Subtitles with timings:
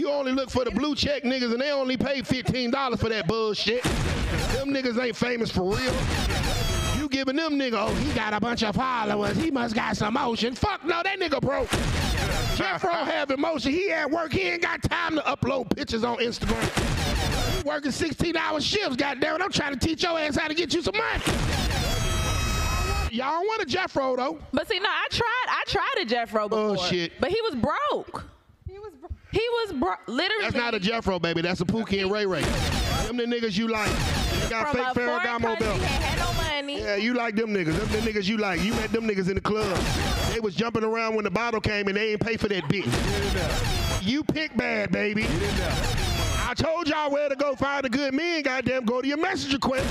[0.00, 3.28] You only look for the blue check niggas and they only pay $15 for that
[3.28, 3.82] bullshit.
[4.54, 5.94] Them niggas ain't famous for real.
[6.96, 9.36] You giving them nigga, oh, he got a bunch of followers.
[9.36, 10.54] He must got some motion.
[10.54, 11.68] Fuck no, that nigga broke.
[12.56, 13.72] Jeffro have emotion.
[13.72, 14.32] He at work.
[14.32, 17.58] He ain't got time to upload pictures on Instagram.
[17.58, 19.42] He working 16 hour shifts, goddamn it.
[19.42, 21.22] I'm trying to teach your ass how to get you some money.
[23.12, 24.38] Y'all don't want a Jeffro though.
[24.50, 25.46] But see, no, I tried.
[25.48, 26.76] I tried a Jeffro oh, before.
[26.76, 27.12] Bullshit.
[27.20, 28.29] But he was broke.
[29.32, 29.72] He was.
[29.72, 29.98] Bro- he was broke.
[30.08, 30.42] Literally.
[30.42, 31.40] That's not a Jeffro, baby.
[31.42, 32.42] That's a Pookie and Ray Ray.
[33.06, 33.90] Them the niggas you like.
[33.90, 35.80] They got from fake a foreign Ferragamo country, belt.
[35.80, 36.80] had no money.
[36.80, 37.76] Yeah, you like them niggas.
[37.78, 38.62] Them the niggas you like.
[38.62, 39.76] You met them niggas in the club.
[40.32, 44.02] They was jumping around when the bottle came and they ain't pay for that bitch.
[44.02, 45.26] You pick bad, baby.
[45.28, 48.42] I told y'all where to go find a good man.
[48.42, 49.86] Goddamn, go to your message request.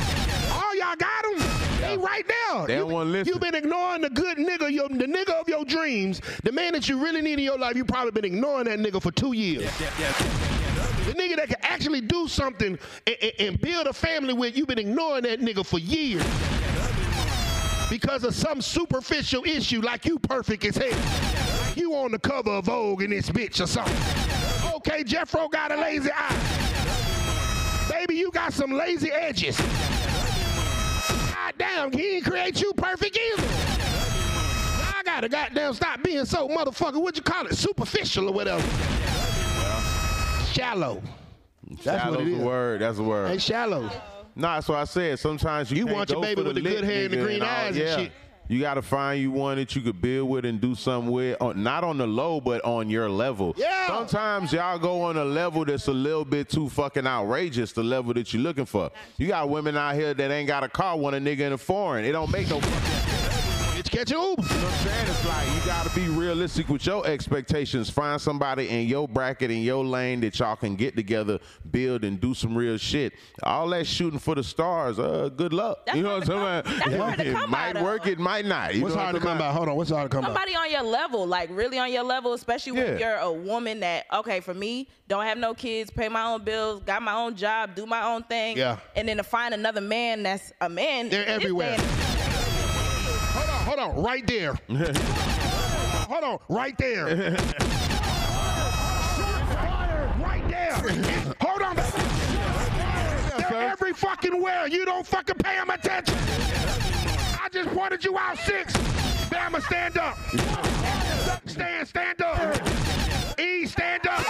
[0.51, 1.58] All y'all got them.
[1.81, 2.67] They right there.
[2.67, 3.33] They don't you, wanna listen.
[3.33, 6.87] You've been ignoring the good nigga, your, the nigga of your dreams, the man that
[6.89, 7.75] you really need in your life.
[7.75, 9.63] You've probably been ignoring that nigga for two years.
[9.77, 14.67] The nigga that can actually do something and, and- and build a family with, you've
[14.67, 16.23] been ignoring that nigga for years.
[17.89, 21.73] Because of some superficial issue like you perfect as hell.
[21.75, 23.95] You on the cover of Vogue in this bitch or something.
[24.75, 27.87] Okay, Jeffro got a lazy eye.
[27.89, 29.59] Baby, you got some lazy edges.
[31.59, 33.47] God damn, he ain't create you perfect either.
[34.97, 38.61] I gotta goddamn stop being so motherfucker, what you call it, superficial or whatever.
[40.53, 41.01] Shallow.
[41.69, 42.39] That's what Shallow's it the is.
[42.43, 42.81] word.
[42.81, 43.29] That's the word.
[43.31, 43.89] Hey, shallow.
[44.35, 45.19] Nah, that's what I said.
[45.19, 47.75] Sometimes you, You want your baby with the good hair and the green all- eyes
[47.75, 47.97] and yeah.
[47.97, 48.11] shit.
[48.49, 51.37] You got to find you one that you could build with and do something with,
[51.39, 53.53] on, not on the low, but on your level.
[53.55, 53.85] Yeah.
[53.85, 58.11] Sometimes y'all go on a level that's a little bit too fucking outrageous, the level
[58.15, 58.89] that you're looking for.
[59.17, 61.59] You got women out here that ain't got a car, want a nigga in a
[61.59, 62.05] foreign.
[62.05, 62.59] It don't make no
[63.89, 64.41] catch an Uber.
[64.41, 65.07] You know what I'm saying?
[65.09, 67.89] It's like you gotta be realistic with your expectations.
[67.89, 71.39] Find somebody in your bracket, in your lane that y'all can get together,
[71.71, 73.13] build, and do some real shit.
[73.43, 75.85] All that shooting for the stars, uh, good luck.
[75.85, 76.63] That's you know what I'm saying?
[76.63, 77.83] come- that's hard to it come might by, though.
[77.85, 78.75] work, it might not.
[78.75, 79.39] You What's hard to come saying?
[79.39, 79.51] by?
[79.51, 80.27] Hold on, what's hard to come by?
[80.29, 82.97] Somebody on your level, like really on your level, especially when Yeah.
[82.99, 86.81] you're a woman that, okay, for me, don't have no kids, pay my own bills,
[86.85, 88.57] got my own job, do my own thing.
[88.57, 88.77] Yeah.
[88.95, 91.09] And then to find another man that's a man.
[91.09, 91.77] They're this everywhere.
[93.39, 94.53] Hold on, hold on, right there.
[96.09, 97.05] hold on, right there.
[100.19, 100.73] right there.
[101.39, 101.75] Hold on.
[103.37, 104.67] They're every fucking where.
[104.67, 106.17] You don't fucking pay them attention.
[107.41, 108.73] I just pointed you out six.
[109.29, 110.17] Bama, stand up.
[111.47, 113.39] Stand, stand up.
[113.39, 114.25] E, stand up.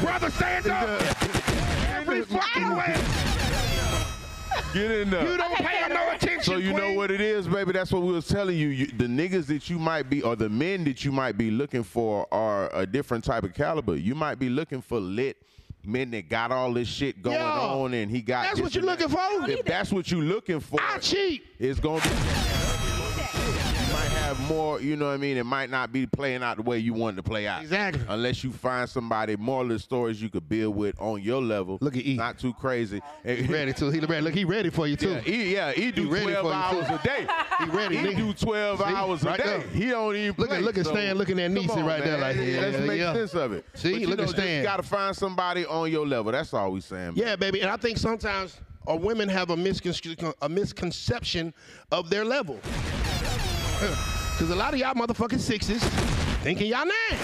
[0.00, 1.02] Brother, stand up.
[1.94, 3.73] Every fucking way.
[4.74, 5.30] Get in there.
[5.30, 6.42] You don't pay no attention.
[6.42, 7.72] So you know what it is, baby.
[7.72, 8.68] That's what we was telling you.
[8.68, 8.86] you.
[8.86, 12.26] The niggas that you might be, or the men that you might be looking for,
[12.32, 13.94] are a different type of caliber.
[13.96, 15.36] You might be looking for lit
[15.86, 17.60] men that got all this shit going Yeah.
[17.60, 18.46] on, and he got.
[18.46, 19.20] That's what you're looking for?
[19.48, 21.44] If that's what you're looking for, I cheat.
[21.58, 22.53] it's gonna be.
[24.44, 25.36] You might have more, you know what I mean?
[25.36, 27.62] It might not be playing out the way you want it to play out.
[27.62, 28.02] Exactly.
[28.08, 31.78] Unless you find somebody more of the stories you could build with on your level.
[31.80, 32.16] Look at E.
[32.16, 33.00] Not too crazy.
[33.24, 33.90] He ready too.
[33.90, 34.20] He ready.
[34.22, 35.10] Look, he ready for you too.
[35.12, 37.26] Yeah, he, yeah, he do ready 12 for hours a day.
[37.60, 38.16] He ready, He nigga.
[38.16, 38.84] do 12 See?
[38.84, 39.44] hours a Right day.
[39.44, 39.60] there.
[39.68, 42.02] He don't even Look at- play, look at so- Stan looking at Niecy on, right
[42.02, 42.36] there man.
[42.36, 43.12] like, yeah, Let's make yeah.
[43.14, 43.64] sense of it.
[43.74, 43.92] See?
[43.92, 44.56] But you Look at Stan.
[44.58, 46.32] You got to find somebody on your level.
[46.32, 47.14] That's all we saying.
[47.14, 47.16] man.
[47.16, 47.60] Yeah, baby.
[47.60, 48.56] And I think sometimes
[48.90, 51.54] uh, women have a, miscon- a misconception
[51.92, 52.58] of their level.
[54.34, 55.82] Because a lot of y'all motherfucking sixes
[56.42, 57.18] thinking y'all nine.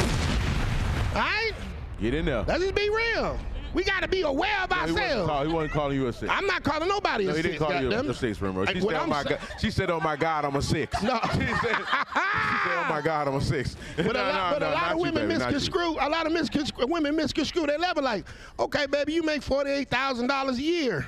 [1.15, 1.53] All right?
[2.01, 2.45] Get in there.
[2.47, 3.39] Let's just be real.
[3.75, 5.29] We got to be aware of No, he, wasn't ourselves.
[5.29, 6.33] call, he wasn't calling you a six.
[6.33, 7.53] I'm not calling nobody no, a he six.
[7.55, 8.67] didn't call you goddamn a six, remember?
[8.67, 9.39] She Like, said, oh my God.
[9.61, 11.03] she said, oh my God, I'm a six.
[11.03, 11.21] No.
[11.33, 13.77] she, said, she said, oh my God, I'm a six.
[13.97, 15.55] But a lot, no, but a lot of women baby, not you.
[15.55, 15.97] misconstrue.
[16.01, 18.03] A lot of misconstrue, women misconstrue their level.
[18.03, 18.25] Like,
[18.59, 21.07] okay, baby, you make forty-eight thousand dollars a year.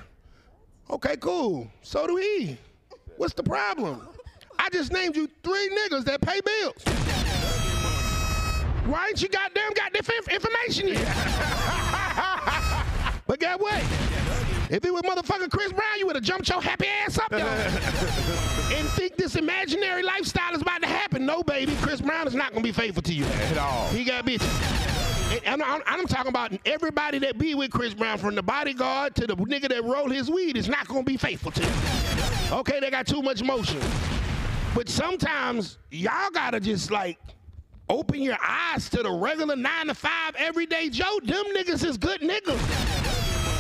[0.91, 1.69] Okay, cool.
[1.83, 2.59] So do he.
[3.17, 4.07] What's the problem?
[4.63, 6.81] I just named you three niggas that pay bills.
[8.87, 11.05] Why ain't you goddamn got this inf- information yet?
[13.27, 13.83] but guess what?
[14.71, 17.45] If it was motherfucking Chris Brown, you would have jumped your happy ass up there
[17.45, 21.27] and think this imaginary lifestyle is about to happen.
[21.27, 23.89] No, baby, Chris Brown is not gonna be faithful to you At all.
[23.89, 24.47] He got bitches.
[25.45, 29.27] And I'm, I'm talking about everybody that be with Chris Brown, from the bodyguard to
[29.27, 32.59] the nigga that roll his weed, is not gonna be faithful to you.
[32.59, 33.81] Okay, they got too much motion.
[34.75, 37.19] But sometimes y'all gotta just like
[37.89, 41.21] open your eyes to the regular nine to five everyday Joe.
[41.23, 42.59] Them niggas is good niggas.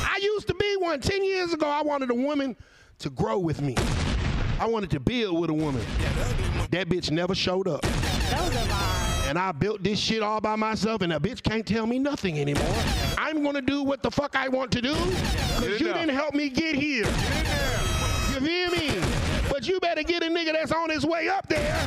[0.08, 1.00] I used to be one.
[1.00, 2.56] Ten years ago, I wanted a woman
[3.00, 3.76] to grow with me.
[4.58, 5.84] I wanted to build with a woman.
[6.70, 7.82] That bitch never showed up.
[7.82, 9.24] That was a lie.
[9.28, 12.38] and I built this shit all by myself, and a bitch can't tell me nothing
[12.38, 12.74] anymore.
[13.18, 16.48] I'm gonna do what the fuck I want to do, cause you didn't help me
[16.48, 17.04] get here.
[17.04, 19.21] You feel me?
[19.62, 21.86] But you better get a nigga that's on his way up there.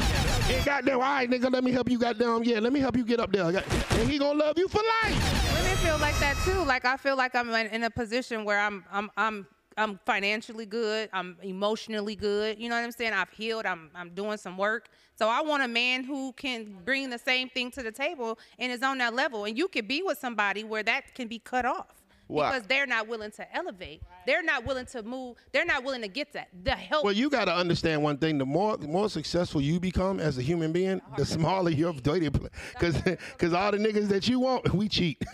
[0.49, 3.03] And goddamn, all right, nigga, let me help you goddamn, yeah, let me help you
[3.03, 3.43] get up there.
[3.43, 5.53] And he gonna love you for life.
[5.53, 6.63] Women feel like that too.
[6.63, 9.45] Like I feel like I'm in a position where I'm I'm I'm
[9.75, 11.09] I'm financially good.
[11.11, 12.61] I'm emotionally good.
[12.61, 13.11] You know what I'm saying?
[13.11, 13.65] I've healed.
[13.65, 14.87] I'm I'm doing some work.
[15.19, 18.71] So I want a man who can bring the same thing to the table and
[18.71, 19.43] is on that level.
[19.43, 22.04] And you could be with somebody where that can be cut off.
[22.27, 24.01] Because they're not willing to elevate.
[24.25, 25.37] They're not willing to move.
[25.51, 26.47] They're not willing to get that.
[26.63, 27.03] The help.
[27.03, 30.37] Well, you got to understand one thing: the more the more successful you become as
[30.37, 32.49] a human being, the smaller your dating play.
[32.73, 35.21] Because because all the niggas that you want, we cheat.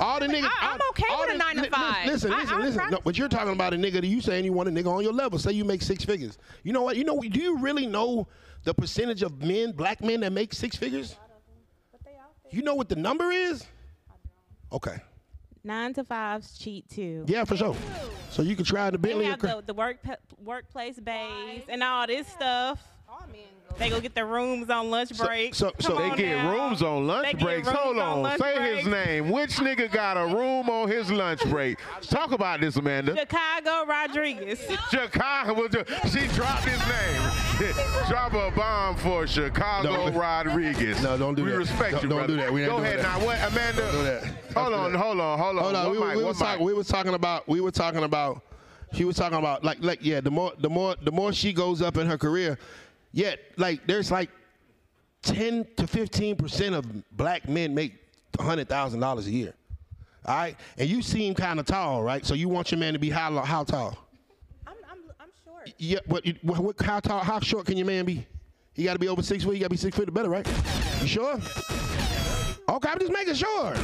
[0.00, 0.44] all the niggas.
[0.44, 2.06] I- I'm okay with a the- nine to five.
[2.06, 2.90] Listen, listen, I listen.
[2.90, 5.02] No, but you're talking about a nigga that you saying you want a nigga on
[5.02, 5.38] your level.
[5.38, 6.38] Say you make six figures.
[6.62, 6.96] You know what?
[6.96, 7.18] You know?
[7.20, 8.28] Do you really know
[8.64, 11.16] the percentage of men, black men, that make six figures?
[12.50, 13.64] You know what the number is?
[14.70, 14.98] Okay.
[15.66, 17.24] Nine to fives cheat too.
[17.26, 17.74] Yeah, for sure.
[18.30, 19.26] So you can try the They Bentley.
[19.26, 19.96] or have the, the work
[20.38, 22.86] workplace bays and all this stuff.
[23.78, 25.54] They go get their rooms on lunch So- break.
[25.54, 26.50] so- so Come they They get now.
[26.52, 27.66] rooms on lunch They breaks.
[27.66, 28.22] rooms Hold on on.
[28.22, 29.30] lunch Say his name.
[29.30, 31.78] Which nigga got a room on his lunch break?
[32.08, 33.16] Talk about this, Amanda.
[33.16, 34.60] Chicago Rodriguez.
[34.90, 35.54] Chicago.
[35.54, 35.72] was
[36.12, 37.74] She dropped his name.
[38.08, 40.18] Drop a bomb for Chicago No.
[40.18, 41.02] Rodriguez.
[41.02, 41.56] No, don't do we that.
[41.56, 42.32] We respect Don't- you, don't brother.
[42.34, 42.52] do that.
[42.52, 43.02] We ain't Go ahead that.
[43.20, 43.24] now.
[43.26, 43.82] What, Amanda?
[43.82, 44.22] Don't do that.
[44.22, 44.98] Hold Don't do on, that.
[44.98, 45.62] hold on, hold on.
[45.62, 46.48] Hold on, What we, mic, were- we what was mic?
[46.48, 46.66] talking.
[46.66, 47.48] We was talking about.
[47.48, 48.42] We were talking about.
[48.92, 50.20] She was talking about like like yeah.
[50.20, 52.58] The more the more the more she goes up in her career,
[53.14, 54.28] yet like there's like
[55.22, 56.84] ten to fifteen percent of
[57.16, 57.94] black men make
[58.38, 59.54] hundred thousand dollars a year.
[60.26, 62.24] All right, and you seem kind of tall, right?
[62.26, 63.96] So you want your man to be how how tall?
[64.66, 65.72] I'm, I'm, I'm short.
[65.78, 67.20] Yeah, but what, what, how tall?
[67.20, 68.26] How short can your man be?
[68.72, 69.54] He got to be over six feet.
[69.54, 70.46] He got to be six feet or better, right?
[71.00, 71.34] You sure?
[72.68, 73.74] Okay, I'm just making sure.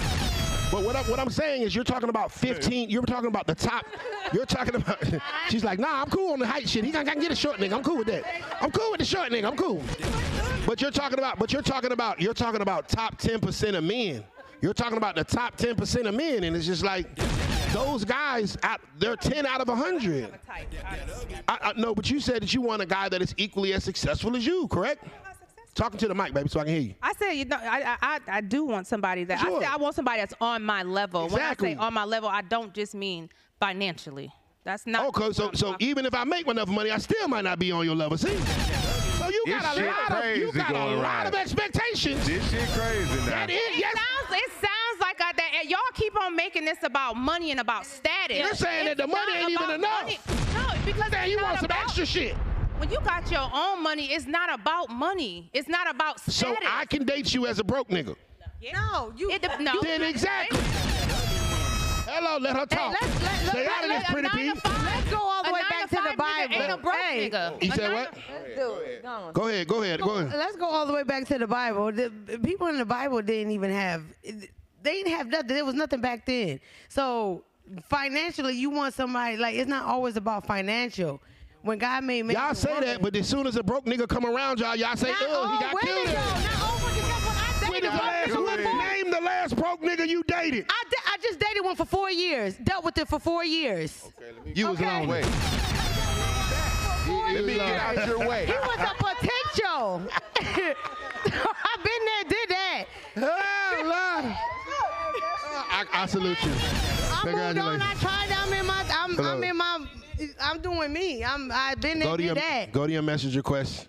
[0.70, 2.90] But what, I, what I'm saying is, you're talking about 15.
[2.90, 3.84] You're talking about the top.
[4.32, 5.02] You're talking about.
[5.50, 6.84] She's like, nah, I'm cool on the height shit.
[6.84, 7.72] He can, can get a short nigga.
[7.72, 8.24] I'm cool with that.
[8.60, 9.46] I'm cool with the short nigga.
[9.46, 9.82] I'm cool.
[10.66, 11.38] But you're talking about.
[11.40, 12.20] But you're talking about.
[12.20, 14.22] You're talking about top 10% of men.
[14.60, 17.06] You're talking about the top 10% of men, and it's just like
[17.72, 18.56] those guys.
[18.62, 20.32] Out, they're 10 out of 100.
[21.48, 23.82] I, I, no, but you said that you want a guy that is equally as
[23.82, 25.04] successful as you, correct?
[25.74, 26.94] Talking to the mic, baby, so I can hear you.
[27.02, 29.58] I said, you know, I, I, I- I do want somebody that Sure.
[29.58, 31.26] I say I want somebody that's on my level.
[31.26, 31.68] Exactly.
[31.70, 33.30] When I say on my level, I don't just mean
[33.60, 34.32] financially.
[34.64, 35.06] That's not.
[35.06, 37.84] Okay, so so even if I make enough money, I still might not be on
[37.86, 38.18] your level.
[38.18, 38.28] See?
[38.28, 41.26] So you This got a lot of you got a going lot around.
[41.28, 42.26] of expectations.
[42.26, 43.26] This shit crazy now.
[43.26, 43.94] That is, It yes.
[43.94, 47.86] sounds, it sounds like I, that y'all keep on making this about money and about
[47.86, 48.38] status.
[48.38, 50.02] You're saying that the money ain't even enough.
[50.02, 50.18] money.
[50.54, 52.34] No, because Then it's you not want some about- extra shit.
[52.80, 55.50] When you got your own money, it's not about money.
[55.52, 56.36] It's not about status.
[56.36, 58.16] So I can date you as a broke nigga.
[58.72, 59.30] no, you.
[59.30, 59.80] It, de- no.
[59.82, 60.58] Then exactly.
[62.08, 62.96] Hello, let her talk.
[63.00, 65.60] let's- let- Stay let- out of this, pretty nine to Let's go all the way
[65.68, 66.54] back to five the Bible.
[66.54, 67.30] Ain't a broke Hey.
[67.30, 67.62] nigga.
[67.62, 68.14] He A said nine what?
[68.14, 70.32] to- Go ahead, go ahead, go ahead.
[70.36, 71.92] Let's go all the way back to the Bible.
[71.92, 75.48] The the people in the Bible didn't even have, they didn't have nothing.
[75.48, 76.60] There was nothing back then.
[76.88, 77.44] So
[77.88, 81.20] financially, you want somebody like it's not always about financial.
[81.62, 84.08] When God made man, Y'all and say that, but as soon as a broke nigga
[84.08, 86.06] come around y'all, y'all say, not oh, he got women, killed.
[86.08, 86.12] though.
[86.14, 86.78] Not all.
[86.80, 87.82] That's what I dated.
[87.82, 88.64] the last, nigga Go for ahead.
[88.64, 90.64] four- name the last broke nigga you dated.
[90.70, 92.56] I, da- I just dated one for four years.
[92.56, 94.10] Dealt with it for four years.
[94.54, 94.86] You was Okay.
[94.90, 95.20] lonely.
[95.20, 95.24] Wait,
[97.06, 98.46] Four let me get out your way.
[98.46, 100.02] He was a potential.
[100.40, 102.84] I've been there, did that.
[103.16, 104.34] Oh, Lord.
[105.72, 106.52] I, I salute you.
[106.52, 107.80] I moved on.
[107.82, 108.00] I Congratulations.
[108.00, 108.30] tried.
[108.32, 108.84] I'm in my.
[108.90, 109.86] I'm, I'm in my.
[110.40, 111.24] I'm doing me.
[111.24, 111.50] I'm.
[111.52, 112.72] I've been there, Go to your that.
[112.72, 113.88] go to your message request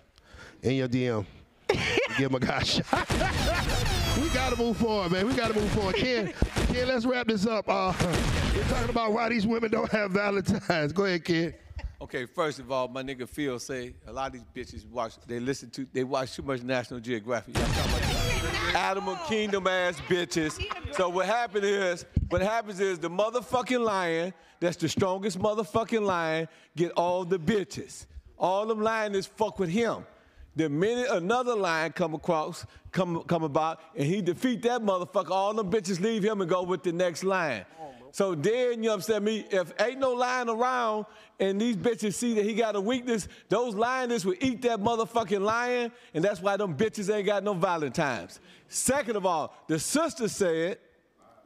[0.62, 1.24] in your DM.
[1.68, 3.10] Give him a guy a shot.
[4.20, 5.26] we gotta move forward, man.
[5.26, 5.94] We gotta move forward.
[5.96, 6.32] Ken,
[6.72, 7.64] Ken, let's wrap this up.
[7.68, 7.92] Uh,
[8.54, 10.92] we're talking about why these women don't have Valentine's.
[10.92, 11.54] Go ahead, Ken.
[12.02, 15.38] Okay, first of all, my nigga Phil say a lot of these bitches watch, they
[15.38, 17.54] listen to, they watch too much National Geographic.
[18.74, 20.62] Animal Kingdom ass bitches.
[20.94, 26.48] So what happened is, what happens is the motherfucking lion, that's the strongest motherfucking lion,
[26.76, 28.06] get all the bitches.
[28.38, 30.04] All them lions fuck with him.
[30.56, 35.54] The minute another lion come across, come come about, and he defeat that motherfucker, all
[35.54, 37.64] them bitches leave him and go with the next lion.
[38.12, 39.24] So then, you saying?
[39.24, 41.06] Me, if ain't no lion around
[41.40, 45.40] and these bitches see that he got a weakness, those lioness will eat that motherfucking
[45.40, 48.38] lion, and that's why them bitches ain't got no Valentines.
[48.68, 50.78] Second of all, the sister said,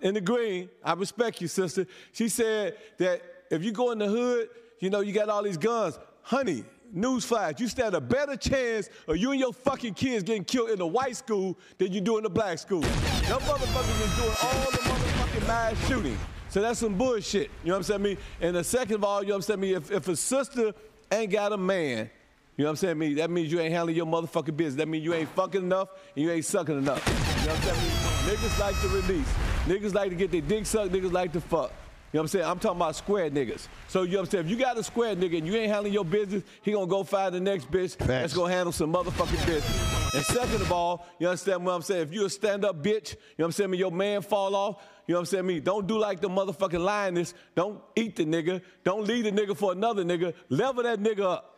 [0.01, 1.87] in the green, I respect you, sister.
[2.13, 4.49] She said that if you go in the hood,
[4.81, 5.99] you know, you got all these guns.
[6.23, 10.71] honey, newsflash, you stand a better chance of you and your fucking kids getting killed
[10.71, 12.81] in the white school than you do in the black school.
[12.81, 16.19] Them motherfuckers is doing all the motherfucking mass shooting.
[16.57, 17.51] So that's some bullshit.
[17.63, 18.03] You know what I'm saying?
[18.03, 18.17] Me?
[18.41, 19.61] And the second of all, you know what I'm saying?
[19.61, 19.75] Me?
[19.75, 20.73] If, if a sister
[21.13, 22.09] ain't got a man,
[22.57, 22.99] you know what I'm saying?
[22.99, 23.13] Me?
[23.13, 24.77] That means you ain't handling your motherfucking business.
[24.77, 27.07] That means you ain't fucking enough and you ain't sucking enough.
[27.07, 27.13] You
[27.49, 27.81] know what I'm saying?
[27.83, 28.37] Me?
[28.37, 29.35] Niggas like to release.
[29.67, 30.93] Niggas like to get their dick sucked.
[30.93, 31.73] Niggas like to fuck.
[32.17, 32.45] You know what I'm saying?
[32.47, 33.69] I'm talking about square niggas.
[33.89, 34.45] So you know what I'm saying?
[34.47, 37.05] If you got a square nigga and you ain't handling your business, he gonna go
[37.05, 40.15] find the next bitch that's gonna handle some motherfucking business.
[40.15, 42.05] And second of all, you understand what I'm saying?
[42.05, 43.71] If you a stand-up bitch, you know what I'm saying?
[43.71, 45.47] Me, your man fall off, you know what I'm saying?
[45.47, 47.35] Me, don't do like the motherfucking lioness.
[47.55, 48.63] Don't eat the nigga.
[48.83, 50.33] Don't leave the nigga for another nigga.
[50.49, 51.53] Level that nigga up.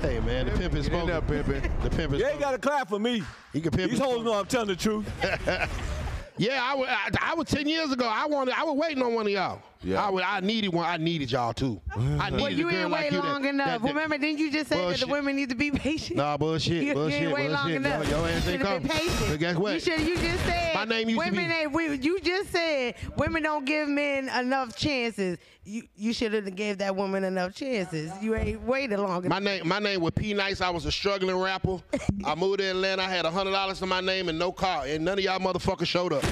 [0.00, 1.82] Hey man, the pimp is Get Up, there, pimpin'.
[1.82, 2.40] The pimp is You ain't spoken.
[2.40, 3.24] gotta clap for me.
[3.52, 5.10] He can pimp These his hoes know I'm telling the truth.
[6.38, 6.74] Yeah, I.
[6.82, 8.06] I, I was ten years ago.
[8.06, 8.54] I wanted.
[8.58, 9.62] I was waiting on one of y'all.
[9.82, 10.04] Yeah.
[10.06, 10.86] I, was, I needed one.
[10.86, 11.80] I needed y'all too.
[11.94, 13.66] I needed Well, a you girl ain't like wait you that- long enough.
[13.66, 16.16] that- that- Remember, didn't you just say that the women need to be patient?
[16.16, 18.08] Nah, bullshit, You, bullshit, you ain't wait long enough.
[18.08, 19.30] Yo, your ass you ain't should have been patient.
[19.30, 19.74] But guess what?
[19.74, 20.00] You should.
[20.00, 21.72] You just said My name used to be- ain't.
[21.72, 25.38] We, you just said women don't give men enough chances.
[25.64, 28.10] You you should have gave that woman enough chances.
[28.22, 29.30] You ain't waited long enough.
[29.30, 30.60] My name, my name was P Nice.
[30.60, 31.78] I was a struggling rapper.
[32.24, 33.02] I moved to Atlanta.
[33.02, 35.86] I had hundred dollars to my name and no car, and none of y'all motherfuckers
[35.86, 36.24] showed up.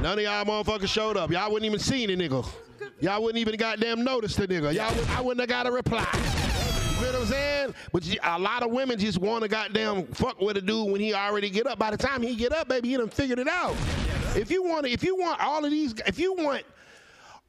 [0.00, 1.30] None of y'all motherfuckers showed up.
[1.30, 2.48] Y'all wouldn't even seen the nigga.
[3.00, 4.72] Y'all wouldn't even goddamn notice the nigga.
[4.72, 6.08] Y'all, would, I wouldn't have got a reply.
[6.14, 7.74] You feel what I'm saying?
[7.92, 11.12] But a lot of women just want to goddamn fuck with a dude when he
[11.12, 11.78] already get up.
[11.78, 13.76] By the time he get up, baby, he done figured it out.
[14.34, 16.62] If you want, if you want all of these, if you want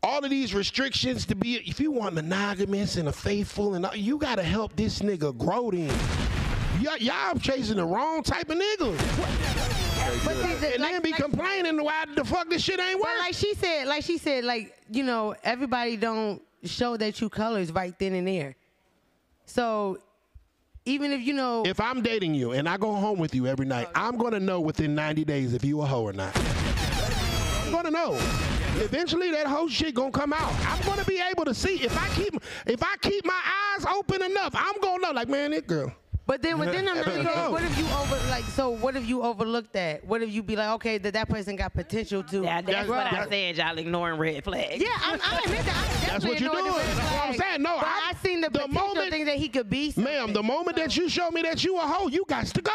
[0.03, 4.17] all of these restrictions to be, if you want monogamous and a faithful, and you
[4.17, 5.71] gotta help this nigga grow.
[5.71, 5.89] Then
[6.81, 9.80] y'all, y'all chasing the wrong type of nigga,
[10.25, 12.99] But see, the- and like- then be like- complaining why the fuck this shit ain't
[12.99, 13.19] But working.
[13.19, 17.71] like she said, like she said, like you know, everybody don't show their true colors
[17.71, 18.55] right then and there.
[19.45, 19.99] So
[20.85, 23.65] even if you know, if I'm dating you and I go home with you every
[23.65, 26.35] night, I'm gonna know within 90 days if you a hoe or not.
[27.65, 28.13] I'm gonna know.
[28.77, 30.51] Eventually, that whole shit gonna come out.
[30.65, 32.35] I'm gonna be able to see if I keep
[32.65, 33.39] if I keep my
[33.75, 34.53] eyes open enough.
[34.55, 35.11] I'm gonna know.
[35.11, 35.93] Like, man, this girl.
[36.31, 38.45] But then within them 90 days, what if you over like?
[38.45, 40.05] So what if you overlooked that?
[40.05, 42.43] What if you be like, okay, that that person got potential to?
[42.43, 43.57] Yeah, that's what I that- said.
[43.57, 44.81] Y'all ignoring red flags.
[44.81, 46.05] Yeah, I'm, I admit that.
[46.05, 46.95] I That's what you ignored the doing.
[46.95, 47.61] That's what I'm saying.
[47.61, 49.93] No, but I- I, seen the, the potential moment- thing that he could be.
[49.97, 52.71] Ma'am, the moment that you show me that you a hoe, you got to go.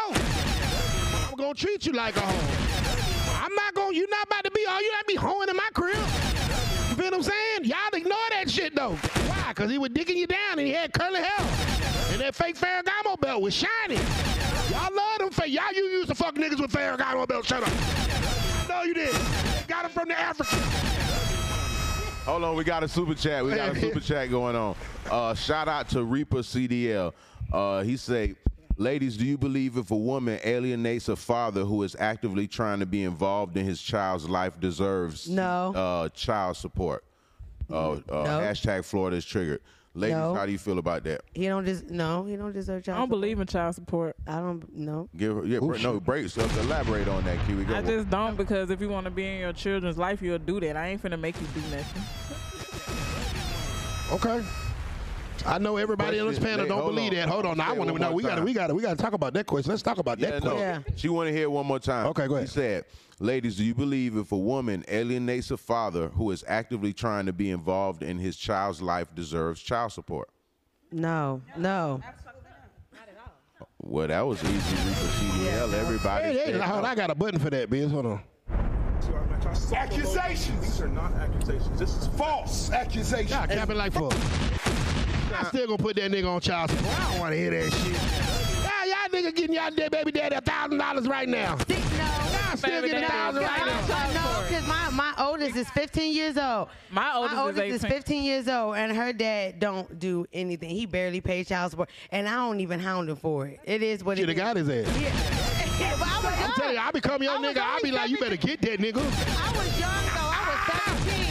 [1.27, 3.43] I'm gonna treat you like a hoe.
[3.43, 5.69] I'm not gonna, you not about to be, oh, you not be hoeing in my
[5.73, 6.66] crib.
[6.97, 7.65] You feel what I'm saying?
[7.65, 8.93] Y'all ignore that shit though.
[8.95, 9.53] Why?
[9.53, 11.47] Cause he was digging you down and he had curly hair.
[12.11, 13.97] And that fake Ferragamo belt was shiny.
[14.71, 15.53] Y'all love them fake.
[15.53, 17.49] Y'all you used to fuck niggas with Ferragamo belts.
[17.49, 18.67] Shut up.
[18.67, 19.21] No, you didn't.
[19.67, 20.57] Got them from the African.
[22.25, 23.45] Hold on, we got a super chat.
[23.45, 24.75] We got a super chat going on.
[25.11, 27.13] Uh, shout out to Reaper CDL.
[27.53, 28.33] Uh, he say,
[28.77, 32.85] ladies, do you believe if a woman alienates a father who is actively trying to
[32.85, 35.73] be involved in his child's life deserves No.
[35.75, 37.03] uh, child support?
[37.69, 37.99] Uh, uh,
[38.39, 39.61] Hashtag Florida is triggered.
[39.93, 40.35] Ladies, No.
[40.35, 41.21] how do you feel about that?
[41.33, 42.23] He don't just no.
[42.23, 42.95] He don't deserve child.
[42.95, 43.19] I don't support.
[43.21, 44.15] believe in child support.
[44.27, 45.09] I don't know.
[45.17, 46.37] Give her, yeah, br- no breaks.
[46.37, 47.63] Uh, elaborate on that, Kiwi.
[47.65, 47.75] Go.
[47.75, 50.59] I just don't because if you want to be in your children's life, you'll do
[50.59, 50.77] that.
[50.77, 52.03] I ain't finna make you do nothing.
[54.13, 54.45] Okay.
[55.45, 57.15] I know everybody on this panel Hey, don't believe on.
[57.15, 57.29] that.
[57.29, 58.11] Hold on, now I want to know.
[58.11, 59.69] We got to, we got to, we got to talk about that question.
[59.71, 60.59] Let's talk about that Yeah, question.
[60.59, 60.79] Yeah.
[60.95, 62.07] She want to hear it one more time.
[62.07, 62.47] Okay, go ahead.
[62.47, 62.85] He said,
[63.19, 67.33] "Ladies, do you believe if a woman alienates a father who is actively trying to
[67.33, 70.29] be involved in his child's life deserves child support?"
[70.91, 72.01] No, no.
[73.79, 74.75] Well, that was easy.
[74.75, 75.73] Reaper CDL.
[75.73, 76.27] Everybody.
[76.37, 76.85] Hey, hey, hold on.
[76.85, 77.91] I got a button for that, Biz.
[77.91, 78.21] Hold on.
[79.73, 80.61] Accusations.
[80.61, 81.79] These are not accusations.
[81.79, 83.31] This is false accusations.
[83.31, 84.11] Y'all capping like fuck.
[85.39, 86.99] I still gonna put that nigga on child support.
[86.99, 87.91] I don't want to hear that shit.
[88.63, 91.57] Y'all, y'all nigga getting y'all dead baby daddy a thousand dollars right now.
[91.67, 91.79] See, no.
[92.47, 93.13] Y'all still Baby getting a daddy.
[93.13, 94.13] thousand right now.
[94.13, 96.69] No, because my, my oldest is 15 years old.
[96.89, 100.69] My oldest is is 15 years old, and her dad don't do anything.
[100.69, 103.59] He barely pays child support, and I don't even hound him for it.
[103.63, 105.01] It is what Should it have got his ass.
[105.01, 105.95] Yeah.
[105.99, 106.49] but I was young.
[106.49, 107.57] I'm telling you, I become your I nigga.
[107.57, 108.97] I'll be only like, you better get that nigga.
[108.97, 110.31] I was young though.
[110.33, 110.97] I was ah.
[111.05, 111.26] 17.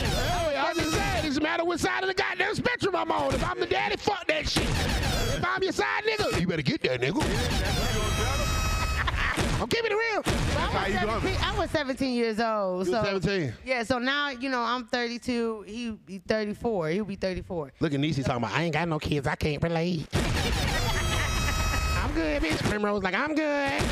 [1.36, 3.34] Hey, I just said, it's a matter what side of the goddamn spectrum I'm on.
[3.34, 4.62] If I'm the daddy, fuck that shit.
[4.62, 7.20] If I'm your side nigga, you better get that nigga.
[9.60, 10.22] I'm keeping it real.
[10.58, 12.86] I was, 17, I was 17 years old.
[12.86, 13.52] You so 17.
[13.64, 15.64] Yeah, so now you know I'm 32.
[15.66, 16.88] He be 34.
[16.90, 17.72] He'll be 34.
[17.80, 19.26] Look at Niecy talking about, I ain't got no kids.
[19.26, 20.06] I can't relate.
[20.14, 22.62] I'm good, bitch.
[22.68, 23.82] Primrose like, I'm good.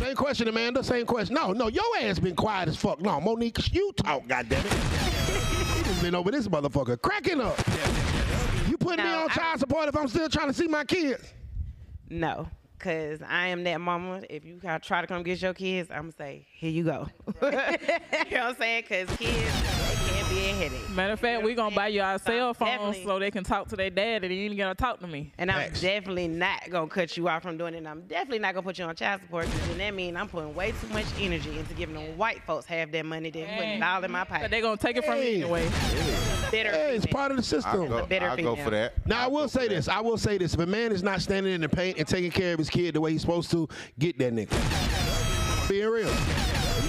[0.00, 0.82] Same question, Amanda.
[0.82, 1.34] Same question.
[1.34, 3.00] No, no, your ass been quiet as fuck.
[3.00, 5.09] No, Monique, you talk, goddammit.
[6.02, 7.58] Been over this motherfucker cracking up.
[8.68, 11.32] You putting me on I- child support if I'm still trying to see my kids?
[12.08, 14.22] No, because I am that mama.
[14.28, 17.08] If you try to come get your kids, I'm going to say, here you go.
[17.42, 18.84] you know what I'm saying?
[18.88, 19.52] Because kids,
[20.30, 20.90] be a headache.
[20.90, 23.68] Matter of fact, we're gonna buy you our cell phones definitely- so they can talk
[23.68, 25.32] to their dad and they ain't gonna talk to me.
[25.38, 27.78] And I'm definitely not going to cut you off from doing it.
[27.78, 30.16] And I'm definitely not going to put you on child support because then that means
[30.16, 33.46] I'm putting way too much energy into giving them white folks half their money than
[33.56, 34.28] putting it all in my pocket.
[34.30, 34.50] But pocket.
[34.50, 35.36] they gonna take it from Hey.
[35.38, 35.68] me anyway.
[36.50, 37.18] Bitter Hey, it's female.
[37.18, 37.88] part of the I'll system.
[37.88, 38.64] go, bitter I'll go female.
[38.64, 39.06] for that.
[39.06, 39.88] Now I I'll will say for this.
[39.88, 40.54] I will say this.
[40.54, 42.94] If a man is not standing in the paint and taking care of his kid
[42.94, 43.68] the way he's supposed to,
[43.98, 45.68] get that nigga.
[45.68, 46.12] Being real.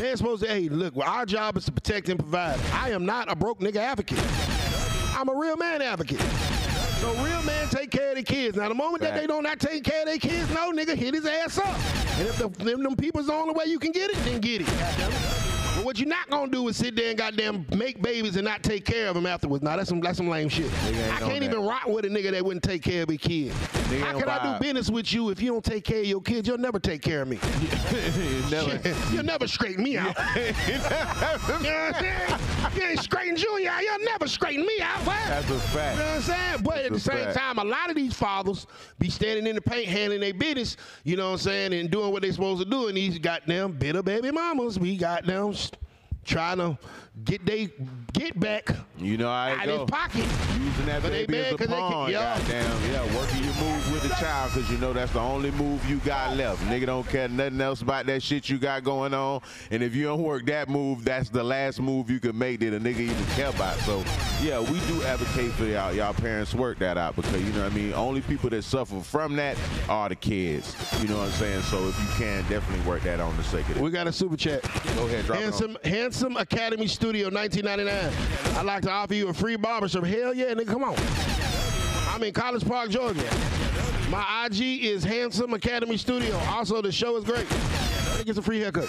[0.02, 2.60] Man's supposed to, hey, look, well, our job is to protect and provide.
[2.74, 4.18] I am not a broke nigga advocate.
[5.16, 6.20] I'm a real man advocate.
[7.00, 8.58] So real men take care of their kids.
[8.58, 11.14] Now the moment that they don't not take care of their kids, no nigga, hit
[11.14, 11.68] his ass up.
[12.18, 14.62] And if the, them, them people's the only way you can get it, then get
[14.62, 15.41] it.
[15.82, 18.62] But what you're not gonna do is sit there and goddamn make babies and not
[18.62, 19.64] take care of them afterwards.
[19.64, 20.72] Now that's some that's some lame shit.
[20.86, 21.44] I can't that.
[21.44, 23.52] even rock with a nigga that wouldn't take care of his kid.
[23.52, 26.22] Nigga How can I do business with you if you don't take care of your
[26.22, 26.48] kids?
[26.48, 27.40] You'll never take care of me.
[28.52, 28.80] Never.
[29.12, 30.16] You'll never straighten me out.
[30.36, 32.40] you know what I'm saying?
[32.76, 33.82] You ain't straighten Junior out.
[33.82, 35.00] You'll never straighten me out.
[35.00, 35.18] What?
[35.28, 35.98] That's a fact.
[35.98, 36.64] You know what I'm saying?
[36.64, 37.38] But at the same fact.
[37.38, 38.68] time, a lot of these fathers
[39.00, 42.12] be standing in the paint, handling their business, you know what I'm saying, and doing
[42.12, 42.88] what they supposed to do.
[42.88, 45.54] And these goddamn bitter baby mamas, we goddamn
[46.26, 46.78] trying to
[47.26, 47.70] get they
[48.14, 49.80] get back You know how it out go.
[49.82, 50.26] his pocket.
[50.64, 52.38] Using that But they baby mad as a 'cause they can- pawn, yeah.
[52.40, 52.92] goddamn.
[52.92, 55.98] Yeah, working your move with the child because you know that's the only move you
[55.98, 56.64] got left.
[56.66, 59.42] Nigga don't care nothing else about that shit you got going on.
[59.72, 62.74] And if you don't work that move, that's the last move you can make that
[62.76, 63.78] a nigga even care about.
[63.80, 64.04] So,
[64.42, 65.94] yeah, we do advocate for y'all.
[65.94, 67.94] Y'all parents work that out because, you know what I mean?
[67.94, 69.58] Only people that suffer from that
[69.90, 70.76] are the kids.
[71.02, 71.62] You know what I'm saying?
[71.64, 73.82] So if you can, definitely work that on the sake of it.
[73.84, 74.62] We got a super chat.
[74.96, 75.52] Go ahead, drop it on.
[75.52, 78.58] Handsome, Handsome Academy Studio, 1999.
[78.58, 80.06] I'd like to offer you a free barbershop.
[80.06, 80.96] Hell yeah, nigga, come on.
[82.08, 83.30] I'm in College Park, Georgia.
[84.10, 86.34] My IG is Handsome Academy Studio.
[86.48, 87.50] Also, the show is great.
[88.24, 88.88] Get a free haircut.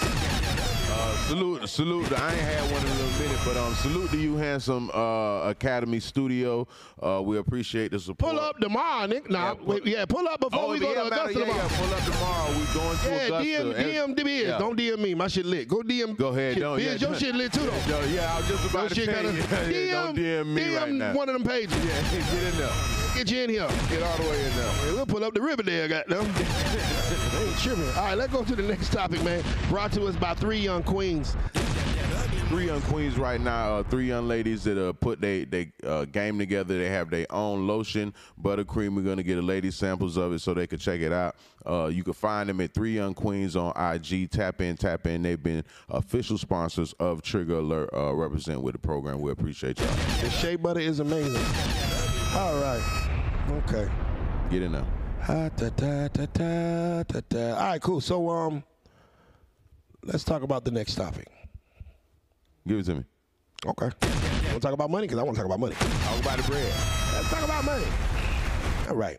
[1.32, 2.12] Salute, salute.
[2.12, 5.48] I ain't had one in a little minute, but um, salute to you, handsome uh,
[5.48, 6.68] Academy Studio.
[7.02, 8.32] Uh, we appreciate the support.
[8.32, 9.30] Pull up tomorrow, nigga.
[9.30, 11.46] Nah, Yeah, pull- wait, yeah, pull up before Oh, we go yeah, to Augusta yeah,
[11.46, 11.62] tomorrow.
[11.70, 12.48] yeah, pull up tomorrow.
[12.50, 13.82] We going to Yeah, Augusta.
[13.82, 14.46] DM, DM the biz.
[14.46, 14.58] Yeah.
[14.58, 15.14] Don't DM me.
[15.14, 15.68] My shit lit.
[15.68, 16.16] Go DM.
[16.18, 17.88] Go ahead, Shit, don't- Biz, yeah, your shit lit too, though.
[18.00, 19.30] Yo, yeah, I was just Your about to shit tell you.
[19.88, 21.14] Yeah, don't DM me DM right now.
[21.14, 21.72] one of them pages.
[21.82, 22.70] Yeah, get in there.
[23.14, 23.68] Get you in here.
[23.90, 24.70] Get all the way in there.
[24.70, 26.24] Hey, we'll pull up the Riverdale, goddamn.
[26.32, 27.84] they ain't tripping.
[27.90, 29.44] All right, let's go to the next topic, man.
[29.68, 31.21] Brought to us by three young queens.
[32.48, 33.76] Three young queens right now.
[33.76, 36.76] Uh, three young ladies that uh, put they they uh, game together.
[36.76, 38.94] They have their own lotion, buttercream.
[38.94, 41.36] We're gonna get a lady samples of it so they can check it out.
[41.64, 44.30] Uh, you can find them at Three Young Queens on IG.
[44.30, 45.22] Tap in, tap in.
[45.22, 47.88] They've been official sponsors of Trigger Alert.
[47.92, 49.20] Uh, represent with the program.
[49.20, 49.88] We appreciate y'all.
[50.20, 51.44] The shea butter is amazing.
[52.34, 52.82] All right.
[53.50, 53.90] Okay.
[54.50, 54.84] Get in there.
[55.28, 55.48] Ah.
[57.58, 58.00] All right, cool.
[58.00, 58.64] So, um,
[60.04, 61.28] let's talk about the next topic.
[62.66, 63.04] Give it to me.
[63.66, 63.90] Okay.
[64.50, 65.06] We'll talk about money?
[65.06, 65.74] Because I want to talk about money.
[65.74, 66.72] Talk about the bread.
[67.12, 67.86] Let's talk about money.
[68.88, 69.18] All right.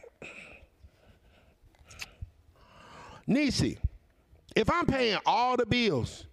[3.25, 3.77] Nisi,
[4.55, 6.25] if I'm paying all the bills,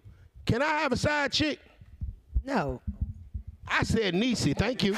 [0.45, 1.59] can I have a side chick?
[2.43, 2.81] No.
[3.67, 4.95] I said Nisi, thank you.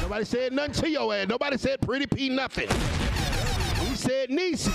[0.00, 1.28] Nobody said nothing to your ass.
[1.28, 2.68] Nobody said pretty P nothing.
[3.80, 4.72] We said Nisi.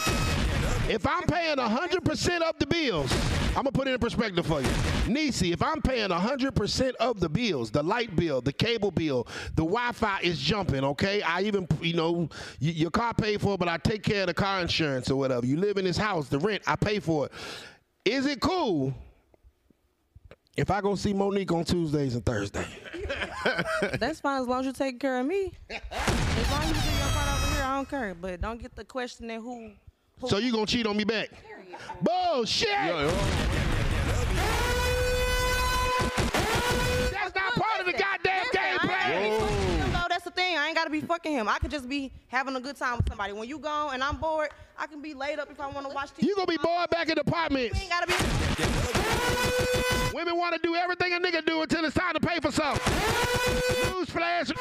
[0.90, 3.12] If I'm paying 100% of the bills,
[3.50, 4.70] I'm gonna put it in perspective for you.
[5.08, 9.64] Nisi, if I'm paying 100% of the bills, the light bill, the cable bill, the
[9.64, 11.22] Wi-Fi is jumping, okay?
[11.22, 14.62] I even, you know, your car paid for, but I take care of the car
[14.62, 15.46] insurance or whatever.
[15.46, 17.32] You live in this house, the rent, I pay for it.
[18.04, 18.94] Is it cool
[20.58, 22.66] if I go see Monique on Tuesdays and Thursdays?
[24.00, 25.52] That's fine as long as you take care of me.
[25.70, 28.16] As long as you do your part over here, I don't care.
[28.16, 29.56] But don't get the questioning who.
[29.56, 29.72] who
[30.28, 31.30] So you gonna cheat on me back?
[32.02, 32.68] Bullshit!
[37.12, 39.22] That's not part of the goddamn game I plan.
[39.22, 40.06] ain't gotta be fucking him, though.
[40.10, 40.58] That's the thing.
[40.58, 41.48] I ain't gotta be fucking him.
[41.50, 43.34] I could just be having a good time with somebody.
[43.34, 45.94] When you gone and I'm bored, I can be laid up if I want to
[45.94, 46.28] watch TV.
[46.28, 47.76] You gonna be bored back in the apartments.
[47.76, 48.14] You ain't gotta be.
[50.14, 52.82] Women want to do everything a nigga do until it's time to pay for something.
[53.92, 54.52] Newsflash.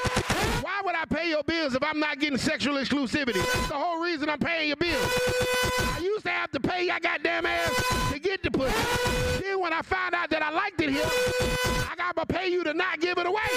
[0.62, 3.34] Why would I pay your bills if I'm not getting sexual exclusivity?
[3.34, 5.02] That's the whole reason I'm paying your bills.
[5.02, 9.42] I used to have to pay your goddamn ass to get the pussy.
[9.42, 12.64] Then when I found out that I liked it here, I got to pay you
[12.64, 13.50] to not give it away.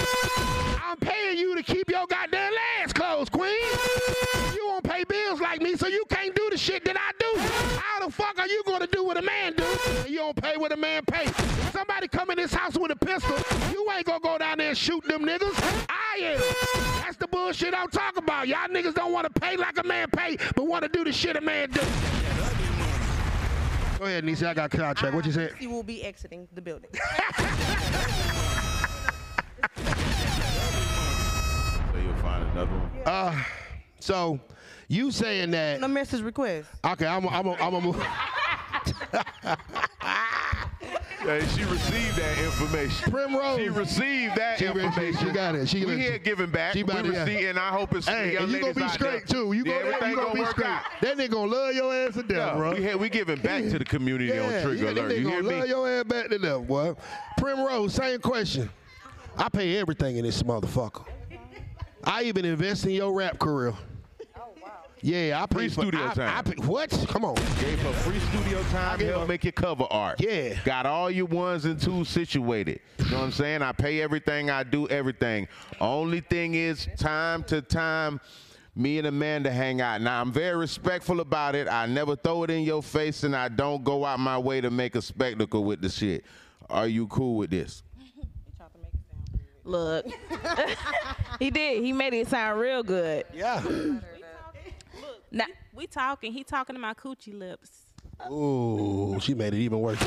[0.83, 3.55] I'm paying you to keep your goddamn legs closed, queen.
[4.53, 7.39] You won't pay bills like me, so you can't do the shit that I do.
[7.79, 9.65] How the fuck are you gonna do what a man do?
[10.09, 11.27] You don't pay what a man pay.
[11.71, 13.37] Somebody come in this house with a pistol,
[13.71, 15.87] you ain't gonna go down there and shoot them niggas.
[15.89, 16.41] I am.
[17.03, 18.49] That's the bullshit I'm talking about.
[18.49, 21.13] Y'all niggas don't want to pay like a man pay, but want to do the
[21.13, 21.81] shit a man do.
[23.99, 24.49] Go ahead, Nisa.
[24.49, 25.15] I got a contract.
[25.15, 25.51] What you say?
[25.59, 26.89] He will be exiting the building.
[31.91, 32.91] So you'll find another one.
[33.05, 33.43] Uh,
[33.99, 34.39] so
[34.87, 35.79] you saying that?
[35.79, 36.69] No message request.
[36.83, 37.27] Okay, I'm.
[37.27, 37.47] I'm.
[37.47, 37.95] I'm gonna move.
[41.25, 43.09] Yeah, she received that information.
[43.09, 43.57] Primrose.
[43.57, 45.25] She received that She- she- information.
[45.27, 45.69] she got it.
[45.69, 46.73] She- we here giving back.
[46.73, 47.23] she we about to- yeah.
[47.23, 49.37] receive, and I hope it's Hey, young and you gonna be straight there.
[49.37, 49.53] too.
[49.53, 50.67] You yeah, gonna, everything you gonna, gonna be straight.
[50.67, 50.81] out.
[51.01, 52.71] That nigga gonna love your ass to death, Yeah, bro.
[52.73, 55.07] we, here, we giving back to the community on Trigger yeah, Alert.
[55.09, 55.59] They You hear gonna me?
[55.61, 56.93] love your ass back to death, boy.
[57.37, 58.69] Primrose, same question.
[59.37, 61.05] I pay everything in this motherfucker.
[62.03, 63.73] I even invest in your rap career.
[65.05, 66.37] Yeah, I pay Free for, studio I- time.
[66.37, 66.89] I pay, what?
[67.09, 67.35] Come on.
[67.35, 70.21] Gave her free studio time to gave help her- make your cover art.
[70.21, 70.57] Yeah.
[70.63, 72.79] Got all your ones and twos situated.
[72.99, 73.61] You know what I'm saying?
[73.61, 74.49] I pay everything.
[74.49, 75.49] I do everything.
[75.81, 78.21] Only thing is, time to time,
[78.77, 79.99] me and Amanda hang out.
[79.99, 81.67] Now, I'm very respectful about it.
[81.67, 84.71] I never throw it in your face, and I don't go out my way to
[84.71, 86.23] make a spectacle with the shit.
[86.69, 87.83] Are you cool with this?
[89.65, 90.05] Look,
[91.39, 91.83] he did.
[91.83, 93.25] He made it sound real good.
[93.33, 93.61] Yeah.
[95.33, 96.31] Now, We talking.
[96.31, 97.71] He talking to my coochie lips.
[98.31, 99.99] Ooh, she made it even worse.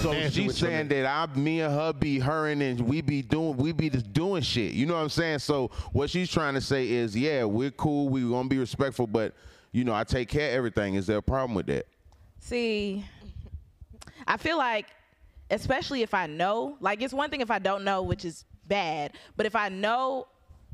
[0.00, 3.72] So she's saying that I, me and her be hurting and we be doing, we
[3.72, 4.72] be just doing shit.
[4.72, 5.40] You know what I'm saying?
[5.40, 9.34] So what she's trying to say is, yeah, we're cool, we gonna be respectful, but
[9.72, 10.94] you know, I take care of everything.
[10.94, 11.86] Is there a problem with that?
[12.42, 13.04] see,
[14.26, 14.86] I feel like,
[15.50, 19.12] especially if I know, like it's one thing if I don't know, which is bad,
[19.36, 20.26] but if I know,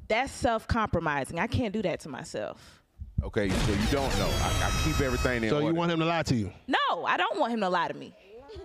[0.09, 1.39] that's self-compromising.
[1.39, 2.78] I can't do that to myself.
[3.25, 4.29] Okay, so you don't know.
[4.29, 5.77] I, I keep everything in So you order.
[5.79, 6.53] want him to lie to you?
[6.67, 8.15] No, I don't want him to lie to me.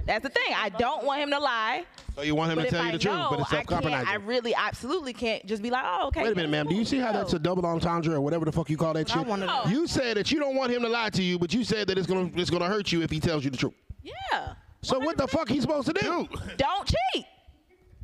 [0.06, 0.54] That's the thing.
[0.56, 1.86] I don't want him to lie.
[2.16, 3.56] So you want him but to if tell you I the truth, but it's I
[3.56, 3.70] can't.
[3.70, 4.08] self-compromising.
[4.08, 6.24] I really, absolutely can't just be like, oh, okay.
[6.24, 6.68] Wait a minute, ma'am.
[6.68, 9.10] Do you see how that's a double entendre or whatever the fuck you call that
[9.10, 9.26] shit?
[9.26, 9.64] wanna know.
[9.68, 11.98] You said that you don't want him to lie to you, but you said that
[11.98, 13.74] it's gonna it's gonna hurt you if he tells you the truth.
[14.04, 14.54] Yeah.
[14.82, 16.28] So what the fuck he supposed to do?
[16.58, 17.26] Don't cheat.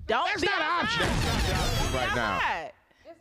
[0.07, 1.07] Don't That's be not an option.
[1.93, 2.68] right now.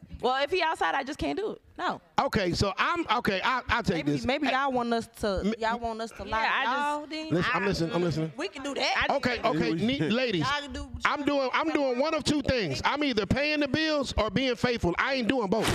[0.00, 0.22] Outside.
[0.22, 1.60] Well, if he outside, I just can't do it.
[1.78, 2.00] No.
[2.20, 3.40] Okay, so I'm okay.
[3.44, 4.24] I I take Maybe, this.
[4.24, 7.28] maybe y'all want us to y'all want us to lie I to y'all just- then?
[7.30, 7.94] Listen, I'm listening.
[7.94, 8.32] I'm listening.
[8.36, 9.06] We can do that.
[9.10, 10.44] Okay, okay, neat, ladies.
[10.44, 12.82] Can do what you I'm doing I'm doing one of two things.
[12.84, 14.92] I'm either paying the bills or being faithful.
[14.98, 15.68] I ain't doing both.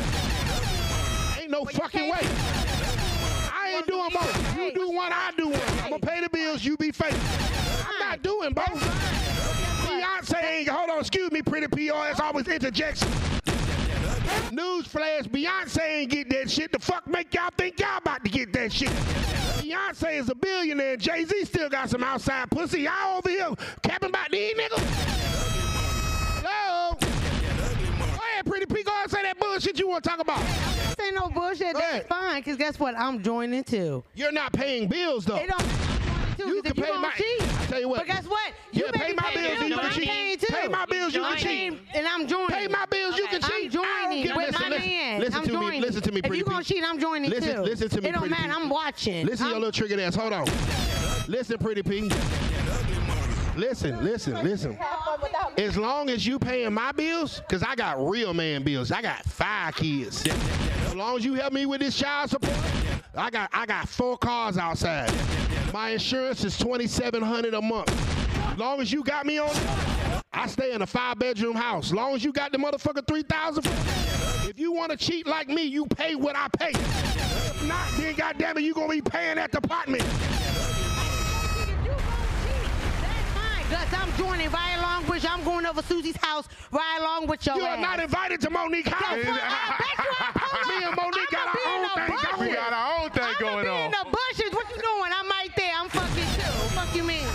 [1.40, 2.28] Ain't no fucking way.
[3.54, 4.58] I ain't doing both.
[4.58, 5.62] You do one, I do one.
[5.84, 7.88] I'm gonna pay the bills, you be faithful.
[7.90, 8.68] I'm not doing both.
[9.88, 12.10] Beyonce ain't hold on, excuse me, pretty PR.
[12.12, 13.08] It's always interjection.
[14.52, 16.72] News flash, Beyonce ain't get that shit.
[16.72, 18.90] The fuck make y'all think y'all about to get that shit?
[18.90, 20.98] Beyonce is a billionaire.
[20.98, 22.82] Jay Z still got some outside pussy.
[22.82, 23.50] Y'all over here
[23.82, 24.84] capping about these niggas.
[26.44, 26.98] Hello?
[27.00, 27.08] Go
[28.20, 28.84] ahead, pretty P.
[28.84, 30.40] Go ahead and say that bullshit you want to talk about.
[30.40, 31.74] This ain't no bullshit.
[31.74, 32.96] That's fine, because guess what?
[32.98, 34.04] I'm joining too.
[34.14, 35.38] You're not paying bills though.
[35.38, 35.66] It don't
[36.38, 37.98] too, You if can pay gonna my- cheat, I tell you what.
[38.00, 38.54] But guess what?
[38.72, 40.40] Yeah, you pay my bills and you can cheat.
[40.42, 40.48] too.
[40.54, 41.80] Pay my bills, you can cheat.
[41.96, 42.48] And I'm joining.
[42.50, 43.66] Pay my bills, you can cheat.
[43.66, 45.20] I'm joining with my listen, man.
[45.22, 45.82] Listen to me.
[45.82, 47.38] Listen to me, If pretty you gonna cheat, I'm joining too.
[47.62, 48.54] Listen to me, It don't matter.
[48.54, 49.26] I'm watching.
[49.26, 50.16] Listen, your little triggered ass.
[50.16, 50.46] Hold on.
[51.28, 52.10] Listen, pretty P.
[53.56, 54.78] Listen, listen, listen.
[55.58, 58.92] As long as you paying my bills, cause I got real man bills.
[58.92, 60.26] I got five kids.
[60.28, 62.58] As long as you help me with this child support,
[63.16, 65.14] I got I got four cars outside.
[65.72, 67.92] My insurance is twenty seven hundred a month.
[68.52, 69.56] As long as you got me on,
[70.32, 71.88] I stay in a five bedroom house.
[71.88, 73.68] As long as you got the motherfucker three thousand.
[74.50, 76.72] If you want to cheat like me, you pay what I pay.
[76.72, 80.04] If not, then goddamn it, you gonna be paying at that department.
[83.74, 85.30] Gus, I'm joining right along with you.
[85.30, 87.82] I'm going over Susie's house right along with your You are ass.
[87.82, 89.02] not invited to Monique house.
[89.02, 90.96] I bet you I'm pulling Me and.
[90.96, 92.50] Monique got our own thing going.
[92.50, 93.86] We got our own thing I'ma going be on.
[93.86, 94.54] in the bushes.
[94.54, 95.12] What you doing?
[95.18, 95.74] I'm right there.
[95.76, 96.54] I'm fucking too.
[96.78, 97.26] Fuck you mean?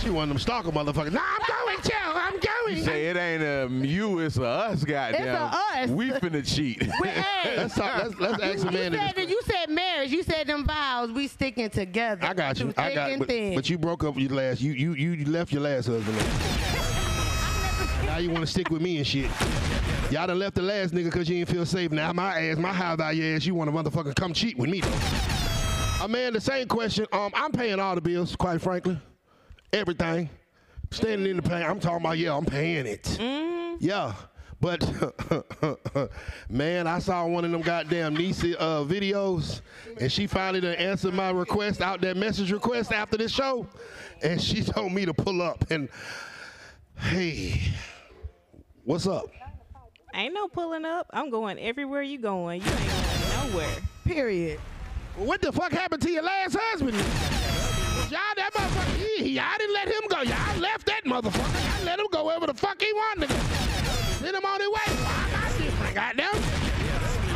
[0.00, 1.12] She one of them stalker motherfuckers.
[1.12, 1.92] Nah, I'm going, Joe.
[2.14, 2.76] I'm going.
[2.76, 5.22] You say it ain't a you, it's a us, goddamn.
[5.26, 5.90] It's us.
[5.90, 6.78] We finna cheat.
[7.00, 8.02] But, hey, Let's talk.
[8.04, 8.92] Let's let's ask a you man.
[8.92, 10.10] said, that- you said marriage.
[10.10, 11.10] You said them vows.
[11.10, 12.24] We sticking together.
[12.24, 12.72] I got you.
[12.76, 13.10] I got.
[13.10, 14.60] and But, but you broke up with your last.
[14.60, 16.16] You you you left your last husband.
[18.06, 19.30] now you want to stick with me and shit.
[20.10, 21.90] Y'all done left the last nigga because you didn't feel safe.
[21.90, 23.44] Now my ass, my house out your ass.
[23.44, 26.06] You want to motherfucker come cheat with me though?
[26.08, 27.04] Man, the same question.
[27.12, 28.98] Um, I'm paying all the bills, quite frankly,
[29.72, 30.30] everything.
[30.90, 31.62] Standing in the pain.
[31.62, 33.18] I'm talking about yeah, I'm paying it.
[33.80, 34.14] Yeah.
[34.60, 34.82] But
[36.48, 39.60] man, I saw one of them goddamn Nisi uh, videos,
[40.00, 43.68] and she finally done answered my request out that message request after this show,
[44.20, 45.70] and she told me to pull up.
[45.70, 45.88] And
[46.96, 47.72] hey,
[48.84, 49.26] what's up?
[50.12, 51.06] Ain't no pulling up.
[51.10, 52.62] I'm going everywhere you going.
[52.62, 53.76] You ain't going nowhere.
[54.04, 54.58] Period.
[55.16, 56.96] What the fuck happened to your last husband?
[58.10, 58.67] Y'all that motherfucker, he-
[59.18, 60.22] y'all didn't let him go.
[60.22, 61.76] Y'all left that motherfucker.
[61.76, 63.40] Y'all let him go wherever the fuck he wanted to go.
[64.20, 64.94] Send him on his way.
[65.04, 65.94] Why am I different?
[65.94, 66.42] Goddamn.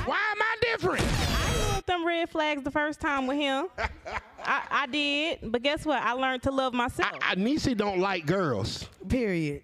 [0.07, 1.03] Why am I different?
[1.05, 3.67] I knew them red flags the first time with him.
[4.45, 6.03] I, I did, but guess what?
[6.03, 7.13] I learned to love myself.
[7.23, 8.89] I, Nisi don't like girls.
[9.09, 9.63] Period.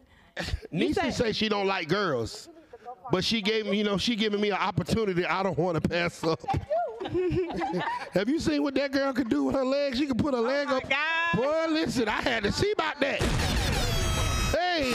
[0.70, 2.48] Nisi said- say she don't like girls.
[3.10, 5.88] But she gave me, you know, she giving me an opportunity I don't want to
[5.88, 6.40] pass up.
[8.12, 9.98] Have you seen what that girl could do with her legs?
[9.98, 10.82] She could put her oh leg up.
[11.34, 13.20] Boy, listen, I had to see about that.
[14.50, 14.94] Hey,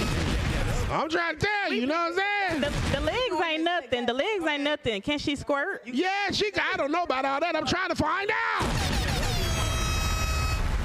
[0.92, 2.62] I'm trying to tell you, you know what I'm saying?
[2.62, 4.06] the, the legs ain't nothing.
[4.06, 5.02] The legs ain't nothing.
[5.02, 5.82] Can she squirt?
[5.86, 6.52] Yeah, she.
[6.56, 7.56] I don't know about all that.
[7.56, 8.66] I'm trying to find out.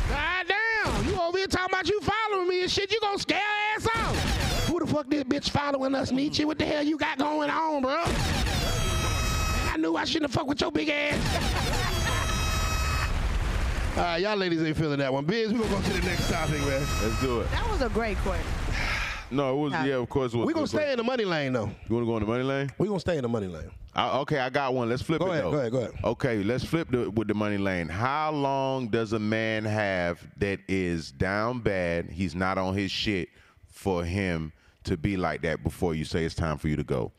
[0.09, 2.92] God damn, you over here talking about you following me and shit.
[2.92, 3.40] You gonna scare
[3.76, 4.66] ass off?
[4.68, 6.44] Who the fuck this bitch following us, Nietzsche?
[6.44, 8.04] What the hell you got going on, bro?
[9.78, 11.16] I knew I shouldn't have fucked with your big ass.
[13.96, 15.24] All right, y'all ladies ain't feeling that one.
[15.24, 16.84] Biz, we're gonna go to the next topic, man.
[17.00, 17.50] Let's do it.
[17.52, 18.44] That was a great question.
[19.30, 20.32] No, it was yeah, of course.
[20.32, 21.70] It was, We gonna stay in the money lane though.
[21.86, 22.70] You want to go in the money lane?
[22.78, 23.70] We gonna stay in the money lane.
[23.94, 24.88] I, okay, I got one.
[24.88, 25.50] Let's flip Go it ahead, though.
[25.50, 25.92] go ahead, go ahead.
[26.02, 27.90] Okay, let's flip the, with the money lane.
[27.90, 32.08] How long does a man have that is down bad?
[32.08, 33.28] He's not on his shit
[33.70, 34.50] for him
[34.84, 37.12] to be like that before you say it's time for you to go.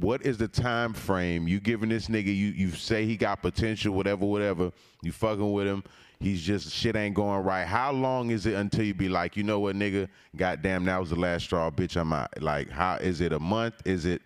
[0.00, 2.26] What is the time frame you giving this nigga?
[2.26, 4.72] You you say he got potential, whatever, whatever.
[5.02, 5.82] You fucking with him.
[6.20, 7.64] He's just shit ain't going right.
[7.64, 10.08] How long is it until you be like, you know what, nigga?
[10.36, 11.96] Goddamn, that was the last straw, bitch.
[11.96, 12.42] I'm out.
[12.42, 13.32] Like, how is it?
[13.32, 13.74] A month?
[13.84, 14.22] Is it?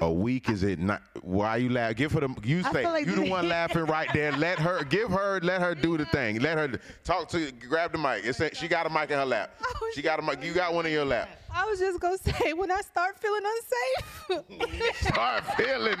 [0.00, 0.48] A week?
[0.48, 1.02] Is it not?
[1.22, 1.96] Why you laugh?
[1.96, 2.34] Give her the.
[2.44, 4.32] You say like you the one laughing right there.
[4.32, 4.84] Let her.
[4.84, 5.40] Give her.
[5.40, 6.40] Let her do the thing.
[6.40, 7.52] Let her talk to.
[7.52, 8.24] Grab the mic.
[8.24, 9.54] It's a, she got a mic in her lap.
[9.94, 10.42] She got a mic.
[10.42, 11.28] You got one in your lap.
[11.52, 14.96] I was just gonna say when I start feeling unsafe.
[15.00, 15.96] Start feeling.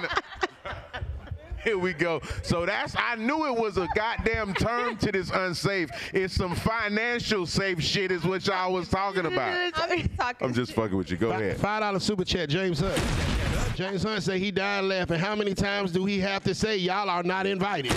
[1.64, 2.20] Here we go.
[2.42, 5.90] So that's I knew it was a goddamn term to this unsafe.
[6.12, 9.72] It's some financial safe shit is what y'all was talking about.
[9.74, 10.46] I'm just talking.
[10.46, 11.16] I'm just fucking with you.
[11.16, 11.58] Go ahead.
[11.58, 13.00] Five dollar super chat, James Hunt.
[13.76, 15.18] James Hunt said he died laughing.
[15.18, 17.92] How many times do he have to say y'all are not invited?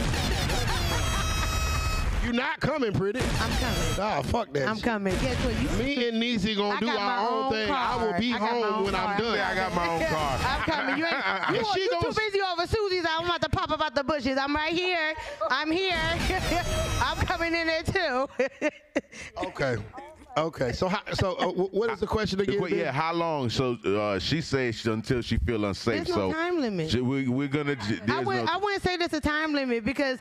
[2.26, 3.20] You not coming, pretty.
[3.20, 3.80] I'm coming.
[4.00, 4.68] Ah, fuck that.
[4.68, 4.84] I'm shit.
[4.86, 5.16] coming.
[5.20, 5.62] Guess what?
[5.62, 7.72] You Me and Niecy gonna I do got our own own thing.
[7.72, 9.18] I will be I got my home own when I'm card.
[9.20, 9.36] done.
[9.36, 10.40] Yeah, I got my own car.
[10.44, 10.98] I'm coming.
[10.98, 11.14] You ain't.
[11.54, 13.06] You, And you too busy over Susie's.
[13.10, 14.38] I'm about to pop up out the bushes.
[14.38, 15.14] I'm right here.
[15.50, 15.98] I'm here.
[17.02, 18.28] I'm coming in there too.
[19.46, 19.78] Okay.
[20.36, 20.72] Okay.
[20.72, 22.60] So, how, so uh, what is the question again?
[22.65, 23.50] que- yeah, how long?
[23.50, 26.06] So uh, she says she, until she feel unsafe.
[26.06, 26.89] There's no so time limit.
[26.91, 27.76] she- we, we're gonna.
[27.76, 30.17] j- I, There's would, no, I wouldn't say there's a time limit because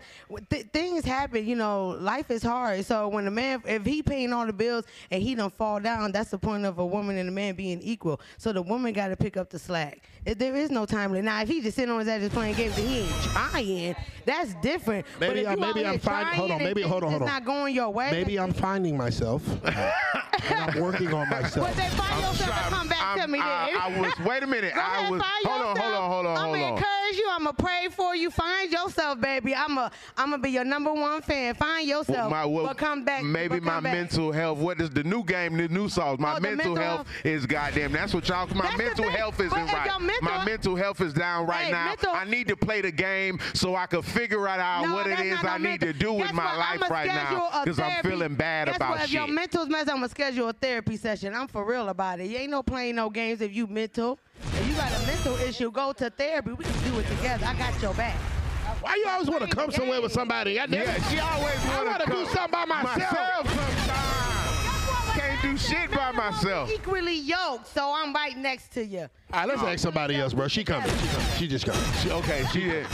[0.50, 1.46] th- things happen.
[1.46, 2.84] You know, life is hard.
[2.84, 6.12] So when a man, if he paying all the bills and he don't fall down,
[6.12, 8.20] that's the point of a woman and a man being equal.
[8.36, 10.02] So the woman got to pick up the slack.
[10.26, 11.24] If there is no time limit.
[11.24, 13.96] Now, if he just sitting on his ass just playing games and he ain't trying,
[14.26, 15.06] that's different.
[15.18, 17.28] but Maybe if I- you maybe I'm finding- hold on, maybe- hold on, hold is
[17.28, 17.32] on.
[17.34, 18.10] not going your way.
[18.10, 19.42] Maybe I'm finding myself.
[20.50, 21.68] and I'm working on myself.
[21.68, 23.48] But then find yourself and come back to I'm- me then.
[23.48, 24.12] I, I was.
[24.24, 24.74] Wait a minute.
[24.74, 25.20] Go I ahead, was.
[25.22, 25.76] find Hold on.
[25.76, 26.10] Hold on.
[26.10, 26.36] Hold on.
[26.36, 26.78] I'm Hold gonna on.
[27.12, 27.28] Encourage you.
[27.30, 28.30] I'm gonna pray for you.
[28.30, 29.54] Find yourself, baby.
[29.54, 31.54] I'm a, I'm gonna be your number one fan.
[31.54, 32.30] Find yourself.
[32.30, 33.22] My- well, but come back.
[33.24, 33.92] Maybe but my back.
[33.94, 34.58] mental health.
[34.58, 35.56] What is the new game?
[35.56, 36.18] The new sauce.
[36.18, 37.92] My Oh, mental, mental health is goddamn.
[37.92, 38.46] That's what y'all.
[38.54, 40.00] My That's mental health isn't if right.
[40.00, 41.86] mental- my mental health is down right Hey, now.
[41.86, 45.10] mental- I need to play the game so I can figure out No, what it
[45.10, 47.78] that's is no I need mental- to do with Guess my life right now because
[47.78, 49.00] I'm feeling bad Guess about what?
[49.02, 49.14] If shit.
[49.14, 51.34] your mental's messed, I'm gonna schedule a therapy session.
[51.34, 52.26] I'm for real about it.
[52.26, 54.18] You ain't no playing no games if you mental.
[54.72, 56.52] If you got a mental issue, go to therapy.
[56.52, 57.44] We can do it together.
[57.44, 58.16] I got your back.
[58.80, 60.58] Why you always want to come somewhere with somebody?
[60.58, 60.86] I damn it.
[60.86, 63.46] Yeah, she always I wanna do something by myself.
[63.50, 64.31] sometimes.
[65.42, 66.70] Can't do shit by myself.
[66.72, 69.00] Equally yoked, so I'm right next to you.
[69.00, 69.08] All
[69.40, 70.46] right, let's ask somebody else, bro.
[70.48, 70.88] She coming.
[70.88, 71.26] She coming.
[71.38, 71.82] She just coming.
[72.00, 72.86] She- Okay, she did.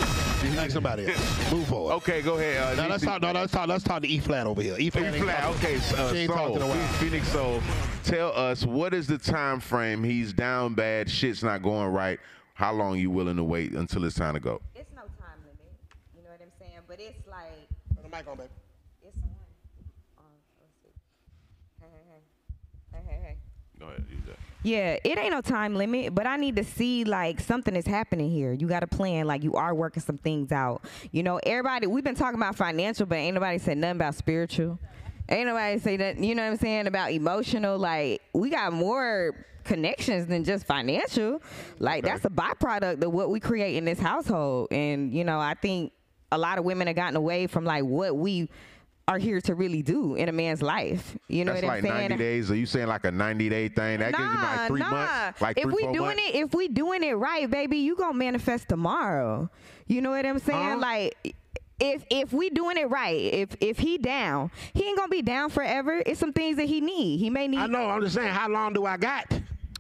[0.57, 1.53] Ask somebody else.
[1.53, 1.95] Move forward.
[1.97, 2.79] Okay, go ahead.
[2.79, 3.21] Uh, Now let's talk.
[3.21, 3.69] No, let's talk.
[3.69, 4.77] Let's talk to E flat over here.
[4.79, 5.15] E flat.
[5.15, 5.45] E flat.
[5.57, 6.89] Okay, uh, She ain't Soul, talking a while.
[6.95, 7.61] Phoenix Soul,
[8.05, 10.03] tell us what is the time frame?
[10.05, 11.11] He's down bad.
[11.11, 12.19] Shit's not going right.
[12.55, 14.61] How long you willing to wait until it's time to go?
[14.75, 15.73] It's no time limit.
[16.17, 16.81] You know what I'm saying?
[16.87, 18.49] But it's like Put the mic on, baby.
[19.05, 19.29] it's one.
[20.19, 20.25] Um,
[20.61, 20.91] let's see.
[21.81, 22.03] Hey, hey,
[22.95, 23.37] hey, hey, hey, hey.
[23.99, 24.27] Go ahead.
[24.27, 24.37] That.
[24.63, 28.31] Yeah, it ain't no time limit, but I need to see like something is happening
[28.31, 28.53] here.
[28.53, 30.83] You got a plan, like you are working some things out.
[31.13, 34.79] You know, everybody we've been talking about financial, but ain't nobody said nothing about spiritual.
[35.29, 36.19] Ain't nobody say that.
[36.19, 37.79] You know what I'm saying about emotional.
[37.79, 39.35] Like we got more
[39.65, 41.41] connections than just financial.
[41.79, 44.69] Like that's a byproduct of what we create in this household.
[44.73, 45.93] And you know, I think
[46.33, 48.51] a lot of women have gotten away from like what we
[49.09, 51.17] are here to really do in a man's life.
[51.29, 52.09] You know That's what I'm saying?
[52.11, 52.51] 90 days.
[52.51, 54.01] Are you saying like a 90 day thing?
[54.01, 54.91] That gives you like three nah.
[54.91, 55.41] months?
[55.41, 56.23] Like if three, we doing months?
[56.29, 59.51] it, if we doing it right, baby, you gonna manifest tomorrow.
[59.87, 60.59] You know what I'm saying?
[60.59, 60.79] Uh-huh.
[60.79, 61.35] Like.
[61.81, 65.49] If if we doing it right, if if he down, he ain't gonna be down
[65.49, 66.03] forever.
[66.05, 67.19] It's some things that he need.
[67.19, 67.61] He may need.
[67.61, 67.89] I know.
[67.89, 69.33] I'm just saying, how long do I got?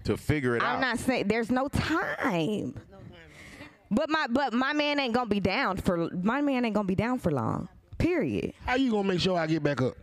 [0.05, 0.77] To figure it out?
[0.77, 2.81] I'm not saying there's no time.
[3.91, 6.95] But my but my man ain't gonna be down for my man ain't gonna be
[6.95, 7.69] down for long.
[7.98, 8.52] Period.
[8.64, 9.96] How you gonna make sure I get back up?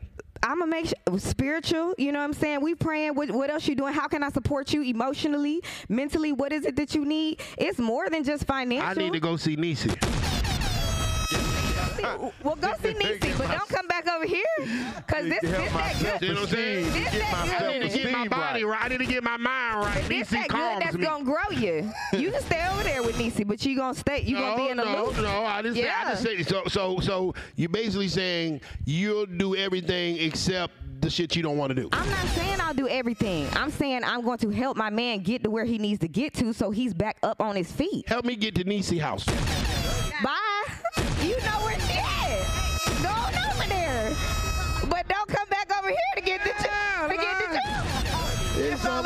[0.44, 1.96] I'm gonna make sure uh, spiritual.
[1.98, 2.62] You know what I'm saying?
[2.62, 3.16] We praying.
[3.16, 3.94] What, what else you doing?
[3.94, 6.32] How can I support you emotionally, mentally?
[6.32, 7.40] What is it that you need?
[7.58, 8.88] It's more than just financial.
[8.88, 10.35] I need to go see Niecy.
[12.44, 14.44] Well, go see Niecy, but don't come back over here,
[15.08, 16.28] cause this to this that good.
[16.28, 16.94] You know what I'm saying?
[16.94, 17.66] This that my good.
[17.66, 18.82] I need to get my body right.
[18.84, 20.04] I need to get my mind right.
[20.08, 21.04] This that good that's me.
[21.04, 21.92] gonna grow you.
[22.14, 24.22] You can stay over there with Niecy, but you gonna stay.
[24.22, 25.18] You gonna be in the no, loop.
[25.18, 26.04] No, I just, Yeah.
[26.06, 26.64] I just say so.
[26.68, 31.76] So, so you're basically saying you'll do everything except the shit you don't want to
[31.76, 31.90] do.
[31.92, 33.48] I'm not saying I'll do everything.
[33.54, 36.34] I'm saying I'm going to help my man get to where he needs to get
[36.36, 38.08] to, so he's back up on his feet.
[38.08, 39.26] Help me get to Niecy house.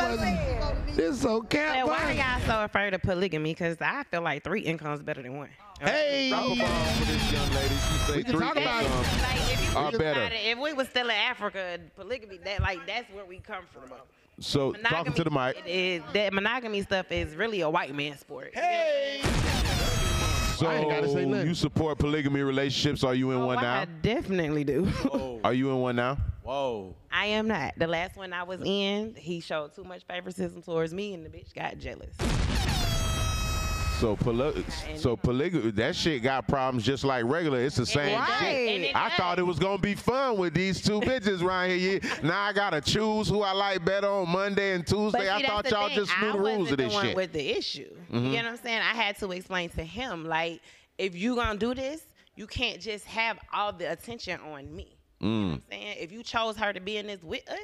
[0.06, 0.98] Truth.
[0.98, 1.44] It's so much.
[1.44, 1.86] It's cat.
[1.86, 3.52] Why are y'all so afraid of polygamy?
[3.52, 5.48] Because I feel like three incomes better than one.
[5.80, 6.30] Hey.
[6.30, 7.74] Rock a ball for this young lady.
[7.74, 8.86] She say We can talk about it.
[8.86, 10.20] incomes Like if are better.
[10.22, 13.90] it, if we was still in Africa, polygamy, that like that's where we come from.
[14.40, 15.56] So talking to the mic.
[15.58, 18.50] it is, that monogamy stuff is really a white man sport.
[18.54, 19.20] Hey.
[20.60, 21.48] So I ain't gotta say nothing.
[21.48, 23.02] you support polygamy relationships?
[23.02, 23.90] Are you in oh, one Oh, I now?
[24.02, 25.40] definitely do.
[25.42, 26.18] Are you in one now?
[26.42, 26.94] Whoa.
[27.10, 27.72] I am not.
[27.78, 31.30] The last one I was in, he showed too much favoritism towards me, and the
[31.30, 32.14] bitch got jealous.
[34.00, 34.64] So poly-
[34.96, 37.60] so polygamy that shit got problems just like regular.
[37.60, 38.18] It's the same.
[38.18, 38.96] And shit.
[38.96, 39.16] I does.
[39.18, 42.00] thought it was gonna be fun with these two bitches right here.
[42.02, 45.20] Yeah, Now I gotta choose who I like better on Monday and Tuesday.
[45.24, 45.96] See, I thought y'all thing.
[45.98, 47.16] just knew I the rules of this the one shit.
[47.16, 47.94] with the issue.
[48.10, 48.24] Mhm.
[48.24, 48.78] You know what I'm saying?
[48.80, 50.62] I had to explain to him like,
[50.96, 52.02] if you gonna do this,
[52.36, 54.96] you can't just have all the attention on me.
[55.22, 55.52] Mm.
[55.54, 57.58] I'm saying if you chose her to be in this with us,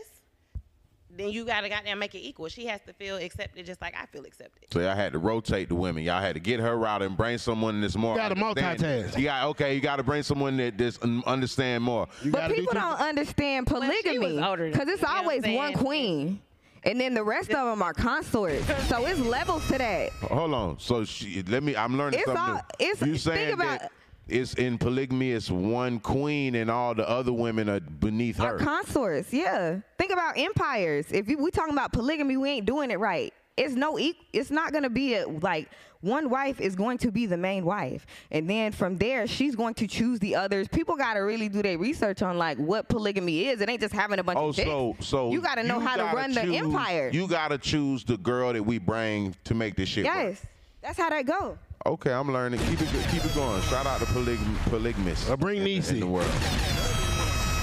[1.18, 2.48] then you gotta goddamn make it equal.
[2.48, 4.72] She has to feel accepted just like I feel accepted.
[4.72, 6.02] So y'all had to rotate the women.
[6.04, 8.14] Y'all had to get her out and bring someone that's more.
[8.14, 9.16] You gotta multitask.
[9.16, 9.74] You got okay.
[9.74, 12.08] You got to bring someone that just understand more.
[12.26, 16.40] But people don't understand polygamy because it's you know always one queen.
[16.84, 18.64] And then the rest of them are consorts.
[18.88, 20.10] So it's levels to that.
[20.22, 20.78] Hold on.
[20.78, 21.74] So she, let me.
[21.74, 22.42] I'm learning It's something.
[22.44, 22.86] all- new.
[22.86, 23.92] it's- you think about- that
[24.28, 25.32] it's in polygamy.
[25.32, 28.64] It's one queen and all the other women are beneath Our her.
[28.64, 29.80] consorts, yeah.
[29.98, 31.06] Think about empires.
[31.10, 33.32] If you, we talking about polygamy, we ain't doing it right.
[33.56, 35.70] It's no, e- it's not gonna be a, like
[36.02, 39.72] one wife is going to be the main wife, and then from there she's going
[39.74, 40.68] to choose the others.
[40.68, 43.62] People got to really do their research on like what polygamy is.
[43.62, 44.68] It ain't just having a bunch Oh, of chicks.
[44.68, 47.10] so so you got to know how to gotta run the choose- empire.
[47.14, 50.14] You gotta choose the girl that we bring to make this shit work.
[50.14, 50.42] yes,
[50.82, 51.56] that's how that go.
[51.84, 52.58] Okay, I'm learning.
[52.60, 53.60] Keep it keep it going.
[53.62, 55.28] Shout out to polygam- polygamists.
[55.30, 56.00] Uh, bring in Niecy.
[56.00, 56.30] the world.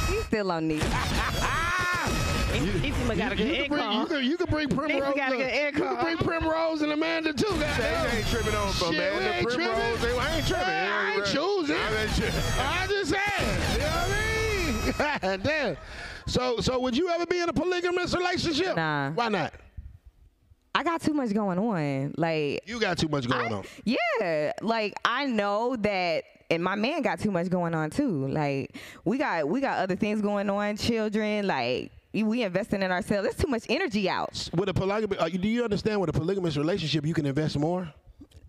[0.09, 0.83] He's still on these.
[2.53, 4.07] Easy got a good you, can bring, you, income.
[4.07, 5.15] can, you can bring Primrose.
[5.15, 5.95] got a good look, you income.
[5.95, 7.51] can bring Primrose and Amanda too.
[7.57, 9.17] They ain't tripping on Shit, man.
[9.17, 10.01] we The ain't Primrose, tripping.
[10.15, 10.65] they- I ain't tripping.
[10.67, 11.75] I ain't choosing.
[11.75, 13.73] I ain't tri- I just said.
[13.73, 13.85] You know
[14.93, 15.39] what I mean?
[15.43, 15.77] Damn.
[16.27, 18.75] So, so would you ever be in a polygamous relationship?
[18.75, 19.09] Nah.
[19.11, 19.53] Why not?
[20.83, 22.13] I got too much going on.
[22.17, 23.63] Like You got too much going on.
[23.85, 28.27] Yeah, like I know that, and my man got too much going on too.
[28.27, 31.47] Like we got we got other things going on, children.
[31.47, 33.23] Like we investing in ourselves.
[33.23, 34.49] There's too much energy out.
[34.53, 37.89] With a polygamy, uh, do you understand with a polygamous relationship you can invest more?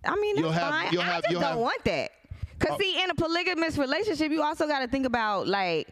[0.05, 0.93] I mean, You'll have- fine.
[0.93, 2.11] you'll I have- just you'll don't have- want that.
[2.59, 2.79] Cause Oh.
[2.81, 5.89] see, in a polygamous relationship, you also got to think about like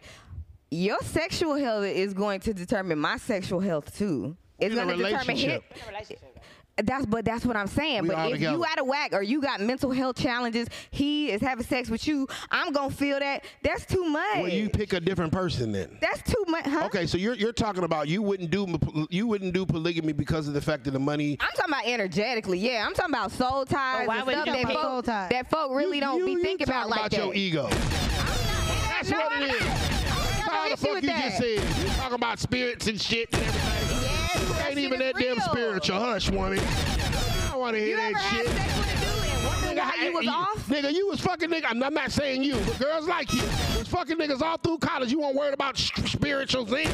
[0.73, 4.37] your sexual health is going to determine my sexual health too.
[4.63, 5.45] It's going to determine his.
[5.87, 6.39] relationship.
[6.83, 8.05] That's but that's what I'm saying.
[8.05, 8.57] We but if together.
[8.57, 12.09] you out of whack or you got mental health challenges, he is having sex with
[12.09, 12.27] you.
[12.51, 13.45] I'm gonna feel that.
[13.63, 14.37] That's too much.
[14.39, 15.99] Well, you pick a different person then.
[16.01, 16.85] that's too much, huh?
[16.87, 18.67] Okay, so you're you're talking about you wouldn't do
[19.11, 21.37] you wouldn't do polygamy because of the fact of the money.
[21.41, 22.59] I'm talking about energetically.
[22.59, 25.03] Yeah, I'm talking about soul ties why and would stuff you that pick- folk, Soul
[25.03, 25.31] ties.
[25.31, 27.25] that folk really You- don't you- be you thinking about talking like about that.
[27.27, 27.69] your ego.
[27.69, 29.57] That's No, what I'm it not.
[29.57, 29.63] is.
[29.63, 31.25] I That's got all no the fuck you that.
[31.25, 31.85] just said.
[31.85, 34.02] You talking about spirits and shit and everything.
[34.35, 35.99] That ain't even that damn spiritual.
[35.99, 36.59] Hush, woman.
[36.59, 38.49] I don't want to hear that shit.
[38.49, 40.69] sex with a dude and wonder why you was off?
[40.69, 41.67] Nigga, you was fucking nigga.
[41.69, 43.43] I'm not saying you, but girls like you.
[43.79, 45.11] Was fucking niggas all through college.
[45.13, 46.91] You weren't worried about spiritual things.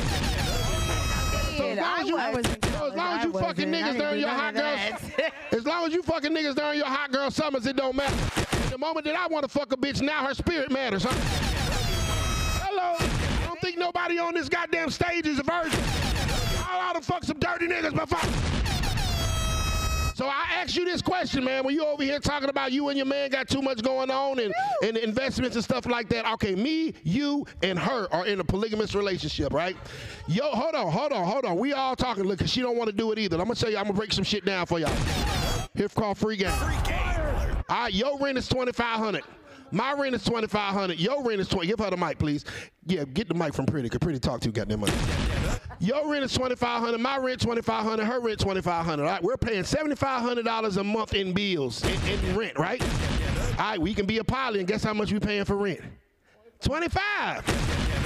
[1.56, 3.98] So as long as you, I was in so as long as you fucking niggas
[3.98, 4.80] during your hot girls,
[5.52, 8.16] as long as you fucking niggas during your hot girl summers, it don't matter.
[8.70, 11.02] The moment that I want to fuck a bitch, now her spirit matters.
[11.02, 11.10] Huh?
[12.62, 12.96] Hello.
[12.98, 15.80] I don't think nobody on this goddamn stage is a virgin.
[16.94, 17.94] To fuck some dirty niggas.
[20.16, 21.64] So I ask you this question, man.
[21.64, 24.40] When you over here talking about you and your man got too much going on
[24.40, 24.52] and,
[24.82, 26.26] and investments and stuff like that.
[26.32, 29.76] Okay, me, you, and her are in a polygamous relationship, right?
[30.26, 31.56] Yo, hold on, hold on, hold on.
[31.56, 32.24] We all talking.
[32.24, 33.36] Look, cause she don't want to do it either.
[33.36, 33.76] I'm gonna tell you.
[33.76, 34.92] I'm gonna break some shit down for y'all.
[35.76, 36.50] Here called free game.
[37.68, 39.22] All right, your rent is twenty five hundred.
[39.70, 40.98] My rent is twenty five hundred.
[40.98, 41.68] Your rent is twenty.
[41.68, 42.44] Give her the mic, please.
[42.86, 43.88] Yeah, get the mic from Pretty.
[43.88, 44.52] Cause Pretty talk to you.
[44.52, 44.92] Got that money.
[45.80, 47.00] Your rent is twenty five hundred.
[47.00, 48.06] My rent twenty five hundred.
[48.06, 49.04] Her rent twenty five hundred.
[49.04, 52.58] All right, we're paying seventy five hundred dollars a month in bills in, in rent,
[52.58, 52.82] right?
[53.58, 55.80] All right, we can be a poly, and guess how much we paying for rent?
[56.60, 57.44] Twenty five.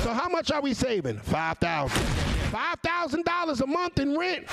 [0.02, 1.18] So how much are we saving?
[1.20, 2.02] Five thousand.
[2.50, 4.46] Five thousand dollars a month in rent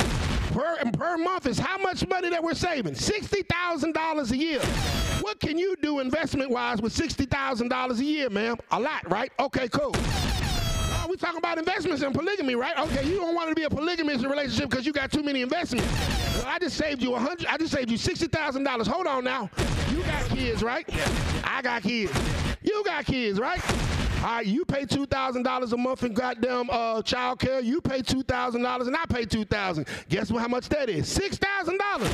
[0.50, 2.96] per per month is how much money that we're saving?
[2.96, 4.60] Sixty thousand dollars a year.
[5.22, 8.58] What can you do investment wise with sixty thousand dollars a year, ma'am?
[8.72, 9.32] A lot, right?
[9.40, 9.92] Okay, cool.
[9.96, 12.78] Oh, we talking about investments and polygamy, right?
[12.78, 15.24] Okay, you don't want to be a polygamous in a relationship because you got too
[15.24, 15.88] many investments.
[16.36, 17.48] Well, I just saved you a hundred.
[17.48, 18.88] I just saved you sixty thousand dollars.
[18.88, 19.50] Hold on now.
[19.92, 20.88] You got kids, right?
[21.44, 22.12] I got kids.
[22.62, 23.62] You got kids, right?
[24.44, 27.60] You pay two thousand dollars a month in goddamn uh, child care.
[27.60, 29.88] You pay two thousand dollars, and I pay two thousand.
[30.10, 30.42] Guess what?
[30.42, 31.08] How much that is?
[31.08, 32.12] Six thousand dollars.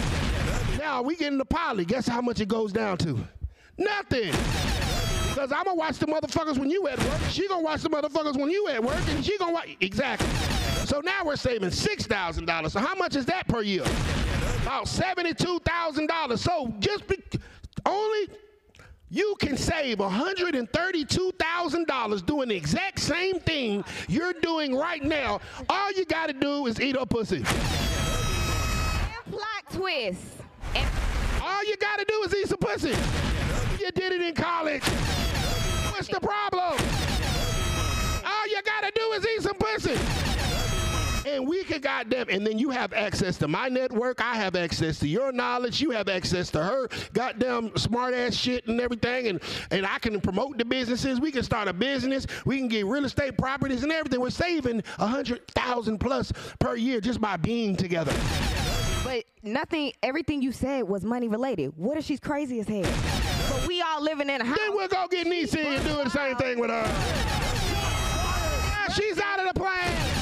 [0.77, 1.85] Now we getting the poly.
[1.85, 3.19] Guess how much it goes down to?
[3.77, 4.33] Nothing.
[5.35, 7.19] Cause I'ma watch the motherfuckers when you at work.
[7.29, 10.27] She gonna watch the motherfuckers when you at work, and she gonna watch exactly.
[10.85, 12.73] So now we're saving six thousand dollars.
[12.73, 13.83] So how much is that per year?
[14.61, 16.41] About seventy-two thousand dollars.
[16.41, 17.17] So just be,
[17.85, 18.29] only
[19.15, 25.39] you can save $132,000 doing the exact same thing you're doing right now.
[25.69, 27.41] All you got to do is eat a pussy.
[29.31, 30.21] Plot twist.
[31.41, 32.93] All you got to do is eat some pussy.
[33.79, 34.83] You did it in college.
[35.91, 36.77] What's the problem?
[38.25, 39.97] All you got to do is eat some pussy.
[41.25, 44.21] And we can goddamn, and then you have access to my network.
[44.21, 45.81] I have access to your knowledge.
[45.81, 49.27] You have access to her goddamn smart ass shit and everything.
[49.27, 51.19] And and I can promote the businesses.
[51.19, 52.27] We can start a business.
[52.45, 54.19] We can get real estate properties and everything.
[54.19, 58.13] We're saving a hundred thousand plus per year just by being together.
[59.03, 61.73] But nothing, everything you said was money related.
[61.75, 62.83] What if she's crazy as hell?
[63.49, 64.59] But we all living in a house.
[64.59, 66.85] Then we'll go get Niecy and do the same thing with her.
[68.93, 70.14] She's out of the plan.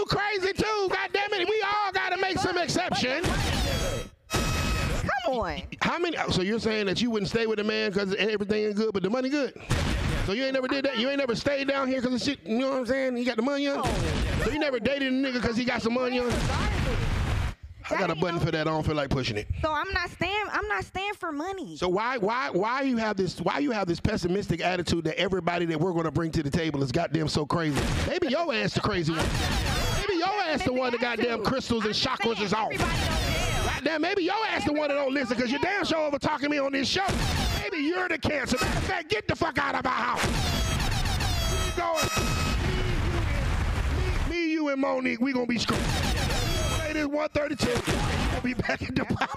[0.00, 1.46] You crazy too, God damn it.
[1.46, 3.26] We all gotta make some exceptions.
[4.30, 5.60] Come on.
[5.82, 6.16] How many?
[6.30, 9.02] So you're saying that you wouldn't stay with a man because everything is good, but
[9.02, 9.52] the money good?
[10.24, 10.96] So you ain't never did that?
[10.96, 13.18] You ain't never stayed down here because of shit, you know what I'm saying?
[13.18, 13.84] You got the money on?
[14.42, 16.32] So you never dated a nigga because he got some money on?
[17.90, 18.66] I got a button for that.
[18.66, 19.48] I don't feel like pushing it.
[19.60, 20.46] So I'm not staying.
[20.50, 21.76] I'm not staying for money.
[21.76, 25.66] So why why why you have this why you have this pessimistic attitude that everybody
[25.66, 27.78] that we're gonna bring to the table is goddamn so crazy?
[28.08, 29.79] Maybe your ass the crazy one.
[30.10, 32.72] Maybe your ass the one that got goddamn crystals and chakras is off.
[33.64, 36.50] Goddamn, maybe your ass the one that don't listen because you damn sure over talking
[36.50, 37.06] me on this show.
[37.62, 38.56] Maybe you're the cancer.
[38.60, 40.26] Matter of fact, get the fuck out of my house.
[41.64, 42.08] You going?
[44.30, 45.78] Me, you, and Monique, we gonna be screwed.
[46.88, 47.70] It is 132.
[48.34, 49.28] I'll be back in the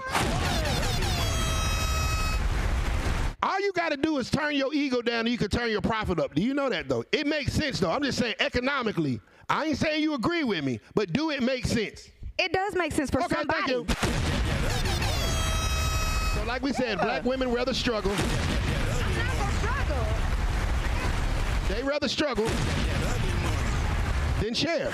[3.44, 5.82] All you got to do is turn your ego down and you can turn your
[5.82, 6.34] profit up.
[6.34, 7.04] Do you know that though?
[7.12, 7.92] It makes sense though.
[7.92, 9.20] I'm just saying economically.
[9.48, 12.08] I ain't saying you agree with me, but do it make sense?
[12.38, 13.60] It does make sense for okay, somebody.
[13.60, 13.94] Thank you.
[16.34, 18.14] So like we said, black women rather struggle.
[21.68, 22.46] They rather struggle
[24.40, 24.92] than share.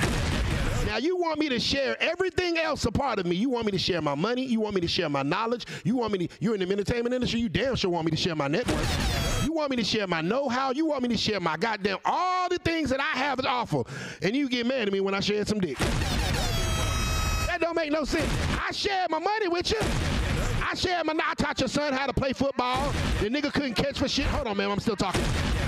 [0.87, 3.37] Now you want me to share everything else a part of me.
[3.37, 4.45] You want me to share my money.
[4.45, 5.67] You want me to share my knowledge.
[5.85, 6.37] You want me to.
[6.41, 7.41] You're in the entertainment industry.
[7.41, 8.85] You damn sure want me to share my network.
[9.45, 10.73] You want me to share my know-how.
[10.73, 13.83] You want me to share my goddamn all things that I have to offer.
[14.23, 15.79] And you get mad at me when I share some dick.
[17.47, 18.31] That don't make no sense.
[18.67, 19.79] I shared my money with you.
[20.63, 21.15] I shared my.
[21.25, 22.93] I taught your son how to play football.
[23.21, 24.27] The nigga couldn't catch for shit.
[24.27, 24.71] Hold on, man.
[24.71, 25.25] I'm still talking.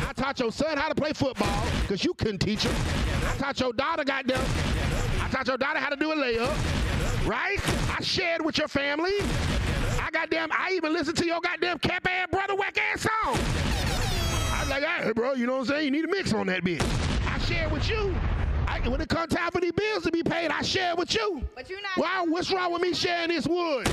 [0.09, 2.75] I taught your son how to play football because you couldn't teach him.
[3.27, 4.45] I taught your daughter goddamn.
[5.21, 7.27] I taught your daughter how to do a layup.
[7.27, 7.59] Right?
[7.91, 9.15] I shared with your family.
[10.01, 10.51] I goddamn.
[10.53, 13.62] I even listened to your goddamn cap ass brother whack ass song.
[14.73, 15.85] Like, hey, bro, you know what I'm saying?
[15.85, 16.81] You need a mix on that bitch.
[17.27, 18.17] I share with you.
[18.67, 21.43] I, when it comes time for these bills to be paid, I share with you.
[21.55, 21.91] But you're not.
[21.97, 22.25] Why?
[22.27, 23.87] What's wrong with me sharing this wood?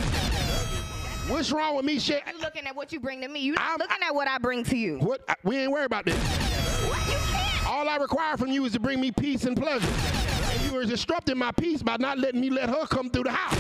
[1.28, 2.24] What's wrong with me sharing?
[2.34, 3.42] You looking at what you bring to me.
[3.42, 5.00] You're not looking at what I bring to you.
[5.00, 5.20] What?
[5.28, 6.16] I- We ain't worried about this.
[6.16, 7.06] What?
[7.08, 7.68] You can't.
[7.68, 9.86] All I require from you is to bring me peace and pleasure.
[9.86, 13.32] And You are disrupting my peace by not letting me let her come through the
[13.32, 13.58] house.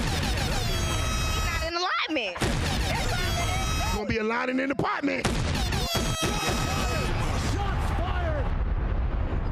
[1.45, 2.37] Not in alignment.
[3.83, 5.27] You're gonna be aligning in the apartment.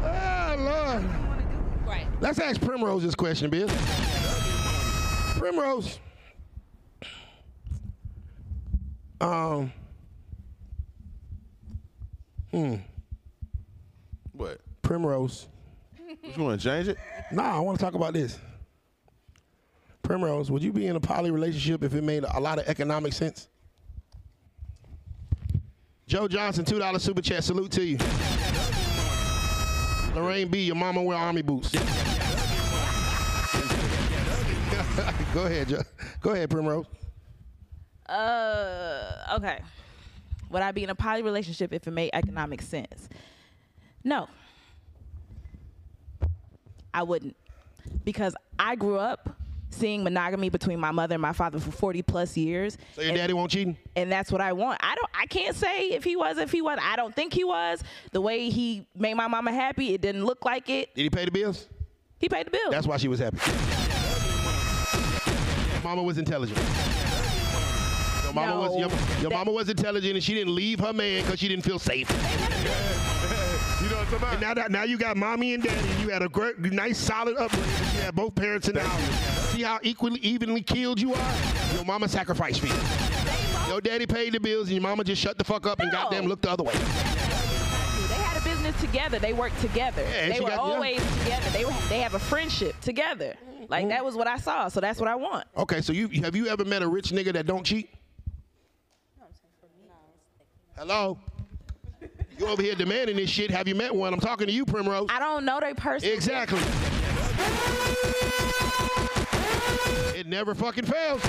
[0.03, 1.05] Oh Lord.
[1.87, 2.05] Right.
[2.19, 3.67] Let's ask Primrose this question, Bill.
[5.37, 5.99] Primrose.
[9.19, 9.71] Um.
[12.51, 12.75] Hmm.
[14.33, 14.61] What?
[14.81, 15.47] Primrose.
[16.35, 16.97] You want to change it?
[17.31, 18.39] Nah, I want to talk about this.
[20.03, 23.13] Primrose, would you be in a poly relationship if it made a lot of economic
[23.13, 23.47] sense?
[26.07, 27.43] Joe Johnson, two dollar super chat.
[27.43, 27.97] Salute to you.
[30.17, 31.71] Lorraine B, your mama wear army boots.
[35.31, 35.81] Go ahead, Joe.
[36.21, 36.87] Go ahead, Primrose.
[38.09, 39.59] Uh, okay.
[40.49, 43.09] Would I be in a poly relationship if it made economic sense?
[44.03, 44.27] No.
[46.95, 47.35] I wouldn't.
[48.03, 49.29] Because I grew up
[49.69, 52.77] seeing monogamy between my mother and my father for 40 plus years.
[52.95, 53.77] So your and- daddy won't cheating?
[53.95, 54.79] and that's what I want.
[54.83, 55.09] I don't.
[55.13, 56.77] I can't say if he was, if he was.
[56.81, 57.83] I don't think he was.
[58.11, 60.93] The way he made my mama happy, it didn't look like it.
[60.95, 61.67] Did he pay the bills?
[62.19, 62.71] He paid the bill.
[62.71, 63.37] That's why she was happy.
[65.83, 66.57] Mama was intelligent.
[68.23, 71.39] Your mama was your, your mama was intelligent, and she didn't leave her man because
[71.39, 72.07] she didn't feel safe.
[74.09, 76.97] And now that now you got mommy and daddy, and you had a great, nice,
[76.97, 77.69] solid upbringing.
[77.95, 79.49] You had both parents in the house.
[79.49, 81.33] See how equally, evenly killed you are.
[81.73, 83.69] Your mama sacrificed for you.
[83.69, 86.03] Your daddy paid the bills, and your mama just shut the fuck up and No.
[86.03, 86.73] goddamn looked the other way.
[86.73, 89.19] They had a business together.
[89.19, 90.03] They worked together.
[90.03, 90.73] and they were got- yeah.
[90.73, 91.49] always together.
[91.49, 91.73] They were.
[91.89, 93.35] They have a friendship together.
[93.67, 93.89] Like mm-hmm.
[93.89, 94.69] that was what I saw.
[94.69, 95.45] So that's what I want.
[95.57, 97.89] Okay, so you have you ever met a rich nigga that don't cheat?
[100.77, 101.17] Hello.
[102.37, 103.49] You over here demanding this shit.
[103.49, 104.13] Have you met one?
[104.13, 105.07] I'm talking to you, Primrose.
[105.09, 106.09] I don't know their person.
[106.11, 106.59] Exactly.
[110.17, 111.21] It never fucking fails.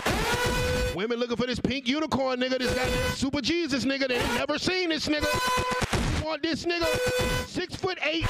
[0.94, 4.08] Women looking for this pink unicorn nigga, this goddamn super Jesus nigga.
[4.08, 6.22] They ain't never seen this nigga.
[6.22, 6.86] Want this nigga?
[7.46, 8.26] Six foot eight,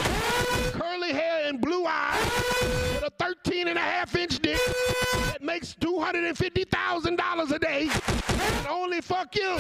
[0.73, 2.25] curly hair and blue eyes,
[2.93, 4.61] with a 13 and a half inch dick
[5.15, 9.59] that makes $250,000 a day and only fuck you.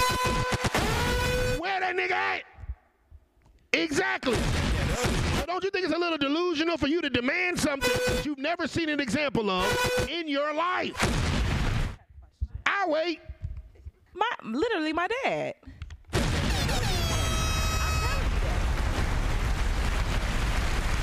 [1.58, 2.42] Where that nigga at?
[3.72, 4.34] Exactly.
[4.34, 8.38] So don't you think it's a little delusional for you to demand something that you've
[8.38, 10.96] never seen an example of in your life?
[12.66, 13.20] I wait.
[14.14, 15.54] My literally my dad.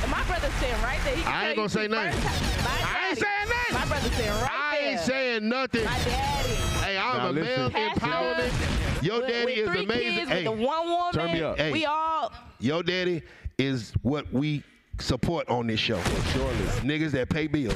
[0.10, 1.16] My brother's sitting right there.
[1.16, 2.12] He I ain't gonna say nothing.
[2.22, 3.74] first time- My I ain't saying nothing.
[3.74, 4.92] My brother's sitting right I there.
[4.92, 5.84] ain't saying nothing.
[5.86, 6.50] My daddy.
[6.86, 7.72] Hey, I'm Now a male listen.
[7.90, 9.04] empowerment.
[9.04, 10.14] Your With- daddy with is three amazing.
[10.16, 11.14] Kids, Hey, with the one woman.
[11.14, 11.58] Turn me up.
[11.58, 11.72] Hey.
[11.72, 12.32] We all.
[12.66, 13.22] Your daddy
[13.58, 14.64] is what we
[15.00, 16.02] support on this show.
[16.34, 16.56] Surely.
[16.82, 17.74] Niggas that pay bills.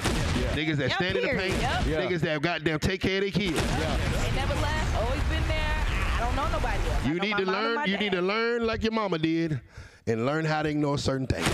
[0.55, 1.51] Niggas that Yeah, stand in the period.
[1.51, 1.61] paint.
[1.61, 1.85] Yep.
[1.85, 2.01] Yeah.
[2.05, 3.61] Niggas that goddamn take care of their kids.
[3.61, 4.95] They never left.
[5.01, 5.85] Always been there.
[5.85, 7.05] I don't know nobody else.
[7.05, 7.79] You know need to learn.
[7.87, 7.99] You dad.
[7.99, 9.59] need to learn like your mama did,
[10.07, 11.45] and learn how to ignore certain things.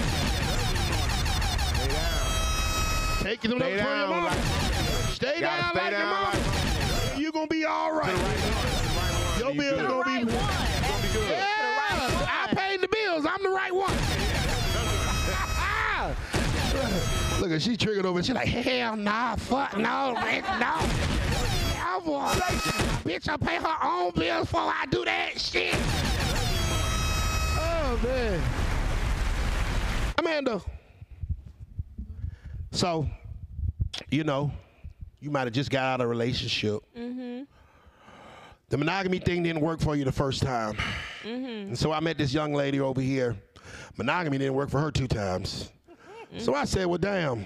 [3.21, 4.25] Take them Stay notes from your down, mama.
[4.27, 4.38] like-
[5.15, 6.38] Stay down stay like your down mama.
[6.38, 8.17] like- You gonna be all right.
[9.39, 9.79] Your You bills good.
[9.79, 10.23] the gonna be.
[10.25, 10.25] one.
[10.25, 11.31] Gonna be good.
[11.31, 13.25] Yeah, I paid the bills.
[13.25, 13.91] I'm the right one.
[17.41, 18.22] Look at she triggered over.
[18.22, 20.76] She like hell nah, fuck no, bitch, no.
[22.03, 22.22] Boy.
[23.03, 25.74] Bitch, I pay her own bills before I do that shit.
[27.57, 28.41] Oh man,
[30.20, 30.61] Amanda.
[32.72, 33.07] So,
[34.11, 34.51] you know,
[35.20, 36.84] you might have just got out of a relationship.
[36.95, 37.47] Mhm.
[38.70, 40.76] The monogamy thing didn't work for you the first time.
[41.24, 41.68] Mhm.
[41.70, 43.36] And so I met this young lady over here.
[43.97, 45.71] Monogamy didn't work for her two times.
[46.37, 47.39] So I said, well, damn,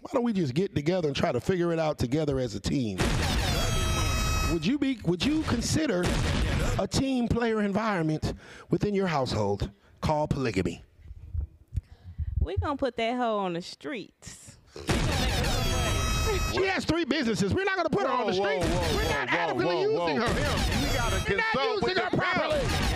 [0.00, 2.60] why don't we just get together and try to figure it out together as a
[2.60, 2.98] team?
[4.52, 6.04] Would you be would you consider
[6.78, 8.34] a team player environment
[8.68, 9.70] within your household
[10.00, 10.82] called polygamy?
[12.40, 14.58] We're gonna put that hoe on the streets.
[16.52, 17.54] She has three businesses.
[17.54, 18.66] We're not gonna put her on the streets.
[18.66, 20.26] whoa, whoa, We're not whoa, adequately whoa, using whoa.
[20.26, 20.34] her.
[20.34, 22.89] Pimp, We gotta We're not consult with using the her properly.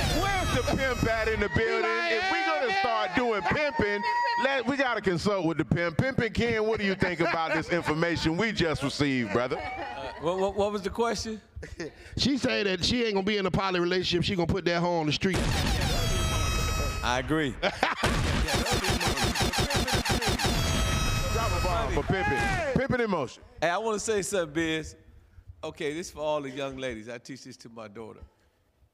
[0.55, 0.67] Pimp.
[0.67, 1.91] Where's the pimp at in the building?
[2.09, 4.03] If we gonna start doing pimping,
[4.45, 5.99] let we gotta consult with the pimp.
[5.99, 9.59] Pimping Ken, what do you think about this information we just received, brother?
[9.59, 11.41] Uh, what, what, what was the question?
[12.17, 14.25] She said that she ain't gonna be in a poly relationship.
[14.25, 15.39] She gonna put that hoe on the street.
[17.03, 17.55] I agree.
[21.33, 22.39] Drop a bomb for pimping.
[22.75, 23.43] Pimping in motion.
[23.61, 24.95] Hey, I want to say something, Bizz.
[25.63, 27.09] Okay, this is for all the young ladies.
[27.09, 28.21] I teach this to my daughter.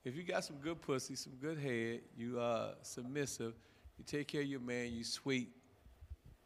[0.05, 3.55] If you got some good pussy, some good head, you uh submissive,
[3.99, 5.51] you take care of your man, you sweet,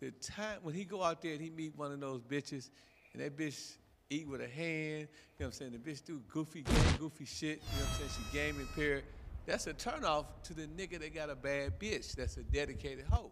[0.01, 2.71] the time when he go out there and he meet one of those bitches,
[3.13, 3.77] and that bitch
[4.11, 5.07] eat with a hand, you
[5.41, 5.73] know what I'm saying?
[5.73, 8.11] The bitch do goofy, game, goofy shit, you know what I'm saying?
[8.33, 9.05] She game impaired.
[9.47, 12.15] That's a turnoff to the nigga that got a bad bitch.
[12.15, 13.31] That's a dedicated hoe.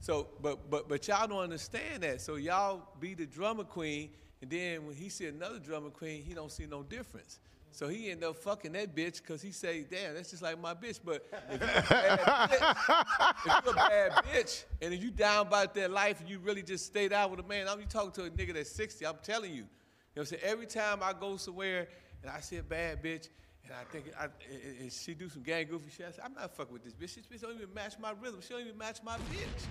[0.00, 2.20] So, but but but y'all don't understand that.
[2.20, 4.10] So y'all be the drummer queen,
[4.40, 7.40] and then when he see another drummer queen, he don't see no difference.
[7.70, 10.74] So he end up fucking that bitch because he say, damn, that's just like my
[10.74, 10.98] bitch.
[11.04, 15.46] But if you a bad bitch, if you a bad bitch, and if you down
[15.46, 18.10] about that life and you really just stayed out with a man, I'm you talking
[18.12, 19.56] to a nigga that's 60, I'm telling you.
[19.58, 19.66] You know
[20.14, 20.42] what I'm saying?
[20.44, 21.88] Every time I go somewhere
[22.22, 23.28] and I see a bad bitch,
[23.64, 26.34] and I think I, and- and she do some gang goofy shit, I say, I'm
[26.34, 27.14] not fucking with this bitch.
[27.16, 28.40] This bitch don't even match my rhythm.
[28.40, 29.66] She don't even match my bitch.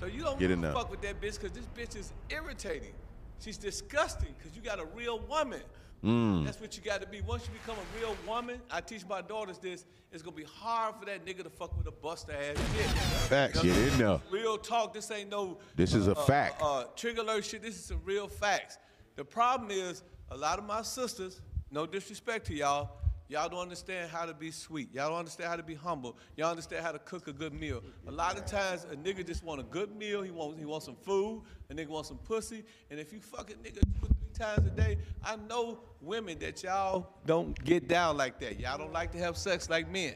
[0.00, 2.92] So you don't Get fuck with that bitch because this bitch is irritating.
[3.40, 5.60] She's disgusting because you got a real woman.
[6.04, 6.44] Mm.
[6.44, 7.20] That's what you got to be.
[7.20, 9.84] Once you become a real woman, I teach my daughters this.
[10.12, 13.28] It's gonna be hard for that nigga to fuck with a buster ass bitch.
[13.28, 13.64] Facts.
[13.64, 14.18] You know Get what I'm in there.
[14.18, 14.20] saying?
[14.30, 14.94] Real talk.
[14.94, 15.58] This ain't no.
[15.74, 16.62] This is a uh, fact.
[16.62, 17.62] Uh, uh, trigger alert shit.
[17.62, 18.78] This is some real facts.
[19.16, 21.40] The problem is a lot of my sisters.
[21.70, 22.90] No disrespect to y'all.
[23.28, 24.94] Y'all don't understand how to be sweet.
[24.94, 26.16] Y'all don't understand how to be humble.
[26.36, 27.82] Y'all understand how to cook a good meal.
[28.06, 30.22] A lot of times, a nigga just want a good meal.
[30.22, 31.42] He wants he wants some food.
[31.68, 32.64] A nigga wants some pussy.
[32.90, 36.62] And if you fuck a nigga two three times a day, I know women that
[36.62, 38.60] y'all don't get down like that.
[38.60, 40.14] Y'all don't like to have sex like men,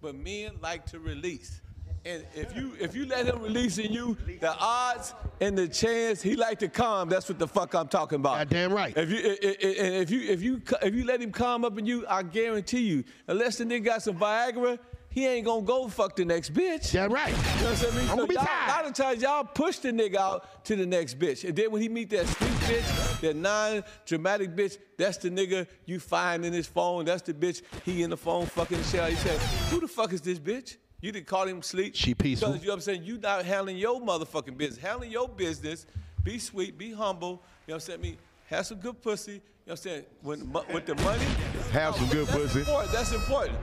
[0.00, 1.60] but men like to release.
[2.06, 6.20] And if you if you let him release in you, the odds and the chance
[6.20, 7.08] he like to calm.
[7.08, 8.46] That's what the fuck I'm talking about.
[8.50, 8.92] damn right.
[8.96, 12.04] If you and if you if you if you let him calm up in you,
[12.06, 14.78] I guarantee you, unless the nigga got some Viagra,
[15.08, 16.92] he ain't gonna go fuck the next bitch.
[16.92, 17.30] Yeah, right.
[17.30, 18.00] You know what I mean?
[18.00, 18.48] I'm So gonna be tired.
[18.68, 21.70] A lot of times y'all push the nigga out to the next bitch, and then
[21.70, 26.52] when he meet that sweet bitch, that non-dramatic bitch, that's the nigga you find in
[26.52, 27.06] his phone.
[27.06, 29.08] That's the bitch he in the phone fucking the shit.
[29.08, 29.38] He said,
[29.70, 31.94] "Who the fuck is this bitch?" You didn't call him sleep.
[31.94, 32.48] She peaceful.
[32.52, 33.02] Because you know what I'm saying?
[33.04, 34.78] You not handling your motherfucking business.
[34.78, 35.84] Handling your business.
[36.22, 36.78] Be sweet.
[36.78, 37.28] Be humble.
[37.28, 38.00] You know what I'm saying?
[38.00, 39.32] Me have some good pussy.
[39.32, 40.04] You know what I'm saying?
[40.22, 41.24] When, with the money.
[41.72, 42.60] Have some good that's pussy.
[42.60, 42.92] Important.
[42.92, 43.58] That's important.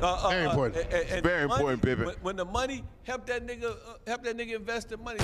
[0.00, 0.84] Uh, uh, Very uh, important.
[0.84, 2.06] and- and- and Very money- important, Pippin.
[2.06, 5.18] When, when the money help that nigga, uh, help that nigga invest the money.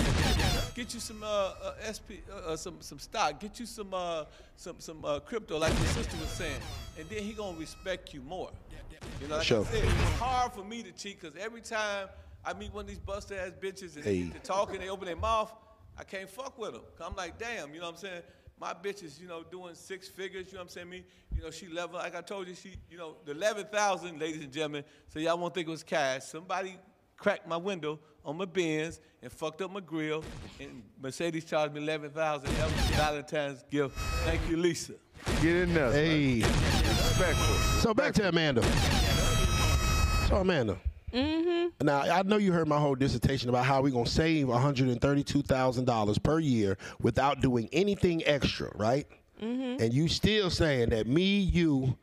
[0.75, 3.39] Get you some uh, uh, SP, uh, uh, some some stock.
[3.39, 4.25] Get you some uh,
[4.57, 6.61] some some uh, crypto, like your sister was saying,
[6.99, 8.51] and then he gonna respect you more.
[9.21, 9.63] You know, like Sure.
[9.63, 12.09] I said, it's hard for me to cheat because every time
[12.45, 14.23] I meet one of these busted ass bitches and Hey.
[14.25, 15.53] they talking, they open their mouth,
[15.97, 16.83] I can't fuck with them.
[17.01, 18.23] I'm like, damn, you know what I'm saying?
[18.59, 20.89] My bitch is, you know, doing six figures, you know what I'm saying?
[20.91, 21.05] Me,
[21.37, 24.53] you know, she level, like I told you, she, you know, the 11,000, ladies and
[24.53, 26.25] gentlemen, so y'all won't think it was cash.
[26.25, 26.77] Somebody
[27.17, 30.23] cracked my window on my Benz and fucked up my grill,
[30.61, 32.47] and Mercedes charged me 11,000.
[32.55, 33.97] That was Valentine's gift.
[34.25, 34.95] Thank you, Lisa.
[35.41, 35.93] Get in there.
[35.93, 36.41] Hey.
[36.41, 37.55] Respectful.
[37.81, 38.63] So back to Amanda.
[40.29, 40.79] So Amanda.
[41.13, 41.87] Mm-hmm.
[41.87, 46.39] Now I know you heard my whole dissertation about how we're gonna save $132,000 per
[46.39, 49.07] year without doing anything extra, right?
[49.43, 49.83] Mm-hmm.
[49.83, 51.97] And you still saying that me, you,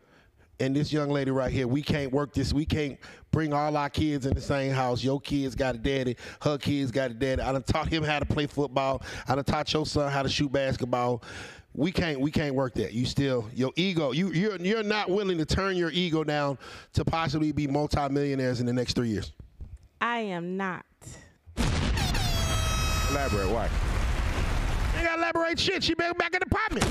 [0.60, 2.54] and this young lady right here, we can't work this.
[2.54, 3.00] We can't
[3.32, 5.04] bring all our kids in the same house.
[5.04, 6.18] Your kids got a daddy.
[6.42, 7.42] Her kids got a daddy.
[7.42, 9.02] I done taught him how to play football.
[9.28, 11.24] I done taught your son how to shoot basketball.
[11.80, 12.20] We can't.
[12.20, 12.92] We can't work that.
[12.92, 14.12] You still your ego.
[14.12, 16.58] You you're you're not willing to turn your ego down
[16.92, 19.32] to possibly be multimillionaires in the next three years.
[20.02, 20.86] I am not.
[23.12, 23.50] Elaborate.
[23.50, 23.70] Why?
[24.98, 25.82] Ain't gotta elaborate shit.
[25.82, 26.86] She back back in the apartment.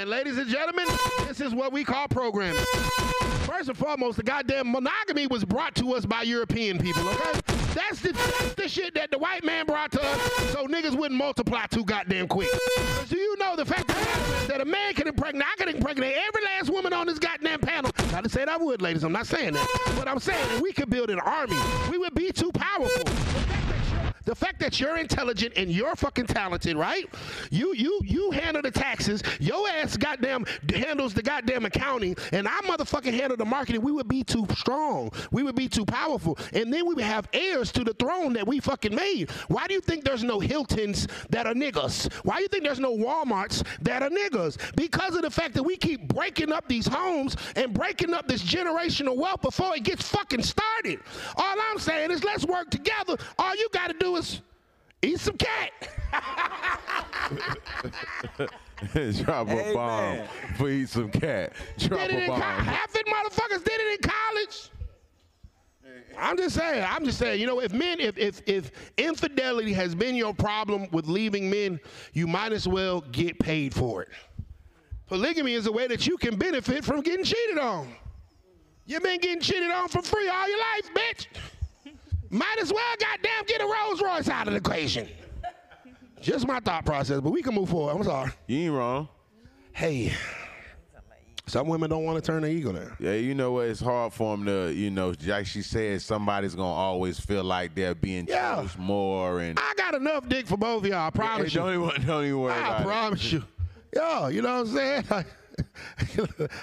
[0.00, 0.86] And ladies and gentlemen,
[1.28, 2.64] this is what we call programming.
[3.44, 7.40] First and foremost, the goddamn monogamy was brought to us by European people, okay?
[7.74, 10.22] That's the, that's the shit that the white man brought to us
[10.52, 12.48] so niggas wouldn't multiply too goddamn quick.
[13.10, 16.70] do you know the fact that, a man can impregnate, I can impregnate every last
[16.70, 17.90] woman on this goddamn panel.
[18.10, 19.92] Not to say that I would, ladies, I'm not saying that.
[19.96, 21.58] But I'm saying that we could build an army.
[21.90, 23.04] We would be too powerful.
[24.30, 27.04] The fact that you're intelligent and you're fucking talented, right?
[27.50, 29.24] You you you handle the taxes.
[29.40, 33.82] Your ass goddamn handles the goddamn accounting, and I motherfucking handle the marketing.
[33.82, 35.10] We would be too strong.
[35.32, 38.46] We would be too powerful, and then we would have heirs to the throne that
[38.46, 39.32] we fucking made.
[39.48, 42.12] Why do you think there's no Hiltons that are niggas?
[42.22, 44.76] Why do you think there's no WalMarts that are niggas?
[44.76, 48.44] Because of the fact that we keep breaking up these homes and breaking up this
[48.44, 51.00] generational wealth before it gets fucking started.
[51.34, 53.16] All I'm saying is let's work together.
[53.36, 54.19] All you got to do is
[55.02, 55.70] eat some cat.
[59.22, 60.28] Drop a Hey, bomb man.
[60.56, 61.52] for eat some cat.
[61.78, 62.64] Drop did it a in co- bomb.
[62.64, 64.70] half it motherfuckers did it in college.
[66.18, 66.84] I'm just saying.
[66.88, 67.40] I'm just saying.
[67.40, 71.78] You know, if men, if if if infidelity has been your problem with leaving men,
[72.12, 74.08] you might as well get paid for it.
[75.06, 77.88] Polygamy is a way that you can benefit from getting cheated on.
[78.86, 81.26] You've been getting cheated on for free all your life, bitch.
[82.30, 85.08] Might as well, goddamn, get a Rolls Royce out of the equation.
[86.20, 87.96] Just my thought process, but we can move forward.
[87.96, 88.30] I'm sorry.
[88.46, 89.08] You ain't wrong.
[89.72, 90.12] Hey,
[91.46, 92.94] some women don't want to turn their ego down.
[93.00, 93.66] Yeah, you know what?
[93.68, 97.74] It's hard for them to, you know, like she said, somebody's gonna always feel like
[97.74, 98.56] they're being Yeah.
[98.56, 101.06] chose more, and I got enough dick for both of y'all.
[101.06, 101.90] I promise don't you.
[101.90, 103.42] even don't even worry I promise you.
[103.94, 105.04] Yo, you know what I'm saying?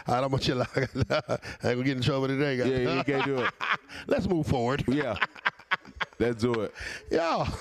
[0.07, 0.68] I don't want you to
[1.30, 2.68] I ain't gonna get in trouble today, guys.
[2.68, 3.51] Yeah, you can't do it.
[4.07, 4.84] Let's move forward.
[4.88, 5.15] Yeah,
[6.20, 6.74] let's do it.
[7.11, 7.45] Yo.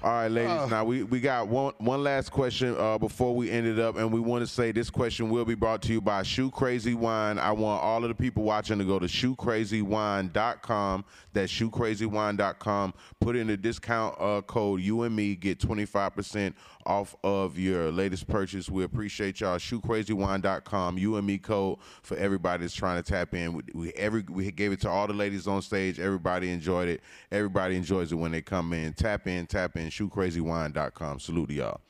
[0.00, 0.50] All right, ladies.
[0.50, 0.66] Uh.
[0.66, 4.12] now we, we got one one last question uh, before we end it up, and
[4.12, 7.36] we want to say this question will be brought to you by Shoe Crazy Wine.
[7.36, 11.04] I want all of the people watching to go to shoecrazywine.com.
[11.32, 12.94] That's shoecrazywine.com.
[13.20, 16.54] Put in the discount uh, code you and me get twenty five percent
[16.88, 18.68] off of your latest purchase.
[18.68, 19.58] We appreciate y'all.
[19.58, 20.98] Shoecrazywine.com.
[20.98, 23.52] You and me code for everybody that's trying to tap in.
[23.52, 26.00] We, we every we gave it to all the ladies on stage.
[26.00, 27.02] Everybody enjoyed it.
[27.30, 28.94] Everybody enjoys it when they come in.
[28.94, 29.88] Tap in, tap in.
[29.88, 31.20] Shoecrazywine.com.
[31.20, 31.80] Salute to y'all.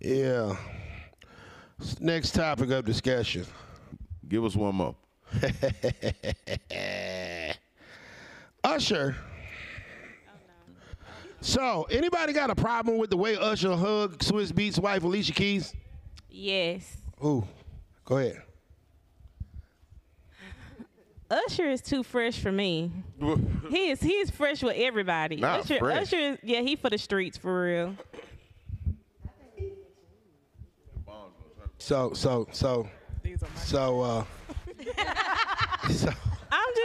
[0.00, 0.56] Yeah.
[2.00, 3.44] Next topic of discussion.
[4.28, 4.96] Give us one more.
[8.64, 9.16] Usher.
[11.40, 15.74] So, anybody got a problem with the way Usher hugged Swizz Beatz wife Alicia Keys?
[16.28, 16.98] Yes.
[17.18, 17.44] Who?
[18.04, 18.42] Go ahead.
[21.30, 22.90] Usher is too fresh for me.
[23.70, 25.36] he is he's fresh with everybody.
[25.36, 26.02] Not Usher, fresh.
[26.02, 27.94] Usher is yeah, he for the streets for real.
[31.78, 32.88] So, so, so,
[33.56, 34.24] so, uh,
[35.90, 36.29] so, I'm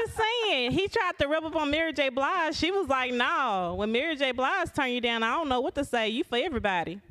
[0.03, 2.09] just saying, he tried to rub up on Mary J.
[2.09, 2.55] Blige.
[2.55, 4.31] She was like, "No, when Mary J.
[4.31, 6.09] Blige turned you down, I don't know what to say.
[6.09, 7.01] You for everybody."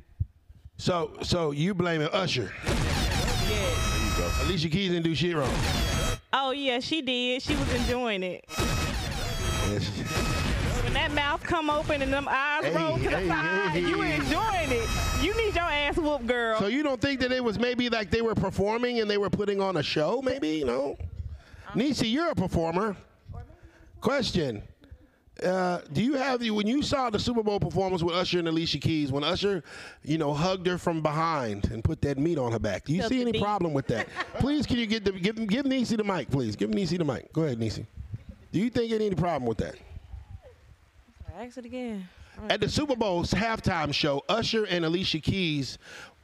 [0.77, 2.51] so, so you blaming Usher?
[4.41, 5.53] Alicia Keys didn't do shit wrong.
[6.33, 7.41] Oh yeah, she did.
[7.41, 8.45] She was enjoying it.
[10.83, 13.79] When that mouth come open and them eyes Hey, roll to the hey, side, hey,
[13.79, 14.89] you enjoying it.
[15.21, 16.59] You need your ass whooped, girl.
[16.59, 19.29] So you don't think that it was maybe like they were performing and they were
[19.29, 20.21] putting on a show?
[20.21, 20.97] Maybe you know.
[21.75, 22.95] Nisi, you're a performer.
[23.99, 24.63] Question:
[25.43, 28.47] uh, Do you have the when you saw the Super Bowl performance with Usher and
[28.47, 29.63] Alicia Keys when Usher,
[30.03, 32.85] you know, hugged her from behind and put that meat on her back?
[32.85, 33.41] Do you Felt see any beat.
[33.41, 34.07] problem with that?
[34.35, 36.55] please, can you get the give give Nisi the mic, please?
[36.55, 37.33] Give Nisi the mic.
[37.33, 37.85] Go ahead, Nisi.
[38.51, 39.75] Do you think any problem with that?
[41.37, 42.07] Ask it again.
[42.49, 45.77] At the Super Bowl's halftime show, Usher and Alicia Keys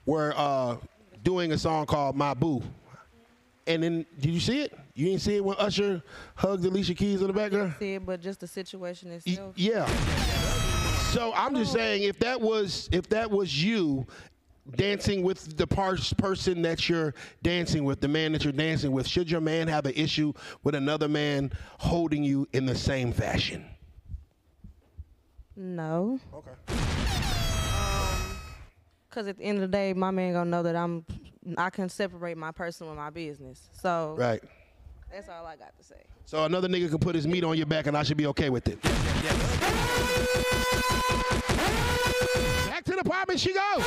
[0.06, 0.78] were uh,
[1.24, 2.62] doing a song called My Boo.
[3.74, 4.78] And then, did you see it?
[4.94, 6.04] You didn't see it when Usher
[6.36, 7.76] hugged Alicia Keys in the background?
[7.80, 9.58] See it, but just the situation itself.
[9.58, 9.86] Yeah.
[11.12, 11.78] So I'm just oh.
[11.78, 14.06] saying, if that was if that was you
[14.76, 19.30] dancing with the person that you're dancing with, the man that you're dancing with, should
[19.30, 23.66] your man have an issue with another man holding you in the same fashion?
[25.56, 26.20] No.
[26.34, 26.52] Okay.
[26.70, 26.78] Um,
[29.10, 31.06] Cause at the end of the day, my man gonna know that I'm.
[31.58, 33.70] I can separate my personal and my business.
[33.82, 34.42] So Right.
[35.12, 35.96] that's all I got to say.
[36.26, 38.50] So another nigga can put his meat on your back and I should be okay
[38.50, 38.82] with it.
[42.70, 43.84] Back to the apartment she goes.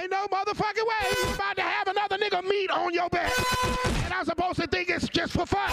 [0.00, 3.32] Ain't no motherfucking way you about to have another nigga meat on your back.
[4.04, 5.70] And I'm supposed to think it's just for fun.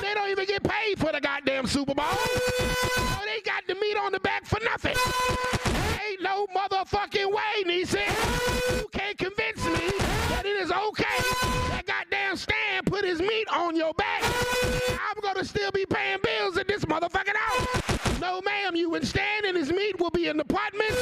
[0.00, 2.04] They don't even get paid for the goddamn Super Bowl.
[2.06, 4.96] So they got the meat on the back for nothing.
[6.08, 8.00] Ain't no motherfucking way, Nisi.
[13.46, 14.22] Put his meat on your back.
[14.24, 18.20] I'm gonna still be paying bills at this motherfucking house.
[18.20, 20.92] No, ma'am, you and Stan and his meat will be in the apartment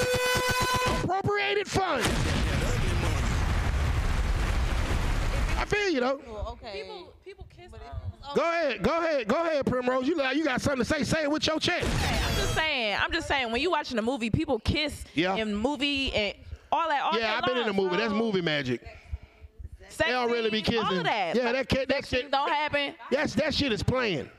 [1.05, 2.07] appropriated funds.
[5.59, 6.21] I feel you though.
[6.63, 6.83] okay.
[6.83, 7.73] People, people kiss.
[7.73, 7.81] Um,
[8.25, 8.35] oh.
[8.35, 10.07] Go ahead, go ahead, go ahead, Primrose.
[10.07, 11.03] You like you got something to say?
[11.05, 11.87] Say it with your chest.
[12.05, 12.99] I'm just saying.
[13.01, 13.53] I'm just saying.
[13.53, 15.37] When you watching a movie, people kiss Yeah.
[15.37, 16.35] in movie and
[16.71, 17.03] all that.
[17.03, 17.97] All Yeah, I've been in a movie.
[17.97, 18.83] That's movie magic.
[19.97, 20.99] Sex They don't really be scenes, All kissing.
[20.99, 21.37] of that.
[21.37, 22.95] Yeah, that ca- that shit don't happen.
[23.11, 24.31] That's that shit is playing.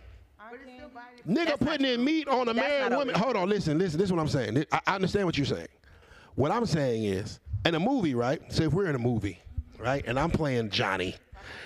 [1.28, 3.16] Nigga putting in meat on a That's man, not woman.
[3.16, 3.24] okay.
[3.24, 4.00] Hold on, listen, listen.
[4.00, 4.66] This is what I'm saying.
[4.72, 5.68] I, I understand what you're saying.
[6.36, 8.42] What I'm saying is, in a movie, right?
[8.50, 9.40] So if we're in a movie,
[9.78, 11.16] right, and I'm playing Johnny,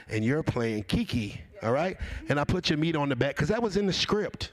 [0.10, 1.96] and you're playing Kiki, all right,
[2.30, 4.52] and I put your meat on the back because that was in the script.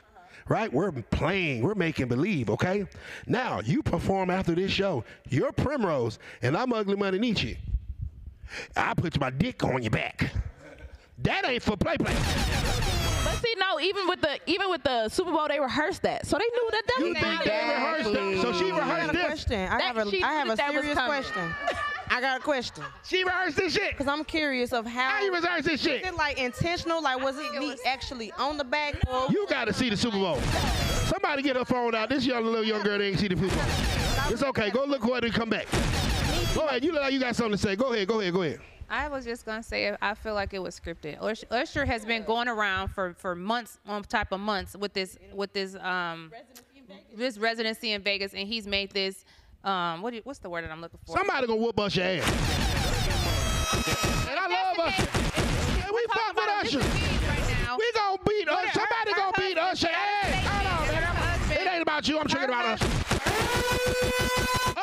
[0.49, 2.86] Right, we're playing, we're making believe, okay?
[3.26, 5.05] Now you perform after this show.
[5.28, 7.57] You're Primrose, and I'm Ugly Money Niche.
[8.76, 10.30] I put my dick on your back.
[11.22, 12.14] That ain't for play play.
[13.24, 16.38] But see, no, even with the even with the Super Bowl, they rehearsed that, so
[16.38, 18.42] they knew that that You was think they rehearsed it?
[18.42, 19.26] So she rehearsed a this?
[19.26, 19.68] question.
[19.72, 21.55] I have a, she I have a serious question.
[22.11, 22.84] I got a question.
[23.05, 23.96] She rehearsed this shit.
[23.99, 25.11] Cause I'm curious of how.
[25.11, 26.03] How you rehearsed this shit?
[26.03, 27.03] Was it like intentional?
[27.03, 28.94] Like was it me actually on the back?
[29.12, 30.40] Or You got to see the Super Bowl.
[31.07, 32.09] Somebody get her phone out.
[32.09, 34.32] This young little young girl ain't see the Super Bowl.
[34.32, 34.70] It's okay.
[34.70, 35.66] Go look for it and come back.
[36.55, 36.84] Go ahead.
[36.84, 37.76] You look like you got something to say.
[37.76, 38.09] Go ahead.
[38.09, 38.32] Go ahead.
[38.32, 38.61] Go ahead.
[38.90, 41.18] I was just gonna say I feel like it was scripted.
[41.20, 45.18] Usher, Usher has been going around for, for months on type of months with this
[45.34, 46.32] with this um
[47.14, 49.26] this residency in Vegas, and he's made this
[49.62, 51.18] um what you- what's the word that I'm looking for?
[51.18, 52.24] Somebody gonna whoop Usher ass.
[54.30, 55.09] And I love Usher.
[55.84, 56.78] And we fuck with Usher.
[57.76, 58.70] We gonna beat Usher.
[58.72, 60.46] Somebody gonna beat Usher ass.
[60.46, 61.61] Hold on, man.
[61.61, 62.18] It ain't about you.
[62.18, 62.88] I'm talking about Usher.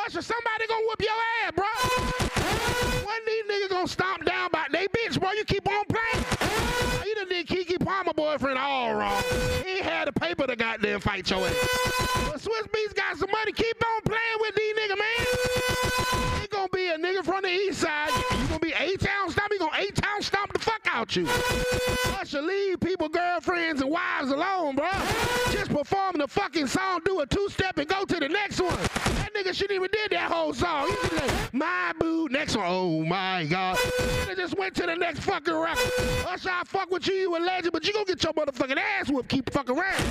[0.08, 1.10] Somebody gonna whoop your
[1.44, 1.66] ass, bro.
[3.04, 5.32] One of these niggas gonna stomp down by they bitch, bro.
[5.32, 6.24] You keep on playing.
[7.04, 9.20] You done did Keke Palmer boyfriend all wrong.
[9.64, 11.54] He had the paper to goddamn fight your ass.
[12.30, 13.50] But Swizz Beatz got some money.
[13.50, 16.40] Keep on playing with these niggas, man.
[16.40, 18.25] He gonna be a nigga from the east side.
[20.26, 21.26] Stomp the fuck out you.
[22.20, 24.90] Usher, leave people, girlfriends, and wives alone, bro.
[25.50, 28.76] Just perform the fucking song, do a two-step, and go to the next one.
[28.76, 30.88] That nigga shouldn't even did that whole song.
[30.88, 32.66] He like, my boo, next one.
[32.68, 33.76] Oh my God.
[33.76, 35.92] Nigga just went to the next fucking record.
[36.26, 39.08] Usher, I fuck with you, you a legend, but you gonna get your motherfucking ass
[39.08, 39.28] whooped.
[39.28, 40.04] Keep fucking around.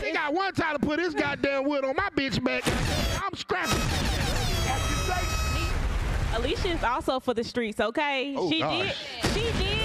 [0.00, 2.62] They got one time to put his goddamn wood on my bitch back.
[3.22, 4.29] I'm scrapping.
[6.34, 8.34] Alicia is also for the streets, okay?
[8.36, 8.94] Oh, she gosh.
[9.22, 9.79] did she did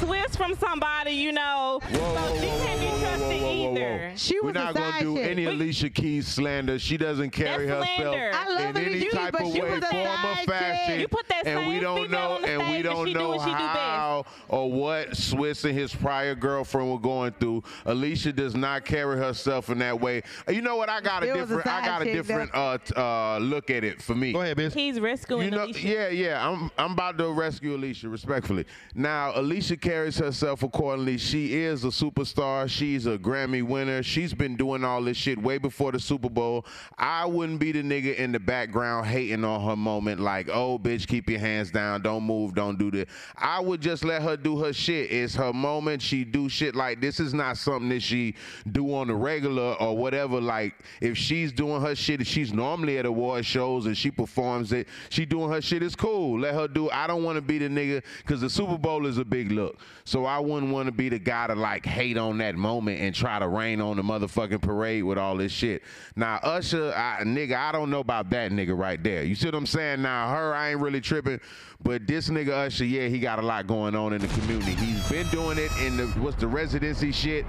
[0.00, 1.80] Swizz from somebody, you know.
[1.92, 4.14] so she can't be trusted either.
[4.42, 6.78] We're not gonna do any Alicia Keys slander.
[6.78, 8.16] She doesn't carry That's herself.
[8.16, 11.00] I love in Alicia any Keys, type of way, form, or fashion.
[11.00, 13.50] You put that and we don't know, and we don't she do know what do
[13.52, 17.62] how or what Swizz and his prior girlfriend were going through.
[17.86, 20.22] Alicia does not carry herself in that way.
[20.48, 20.88] You know what?
[20.88, 21.66] I got a It different.
[21.66, 24.32] I got a different uh, t- uh, look at it for me.
[24.32, 24.72] Go ahead, bitch.
[24.72, 25.88] He's rescuing You know, Alicia.
[25.88, 26.48] yeah, yeah.
[26.48, 28.64] I'm I'm about to rescue Alicia, respectfully.
[28.94, 31.18] Now, Alicia carries herself accordingly.
[31.18, 32.70] She is a superstar.
[32.70, 34.04] She's a Grammy winner.
[34.04, 36.64] She's been doing all this shit way before the Super Bowl.
[36.96, 41.08] I wouldn't be the nigga in the background hating on her moment, like, oh, bitch,
[41.08, 43.06] keep your hands down, don't move, don't do this.
[43.36, 45.10] I would just let her do her shit.
[45.10, 46.02] It's her moment.
[46.02, 48.36] She do shit like this is not something that she
[48.70, 50.40] do on the regular or whatever.
[50.40, 54.72] Like, if she's doing her shit, if she's normally at award shows and she performs
[54.72, 56.38] it, she doing her shit is cool.
[56.38, 56.88] Let her do.
[56.90, 59.79] I don't want to be the nigga because the Super Bowl is a big look.
[60.04, 63.14] So I wouldn't want to be the guy to like hate on that moment and
[63.14, 65.82] try to rain on the motherfucking parade with all this shit.
[66.16, 69.22] Now Usher, I, nigga, I don't know about that nigga right there.
[69.22, 70.02] You see what I'm saying?
[70.02, 71.40] Now her, I ain't really tripping,
[71.82, 74.74] but this nigga Usher, yeah, he got a lot going on in the community.
[74.74, 77.44] He's been doing it in the what's the residency shit,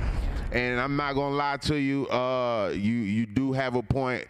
[0.52, 2.08] and I'm not gonna lie to you.
[2.10, 4.28] Uh, you you do have a point.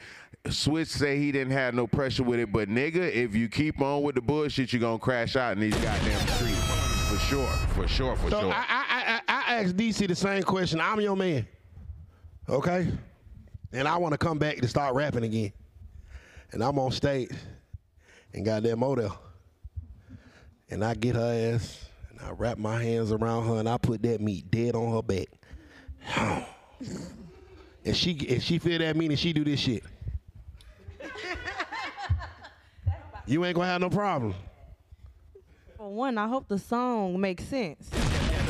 [0.49, 4.01] Switch say he didn't have no pressure with it, but nigga, if you keep on
[4.01, 6.90] with the bullshit, you're gonna crash out in these goddamn streets.
[7.31, 8.53] For sure, for sure, for So sure.
[8.53, 10.81] I, I, I, I asked DC the same question.
[10.81, 11.47] I'm your man.
[12.49, 12.89] Okay?
[13.71, 15.53] And I want to come back to start rapping again.
[16.51, 17.31] And I'm on stage
[18.33, 19.17] and goddamn model.
[20.69, 24.01] And I get her ass and I wrap my hands around her and I put
[24.01, 25.27] that meat dead on her back.
[27.83, 29.83] And she if she feel that mean and she do this shit.
[33.25, 34.35] You ain't gonna have no problem.
[35.81, 37.89] For one, I hope the song makes sense.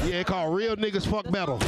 [0.04, 1.60] Yeah, it called Real Niggas Fuck Battle.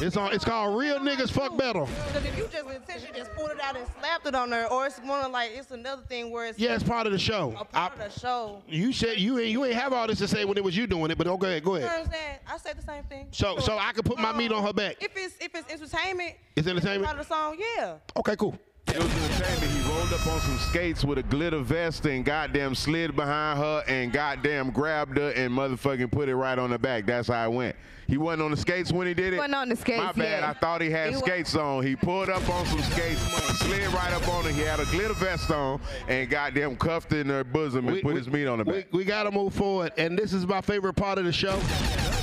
[0.00, 0.32] It's on.
[0.32, 1.88] It's called Real Niggas Fuck Battle.
[2.06, 4.86] Because if you just intentionally just pulled it out and slapped it on her, or
[4.86, 7.52] it's one of like it's another thing where it's Yeah, it's part of the show.
[7.58, 8.62] a part of the show.
[8.68, 10.86] You said you ain't you ain't have all this to say when it was you
[10.86, 11.98] doing it, but okay, go You know ahead.
[11.98, 12.36] what I'm saying?
[12.46, 13.26] I said the same thing.
[13.32, 14.98] So so I could put my meat on her back.
[15.00, 17.06] If it's if it's entertainment, It's entertainment?
[17.06, 17.94] part of the song, yeah.
[18.16, 18.56] Okay, cool.
[18.88, 19.72] It was entertainment.
[19.72, 23.82] He rolled up on some skates with a glitter vest and goddamn slid behind her
[23.88, 27.06] and goddamn grabbed her and motherfucking put it right on her back.
[27.06, 27.76] That's how it went.
[28.06, 29.38] He wasn't on the skates when he did it.
[29.38, 30.42] Wasn't on the skates, My bad.
[30.42, 30.50] yeah.
[30.50, 31.84] I thought he had He skates on.
[31.86, 33.20] He pulled up on some skates,
[33.58, 34.50] slid right up on her.
[34.50, 38.28] He had a glitter vest on and goddamn cuffed in her bosom and put his
[38.28, 38.88] meat on her back.
[38.92, 41.56] We, we got to move forward, and this is my favorite part of the show.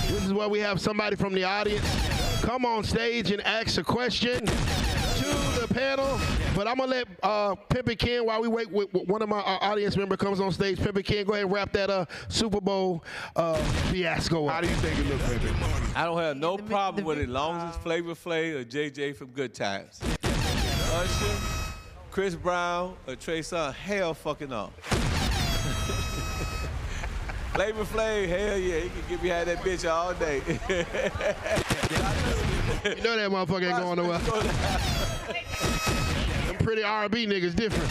[0.08, 1.86] This is where we have somebody from the audience
[2.42, 4.44] come on stage and ask a question
[5.62, 6.20] to the panel.
[6.56, 8.70] But I'm gonna let uh, Pimpin' Ken while we wait.
[8.72, 10.78] With, with one of my uh, audience member comes on stage.
[10.80, 13.04] Pimpin' Ken, go ahead and wrap that uh, Super Bowl
[13.36, 13.56] uh,
[13.92, 14.54] fiasco up.
[14.54, 15.96] How do you think it looked, Pimpin'?
[15.96, 19.16] I don't have no problem with it, as long as it's Flavor Flav or JJ
[19.16, 20.00] from Good Times.
[20.24, 21.38] Usher,
[22.12, 24.72] Chris Brown, or Trey Songz, hell fucking no.
[27.54, 30.42] Flavor Flav, hell yeah, he can get behind that bitch all day.
[32.84, 34.18] You know that motherfucker ain't going nowhere.
[36.48, 37.90] Them pretty R&B niggas different.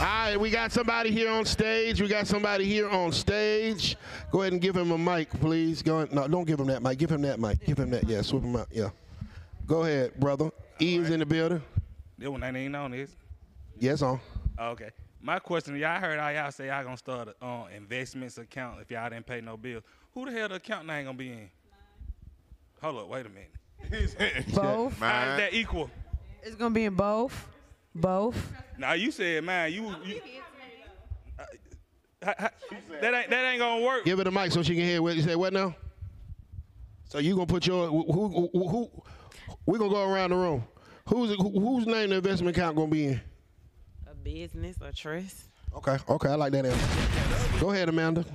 [0.00, 2.00] All right, we got somebody here on stage.
[2.00, 3.96] We got somebody here on stage.
[4.32, 5.82] Go ahead and give him a mic, please.
[5.82, 6.12] Go ahead.
[6.12, 6.98] No, don't give him that mic.
[6.98, 7.64] Give him that mic.
[7.64, 8.08] Give him that.
[8.08, 8.68] Yeah, swoop him out.
[8.72, 8.90] Yeah.
[9.66, 10.50] Go ahead, brother.
[10.80, 11.62] E is in the building.
[12.18, 13.10] That one ain't on this.
[13.78, 14.20] Yes, on.
[14.58, 14.90] Okay.
[15.20, 18.90] My question, y'all heard how y'all say y'all gonna start an uh, investments account if
[18.90, 19.82] y'all didn't pay no bills.
[20.12, 21.50] Who the hell the account ain't gonna be in?
[22.84, 24.44] Hold up, wait a minute.
[24.54, 24.98] Both.
[24.98, 25.90] How is that equal?
[26.42, 27.48] It's gonna be in both.
[27.94, 28.52] Both.
[28.76, 29.72] Now you said, mine.
[29.72, 30.20] you, you
[31.38, 31.44] uh,
[32.22, 32.50] ha- ha-
[33.00, 34.04] that ain't that ain't gonna work.
[34.04, 35.34] Give her the mic so she can hear what you say.
[35.34, 35.74] What now?
[37.08, 38.90] So you gonna put your who who, who, who
[39.64, 40.62] we gonna go around the room.
[41.08, 43.20] Who's who, whose name the investment account gonna be in?
[44.10, 45.44] A business, a trust.
[45.74, 47.60] Okay, okay, I like that answer.
[47.60, 48.26] Go ahead, Amanda.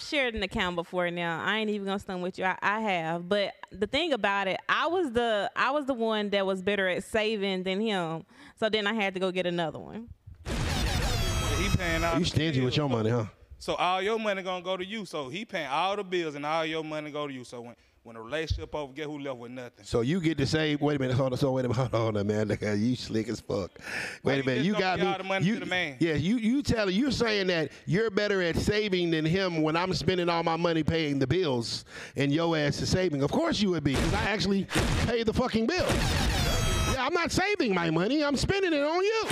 [0.00, 1.44] I've shared an account before now.
[1.44, 2.46] I ain't even gonna stun with you.
[2.46, 3.28] I, I have.
[3.28, 6.88] But the thing about it, I was the I was the one that was better
[6.88, 8.24] at saving than him.
[8.58, 10.08] So then I had to go get another one.
[10.46, 13.26] He paying all You stingy with your money, huh?
[13.58, 15.04] So all your money gonna go to you.
[15.04, 17.44] So he paying all the bills and all your money go to you.
[17.44, 19.84] So when when a relationship over, get who left with nothing.
[19.84, 22.16] So you get to say, wait a minute, hold on, so wait a minute, hold
[22.16, 23.78] on, man, look, you slick as fuck.
[24.22, 25.14] Wait a minute, you got me.
[25.18, 25.96] the money you, to the man?
[26.00, 29.92] Yeah, you you tell you're saying that you're better at saving than him when I'm
[29.92, 31.84] spending all my money paying the bills
[32.16, 33.22] and your ass is saving.
[33.22, 34.66] Of course you would be, because I actually
[35.04, 35.86] pay the fucking bill.
[35.86, 39.24] Yeah, I'm not saving my money, I'm spending it on you.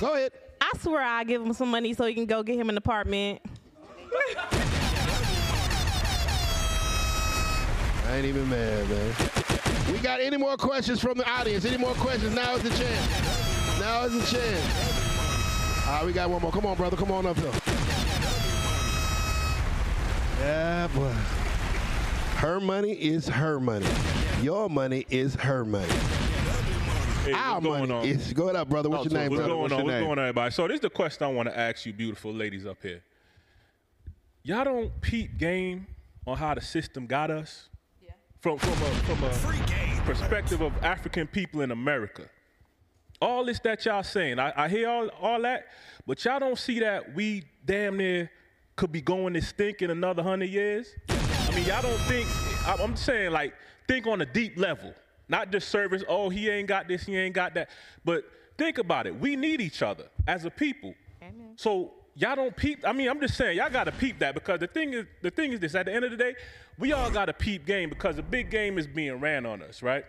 [0.00, 0.32] Go ahead.
[0.62, 3.42] I swear I give him some money so he can go get him an apartment.
[8.12, 9.14] I ain't even mad, man.
[9.90, 11.64] We got any more questions from the audience?
[11.64, 12.34] Any more questions?
[12.34, 13.80] Now is the chance.
[13.80, 15.86] Now is the chance.
[15.86, 16.52] All right, we got one more.
[16.52, 16.94] Come on, brother.
[16.94, 17.50] Come on up here.
[20.40, 21.10] Yeah, boy.
[22.36, 23.86] Her money is her money.
[24.42, 25.86] Your money is her money.
[27.24, 28.04] Hey, Our going money on?
[28.04, 28.30] is.
[28.34, 28.90] Go ahead up, brother.
[28.90, 29.54] What's oh, your name, What's brother?
[29.54, 29.84] going What's on?
[29.84, 30.04] What's name?
[30.04, 30.50] going on, everybody?
[30.52, 33.02] So this is the question I want to ask you, beautiful ladies up here.
[34.42, 35.86] Y'all don't peep game
[36.26, 37.70] on how the system got us.
[38.42, 42.24] From from a from a perspective of African people in America.
[43.20, 45.66] All this that y'all saying, I, I hear all, all that,
[46.08, 48.28] but y'all don't see that we damn near
[48.74, 50.88] could be going to stink in another hundred years.
[51.08, 52.26] I mean, y'all don't think.
[52.66, 53.54] I- I'm saying like
[53.86, 54.92] think on a deep level,
[55.28, 56.02] not just service.
[56.08, 57.70] Oh, he ain't got this, he ain't got that.
[58.04, 58.24] But
[58.58, 59.14] think about it.
[59.16, 60.94] We need each other as a people.
[61.54, 62.80] So y'all don't peep.
[62.86, 65.30] I mean, I'm just saying y'all got to peep that because the thing is, the
[65.30, 65.74] thing is this.
[65.74, 66.34] At the end of the day,
[66.78, 69.82] we all got to peep game because the big game is being ran on us,
[69.82, 70.04] right?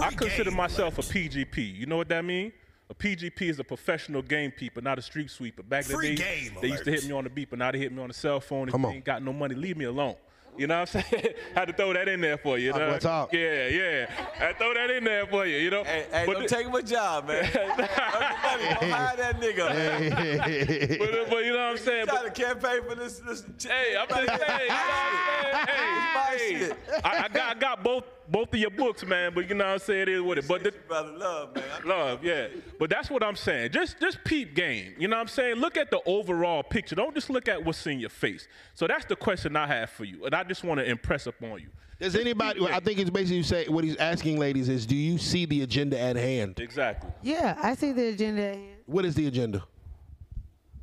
[0.00, 1.74] I consider myself a PGP.
[1.76, 2.52] You know what that means?
[2.90, 5.62] A PGP is a professional gamekeeper, not a street sweeper.
[5.62, 7.70] Back in the day, game they used to hit me on the beat, but now
[7.70, 8.66] they hit me on the cell phone.
[8.68, 8.94] If Come you on.
[8.96, 10.16] ain't got no money, leave me alone.
[10.60, 11.24] You know what I'm saying?
[11.54, 12.66] Had to throw that in there for you.
[12.66, 12.88] you Talk know?
[12.90, 13.32] what talk.
[13.32, 14.10] Yeah, yeah.
[14.38, 15.56] I throw that in there for you.
[15.56, 15.84] You know.
[15.84, 17.44] Hey, hey But don't the- take my job, man.
[17.54, 20.98] Don't hire that nigga, man.
[20.98, 22.06] but, uh, but you know what I'm saying?
[22.08, 23.20] Trying to campaign for this.
[23.20, 24.60] this Hey, I'm just saying.
[24.60, 26.58] You know what I'm saying?
[26.58, 26.72] Hey, hey,
[27.04, 29.32] I, I got I got both both of your books, man.
[29.34, 30.02] But you know what I'm saying?
[30.02, 30.48] It is what it.
[30.48, 31.64] But the, brother, love, man.
[31.84, 32.48] love, yeah.
[32.78, 33.72] But that's what I'm saying.
[33.72, 34.94] Just just peep game.
[34.98, 35.56] You know what I'm saying?
[35.56, 36.94] Look at the overall picture.
[36.94, 38.46] Don't just look at what's in your face.
[38.74, 41.60] So that's the question I have for you, and I just want to impress upon
[41.60, 41.68] you.
[41.98, 42.64] Does anybody?
[42.66, 45.98] I think it's basically say what he's asking, ladies, is do you see the agenda
[45.98, 46.58] at hand?
[46.58, 47.10] Exactly.
[47.22, 48.42] Yeah, I see the agenda.
[48.42, 48.76] at hand.
[48.86, 49.62] What is the agenda?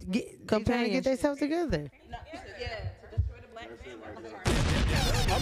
[0.10, 1.90] Get, they trying to get themselves together.
[2.14, 2.97] I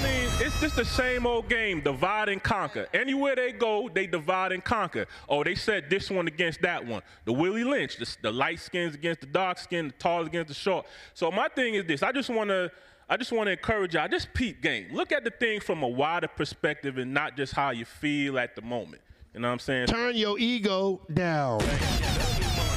[0.05, 2.87] mean, it's just the same old game, divide and conquer.
[2.93, 5.05] Anywhere they go, they divide and conquer.
[5.27, 7.01] Oh, they said this one against that one.
[7.25, 10.53] The Willie Lynch, the, the light skins against the dark skin, the tall against the
[10.53, 10.85] short.
[11.13, 12.71] So my thing is this: I just want to,
[13.09, 14.07] I just want to encourage y'all.
[14.07, 14.87] Just peep game.
[14.91, 18.55] Look at the thing from a wider perspective and not just how you feel at
[18.55, 19.01] the moment.
[19.33, 19.87] You know what I'm saying?
[19.87, 21.59] Turn your ego down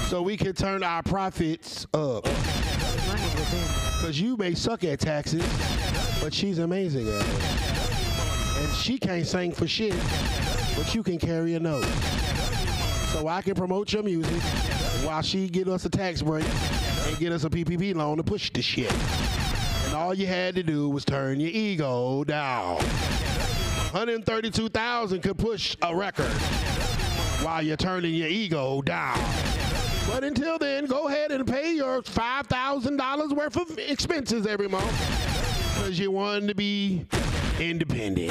[0.08, 2.24] so we can turn our profits up.
[3.98, 5.44] Because you may suck at taxes,
[6.20, 8.58] but she's amazing at it.
[8.58, 9.94] And she can't sing for shit,
[10.76, 11.84] but you can carry a note.
[13.12, 14.42] So I can promote your music
[15.04, 16.44] while she get us a tax break
[17.06, 18.92] and get us a PPP loan to push the shit.
[19.86, 22.76] And all you had to do was turn your ego down.
[23.92, 26.30] 132,000 could push a record
[27.42, 29.18] while you're turning your ego down.
[30.06, 35.27] But until then, go ahead and pay your $5,000 worth of expenses every month
[35.88, 37.06] because you want to be
[37.58, 38.30] independent.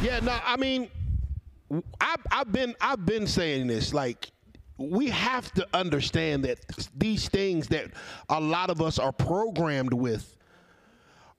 [0.00, 0.88] Yeah, no, I mean,
[2.00, 4.30] I've, I've been I've been saying this like
[4.78, 6.60] we have to understand that
[6.96, 7.90] these things that
[8.28, 10.36] a lot of us are programmed with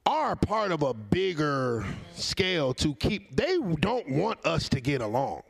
[0.05, 5.41] are part of a bigger scale to keep they don't want us to get along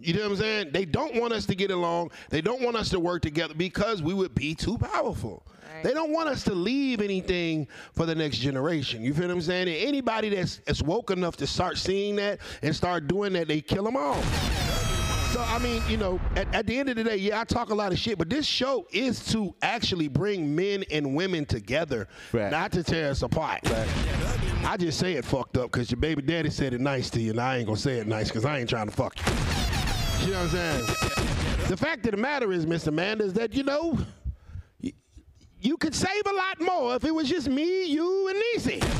[0.00, 0.70] You know what I'm saying?
[0.72, 2.12] They don't want us to get along.
[2.30, 5.42] They don't want us to work together because we would be too powerful.
[5.82, 9.02] They don't want us to leave anything for the next generation.
[9.02, 9.68] You feel what I'm saying?
[9.68, 13.60] And anybody that's, that's woke enough to start seeing that and start doing that, they
[13.60, 14.20] kill them all.
[15.32, 17.70] So I mean, you know, at, at the end of the day, yeah, I talk
[17.70, 22.08] a lot of shit, but this show is to actually bring men and women together,
[22.50, 23.60] not to tear us apart.
[24.64, 27.30] I just say it fucked up because your baby daddy said it nice to you,
[27.30, 30.26] and I ain't gonna say it nice because I ain't trying to fuck you.
[30.26, 30.86] You know what I'm saying?
[31.68, 32.88] The fact of the matter is, Mr.
[32.88, 33.96] Amanda, is that you know,
[35.60, 38.80] you could save a lot more if it was just me, you, and Niecy.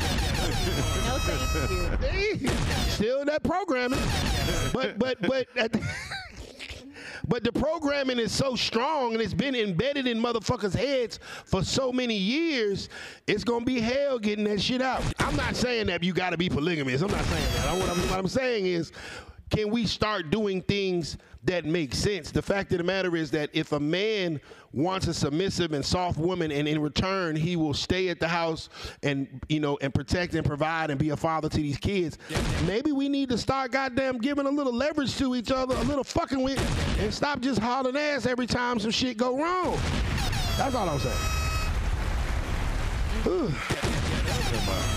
[1.07, 2.49] No, thank you.
[2.89, 4.01] Still that programming,
[4.73, 5.47] but but but.
[7.29, 11.93] But the programming is so strong and it's been embedded in motherfuckers' heads for so
[11.93, 12.89] many years,
[13.29, 15.01] it's gonna be hell getting that shit out.
[15.21, 17.03] I'm not saying that you gotta be polygamous.
[17.03, 17.79] I'm not saying that.
[17.79, 18.91] What I'm, what I'm saying is,
[19.51, 22.33] can we start doing things that make sense?
[22.33, 24.41] The fact of the matter is that if a man
[24.73, 28.69] wants a submissive and soft woman, and in return he will stay at the house
[29.03, 32.19] and you know and protect and provide and be a father to these kids,
[32.67, 36.05] maybe we need to start goddamn giving a little leverage to each other, a little
[36.05, 36.59] fucking with,
[37.01, 39.79] and stop just hauling ass every time some shit go wrong.
[40.57, 41.17] That's all I'm saying.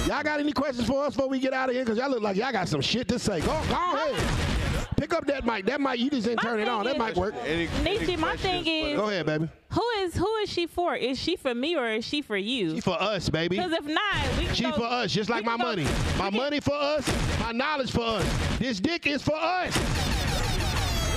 [0.08, 1.86] Y'all got any questions for us before we get out of here?
[1.86, 3.40] Cause y'all look like y'all got some shit to say.
[3.42, 4.53] Go, go ahead.
[4.98, 5.66] Pick up that mic.
[5.66, 6.86] That mic, you just didn't turn it on.
[6.86, 7.34] That mic work.
[7.36, 9.50] Niecy, my thing is, Go ahead, baby.
[9.70, 10.96] who is who is she for?
[10.96, 12.76] Is she for me or is she for you?
[12.76, 13.58] She for us, baby.
[13.58, 15.66] Because if not, we can She go- for us, just like we my can go-
[15.84, 15.88] money.
[16.18, 18.58] My money for us, my knowledge for us.
[18.60, 19.76] This dick is for us.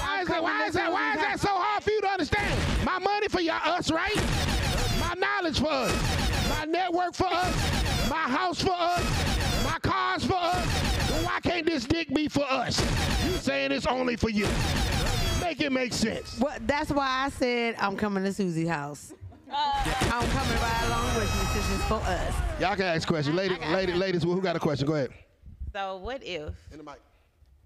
[0.00, 2.60] Why is that, why is that, why is that so hard for you to understand?
[2.84, 4.16] My money for y'all, us, right?
[4.98, 6.48] My knowledge for us.
[6.48, 8.08] My network for us.
[8.10, 9.35] My house for us.
[9.86, 11.08] My cars for us.
[11.08, 12.80] Then why can't this dick be for us?
[13.24, 14.46] You saying it's only for you.
[15.40, 16.38] Make it make sense.
[16.40, 19.14] Well, that's why I said I'm coming to Susie's house.
[19.48, 22.34] Uh, I'm coming right along with you since it's for us.
[22.60, 23.36] Y'all can ask questions.
[23.36, 24.86] Lady, lady, ladies, who got a question?
[24.88, 25.10] Go ahead.
[25.72, 26.54] So what if?
[26.72, 27.00] In the mic.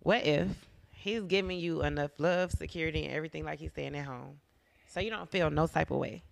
[0.00, 0.48] What if
[0.90, 4.40] he's giving you enough love, security, and everything like he's staying at home,
[4.88, 6.22] so you don't feel no type of way?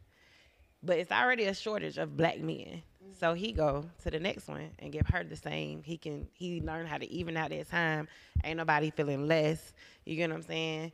[0.82, 2.82] But it's already a shortage of black men.
[3.18, 5.82] So he go to the next one and give her the same.
[5.82, 8.08] He can he learn how to even out that time.
[8.44, 9.72] Ain't nobody feeling less.
[10.04, 10.92] You get what I'm saying?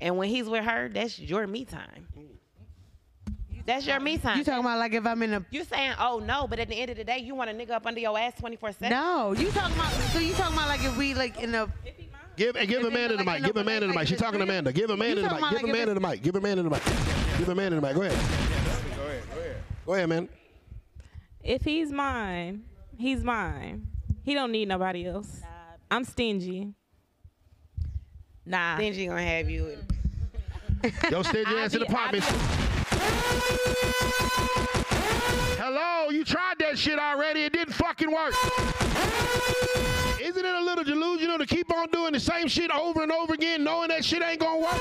[0.00, 2.08] And when he's with her, that's your me time.
[3.64, 4.38] That's your me time.
[4.38, 6.74] You talking about like if I'm in a You saying, oh no, but at the
[6.74, 8.90] end of the day, you want a nigga up under your ass 24 7?
[8.90, 9.32] no?
[9.32, 11.68] You talking about so you talking about like if we like in a
[12.34, 13.38] Give, and give If Amanda it's the like mic.
[13.40, 14.08] in a Give Amanda the mic.
[14.08, 14.72] She's talking to Amanda.
[14.72, 15.42] Give Amanda You the mic.
[15.42, 16.22] Give like if Amanda the mic.
[16.22, 16.82] Give Amanda the mic.
[17.38, 17.94] Give Amanda the mic.
[17.94, 18.16] Go ahead.
[18.96, 19.56] Go ahead, go ahead.
[19.86, 20.28] Go ahead, man.
[21.42, 22.62] If he's mine,
[22.96, 23.88] he's mine.
[24.22, 25.40] He don't need nobody else.
[25.90, 26.72] I'm stingy.
[28.46, 28.76] Nah.
[28.76, 29.76] Stingy gonna have you.
[31.10, 32.24] Yo, stingy ass in the apartment.
[35.58, 37.44] Hello, you tried that shit already.
[37.44, 38.34] It didn't fucking work.
[40.22, 43.34] Isn't it a little delusional to keep on doing the same shit over and over
[43.34, 44.80] again, knowing that shit ain't gonna work?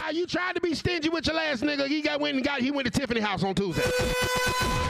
[0.00, 1.88] Ah, you tried to be stingy with your last nigga.
[1.88, 3.82] He got went and got he went to Tiffany house on Tuesday.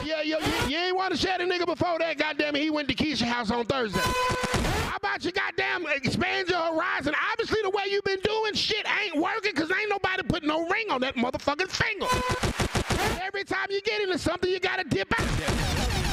[0.05, 2.15] Yeah, yo, you, you ain't want to share the nigga before that.
[2.15, 4.01] Goddamn it, he went to Keisha house on Thursday.
[4.01, 7.15] How about you goddamn expand your horizon?
[7.31, 10.91] Obviously, the way you been doing shit ain't working because ain't nobody put no ring
[10.91, 12.05] on that motherfucking finger.
[13.23, 16.12] Every time you get into something, you gotta dip out.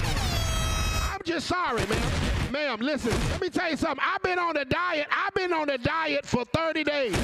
[1.20, 2.50] I'm just sorry, man.
[2.50, 4.02] Ma'am, listen, let me tell you something.
[4.02, 5.06] I've been on a diet.
[5.10, 7.14] I've been on a diet for 30 days.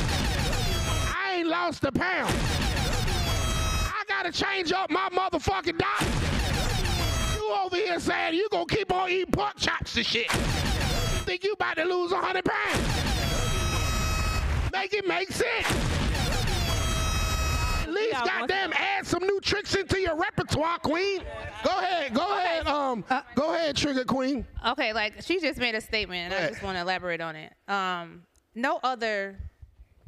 [1.16, 2.30] I ain't lost a pound.
[3.88, 7.36] I gotta change up my motherfucking diet.
[7.36, 10.31] You over here saying you gonna keep on eating pork chops and shit.
[10.31, 12.82] Think you about to lose 100 pounds.
[14.73, 16.06] Make it make sense.
[17.97, 21.20] Least goddamn add some new tricks into your repertoire, queen.
[21.64, 23.05] Go ahead, go ahead, um,
[23.35, 24.47] go ahead, trigger queen.
[24.66, 27.52] Okay, like she just made a statement, and I just want to elaborate on it.
[27.68, 28.23] Um,
[28.55, 29.39] no other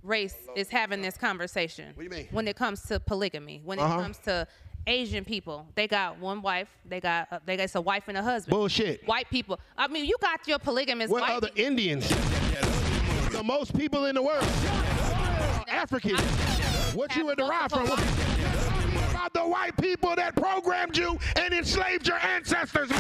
[0.03, 1.89] race is having this conversation.
[1.95, 2.29] What do you mean?
[2.31, 3.99] When it comes to polygamy, when Uh-huh.
[3.99, 4.47] it comes to
[4.87, 6.69] Asian people, they got one wife.
[6.85, 8.53] They got uh, they got a wife and a husband.
[8.53, 9.07] Bullshit.
[9.07, 9.59] White people.
[9.77, 12.09] I mean, you got your polygamous What other Indians?
[13.33, 14.45] The most people in the world.
[15.69, 16.21] Africans.
[16.95, 17.87] What you were derived from?
[17.87, 22.91] About the white people that programmed you and enslaved your ancestors.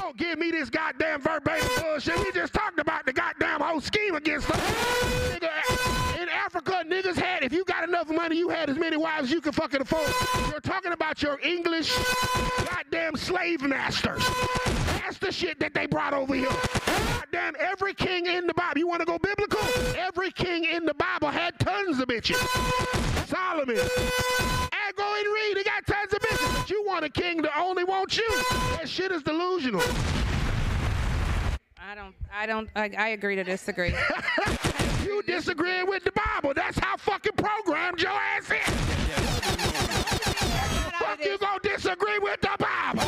[0.00, 2.18] Don't give me this goddamn verbatim bullshit.
[2.18, 4.60] We just talked about the goddamn whole scheme against them.
[6.20, 9.24] In Africa, niggas had, if you got enough money, money, you had as many wives
[9.24, 10.06] as you could fucking afford.
[10.50, 11.92] You're talking about your English
[12.64, 14.22] goddamn slave masters.
[15.00, 16.48] That's the shit that they brought over here.
[17.14, 18.78] Goddamn, every king in the Bible.
[18.78, 19.60] You want to go biblical?
[19.96, 22.36] Every king in the Bible had tons of bitches.
[23.28, 23.78] Solomon.
[23.78, 25.56] And go and read.
[25.56, 26.58] He got tons of bitches.
[26.58, 28.28] But you want a king that only wants you.
[28.76, 29.82] That shit is delusional.
[31.78, 32.14] I don't.
[32.32, 32.68] I don't.
[32.76, 33.94] I, I agree to disagree.
[35.04, 36.52] You disagreeing with the Bible.
[36.54, 38.74] That's how fucking programmed your ass is.
[40.98, 43.02] Fuck you gonna disagree with the Bible.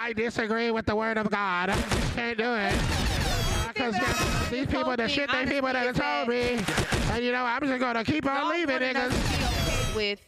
[0.00, 1.68] I disagree with the word of God.
[1.68, 1.76] I
[2.14, 3.27] can't do it.
[3.68, 3.94] Because
[4.50, 6.58] these people, the shit they people that told me,
[7.12, 9.94] and you know, I'm just gonna keep on leaving niggas.
[9.94, 10.27] with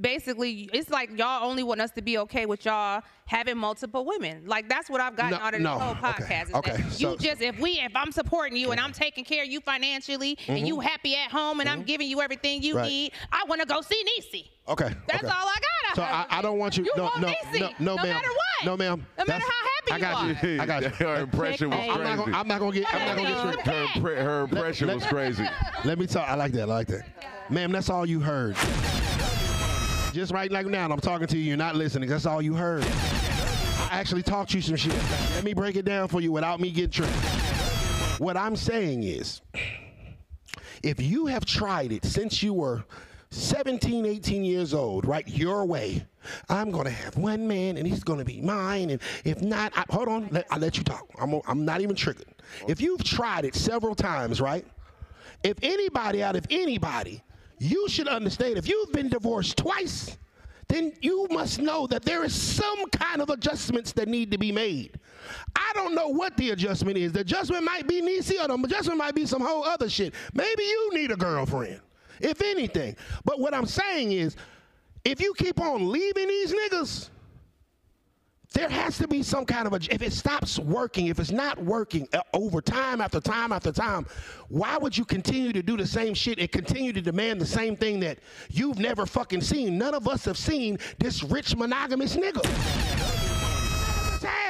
[0.00, 4.42] basically, it's like y'all only want us to be okay with y'all having multiple women.
[4.46, 6.48] Like that's what I've gotten No, out of this no, whole podcast.
[6.50, 9.42] Is okay, so- you just if we if I'm supporting you and I'm taking care
[9.42, 10.66] of you financially and Mhm.
[10.66, 12.86] you happy at home and I'm giving you everything you Right.
[12.88, 14.48] need, I want to go see Niecy.
[14.68, 14.90] Okay.
[15.08, 15.32] That's okay.
[15.32, 15.56] all I
[15.86, 15.96] got.
[15.96, 16.84] So I, I don't want you.
[16.84, 18.06] You no, want no, Niecy, no, no, no ma'am.
[18.14, 18.66] matter what.
[18.66, 19.06] No, ma'am.
[19.18, 20.60] No matter That's- how happy I got you you.
[20.60, 20.88] I got you.
[21.06, 22.16] Her impression was I'm not crazy.
[22.16, 22.94] gonna, I'm not gonna get.
[22.94, 23.66] I'm not gonna get tricked.
[23.66, 25.44] Her, impre- her impression was crazy.
[25.84, 26.28] Let me talk.
[26.28, 26.62] I like that.
[26.62, 27.50] I like that.
[27.50, 28.56] Ma'am, that's all you heard.
[30.16, 31.44] Just right like now, I'm talking to you.
[31.44, 32.08] You're not listening.
[32.08, 32.82] That's all you heard.
[32.84, 34.94] I actually taught you some shit.
[35.34, 37.12] Let me break it down for you without me getting tricked.
[38.18, 39.42] What I'm saying is,
[40.82, 42.82] if you have tried it since you were
[43.28, 46.06] 17, 18 years old, right, your way,
[46.48, 48.88] I'm going to have one man and he's going to be mine.
[48.88, 51.06] And if not, I, hold on, let, I'll let you talk.
[51.20, 52.34] I'm, I'm not even triggered.
[52.66, 54.64] If you've tried it several times, right,
[55.44, 57.22] if anybody out of anybody,
[57.58, 60.18] you should understand if you've been divorced twice,
[60.68, 64.50] then you must know that there is some kind of adjustments that need to be
[64.50, 64.98] made.
[65.54, 67.12] I don't know what the adjustment is.
[67.12, 70.14] The adjustment might be Niecy or the adjustment might be some whole other shit.
[70.34, 71.80] Maybe you need a girlfriend,
[72.20, 72.96] if anything.
[73.24, 74.36] But what I'm saying is,
[75.04, 77.10] if you keep on leaving these niggas,
[78.52, 81.62] there has to be some kind of a if it stops working if it's not
[81.62, 84.06] working uh, over time after time after time
[84.48, 87.76] why would you continue to do the same shit and continue to demand the same
[87.76, 88.18] thing that
[88.50, 92.44] you've never fucking seen none of us have seen this rich monogamous nigga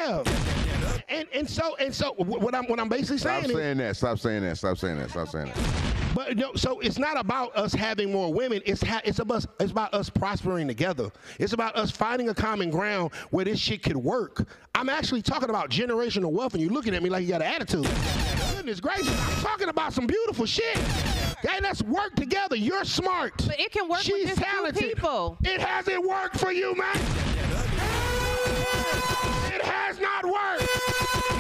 [0.07, 0.66] have.
[1.09, 3.79] And and so and so what I'm what I'm basically Stop saying is Stop saying
[3.79, 3.97] that.
[3.97, 4.57] Stop saying that.
[4.59, 5.11] Stop saying that.
[5.11, 6.13] Stop saying that.
[6.17, 8.61] but no, so it's not about us having more women.
[8.67, 11.11] It's ha- it's about us, it's about us prospering together.
[11.39, 14.49] It's about us finding a common ground where this shit could work.
[14.75, 17.53] I'm actually talking about generational wealth, and you're looking at me like you got an
[17.55, 17.89] attitude.
[18.57, 20.77] Goodness gracious, I'm talking about some beautiful shit.
[21.45, 22.57] Okay, let's work together.
[22.57, 23.35] You're smart.
[23.47, 24.83] But it can work She's with just talented.
[24.83, 25.39] two people.
[25.45, 26.97] It hasn't worked for you, man.
[29.55, 30.76] It has not worked.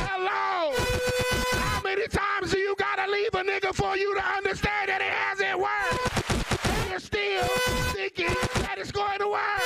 [0.08, 0.72] Hello.
[1.58, 5.12] How many times do you gotta leave a nigga for you to understand that it
[5.12, 6.70] hasn't worked?
[6.80, 7.44] And you're still
[7.92, 9.60] thinking that it's going to work.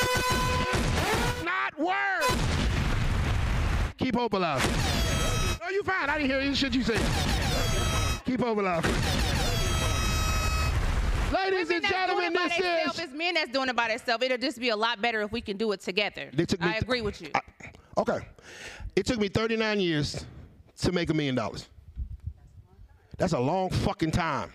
[1.13, 2.39] It's not work.
[3.99, 4.63] Keep hope alive.
[5.63, 6.09] Oh, you fine.
[6.09, 7.01] I didn't hear any shit you said.
[8.25, 8.85] Keep hope alive.
[11.33, 14.25] Ladies Women and gentlemen, this is It's men that's doing it by themselves.
[14.25, 16.31] It'll just be a lot better if we can do it together.
[16.37, 17.31] Took I agree with you.
[17.99, 18.21] Okay.
[18.97, 20.25] It took me 39 years
[20.79, 21.67] to make a million dollars.
[23.19, 24.53] That's a long fucking time.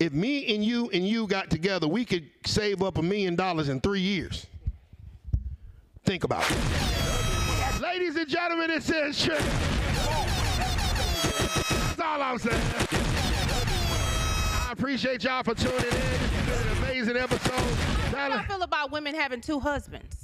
[0.00, 3.68] If me and you and you got together, we could save up a million dollars
[3.68, 4.46] in three years.
[6.04, 7.80] Think about it.
[7.80, 9.38] Ladies and gentlemen, it says Trick.
[9.38, 9.70] That's
[12.00, 12.60] all I'm saying.
[14.68, 15.82] I appreciate y'all for tuning in.
[15.82, 18.14] This has been an amazing episode.
[18.16, 20.16] How do I feel about women having two husbands?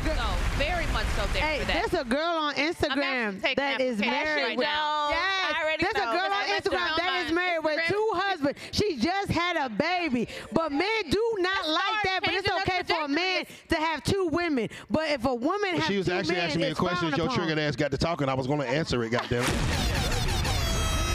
[0.00, 0.58] Very much so.
[0.58, 1.90] Very much so there Hey, for that.
[1.90, 4.66] there's a girl on Instagram that is married right with.
[4.66, 5.08] now.
[5.10, 5.20] Yes,
[5.54, 6.10] I already there's know.
[6.10, 7.34] a girl on I let you Instagram that is mine.
[7.34, 8.58] married with two husbands.
[8.72, 12.20] She just had a baby, but men do not like that.
[12.24, 14.68] But it's okay for a man to have two women.
[14.90, 16.98] But if a woman has She was two actually men, asking me a question.
[17.10, 17.38] frowned Your upon.
[17.38, 18.28] triggered ass got to talking.
[18.28, 19.10] I was going to answer it.
[19.10, 19.42] Goddamn.
[19.44, 19.50] it.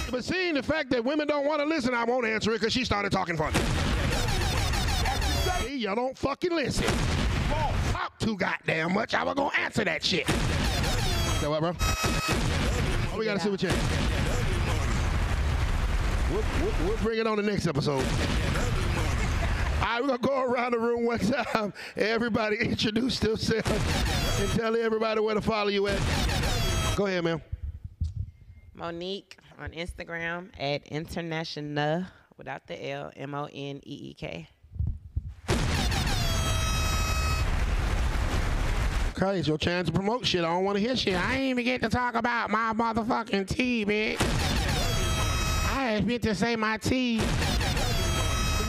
[0.09, 2.71] But seeing the fact that women don't want to listen, I won't answer it because
[2.71, 3.59] she started talking funny.
[5.67, 6.85] See, y'all don't fucking listen.
[8.07, 9.13] Talk too goddamn much.
[9.13, 10.25] I was gonna answer that shit.
[11.41, 11.73] So what, bro?
[13.11, 13.69] Oh, we gotta see what you.
[16.31, 17.99] We'll, we'll, we'll bring it on the next episode.
[17.99, 18.01] All
[19.81, 21.73] right, we're gonna go around the room one time.
[21.97, 23.69] Everybody introduce themselves
[24.39, 25.99] and tell everybody where to follow you at.
[26.95, 27.41] Go ahead, ma'am.
[28.73, 32.05] Monique on Instagram at international
[32.37, 34.47] without the L M O N E E K.
[39.19, 40.43] Okay, it's your chance to promote shit.
[40.43, 41.15] I don't want to hear shit.
[41.15, 44.17] I ain't even get to talk about my motherfucking tea, bitch.
[45.75, 47.19] I meant to say my T.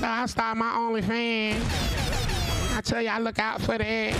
[0.02, 1.60] I start my OnlyFans.
[2.74, 4.14] I tell you, I look out for that.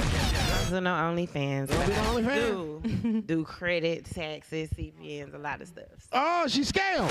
[0.69, 1.69] So no OnlyFans.
[1.69, 3.03] Don't be the OnlyFans?
[3.03, 5.87] Do, do credit, taxes, CPNs, a lot of stuff.
[6.13, 7.11] Oh, she scammed.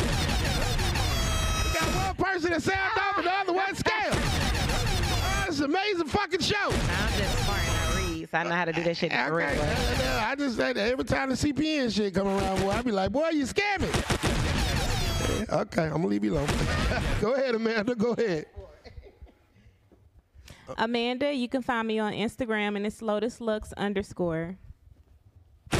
[1.63, 4.13] We got one person that sound off and the other one scammed.
[4.13, 6.69] Oh, an amazing fucking show.
[6.69, 7.76] I'm just smart
[8.33, 10.05] and I read, so I know how to do that shit the correct Okay, way.
[10.07, 12.81] uh, uh, I just say that every time the CPN shit come around, boy, I
[12.81, 13.93] be like, boy, you scamming.
[15.49, 16.47] Okay, I'm gonna leave you alone.
[17.21, 17.95] Go ahead, Amanda.
[17.95, 18.45] Go ahead.
[20.77, 24.57] Amanda, you can find me on Instagram and it's Lotus Lux underscore.
[25.71, 25.79] You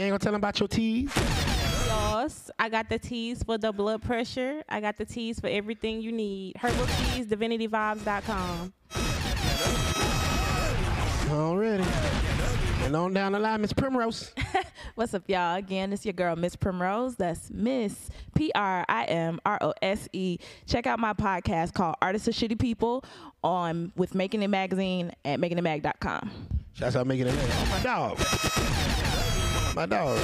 [0.00, 1.10] ain't gonna tell them about your teas?
[1.16, 4.62] Yes, I got the teas for the blood pressure.
[4.68, 6.56] I got the teas for everything you need.
[6.56, 8.72] Herbal teas, divinityvibes.com.
[11.34, 11.84] Already.
[12.84, 14.32] And on down the line, Miss Primrose.
[14.94, 15.56] What's up, y'all?
[15.56, 17.16] Again, it's your girl, Miss Primrose.
[17.16, 20.38] That's Miss P R I M R O S E.
[20.66, 23.04] Check out my podcast called Artists of Shitty People
[23.42, 26.30] on with Making It Magazine at makingitmag.com.
[26.74, 27.34] Shouts out making it.
[27.36, 28.18] Oh, my dog.
[29.74, 30.18] My dog.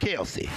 [0.00, 0.48] Kelsey.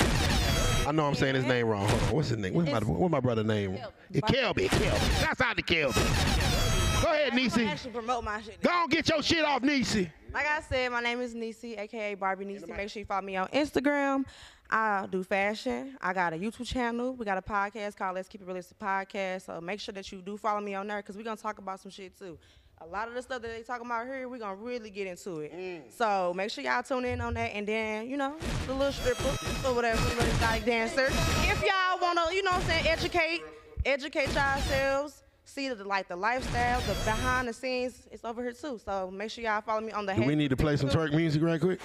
[0.87, 1.89] I know I'm saying his name wrong.
[1.89, 2.11] Hold on.
[2.11, 2.53] What's his name?
[2.53, 3.77] What's my, what's my brother's name?
[4.11, 4.69] It's Kelby.
[4.69, 5.21] Kelby.
[5.21, 6.72] Shouts out to Kelby.
[7.03, 7.67] Go ahead, I Niecy.
[7.67, 8.61] actually promote my shit.
[8.61, 10.09] Go on, get your shit off, Niecy.
[10.33, 12.65] Like I said, my name is Nisi, aka Barbie Nisi.
[12.65, 14.25] Make sure you follow me on Instagram.
[14.69, 15.97] I do fashion.
[16.01, 17.13] I got a YouTube channel.
[17.13, 19.45] We got a podcast called Let's Keep It Realistic Podcast.
[19.45, 21.79] So make sure that you do follow me on there because we're gonna talk about
[21.79, 22.39] some shit too.
[22.81, 25.41] A lot of the stuff that they talking about here, we're gonna really get into
[25.41, 25.53] it.
[25.53, 25.81] Mm.
[25.95, 28.35] So make sure y'all tune in on that and then, you know,
[28.65, 31.05] the little stripper or whatever, the little exotic dancer.
[31.05, 33.41] If y'all wanna, you know what I'm saying, educate,
[33.85, 35.22] educate yourselves.
[35.45, 38.79] See the like the lifestyle, the behind the scenes, it's over here too.
[38.83, 41.13] So make sure y'all follow me on the Do we need to play some twerk
[41.13, 41.79] music right quick?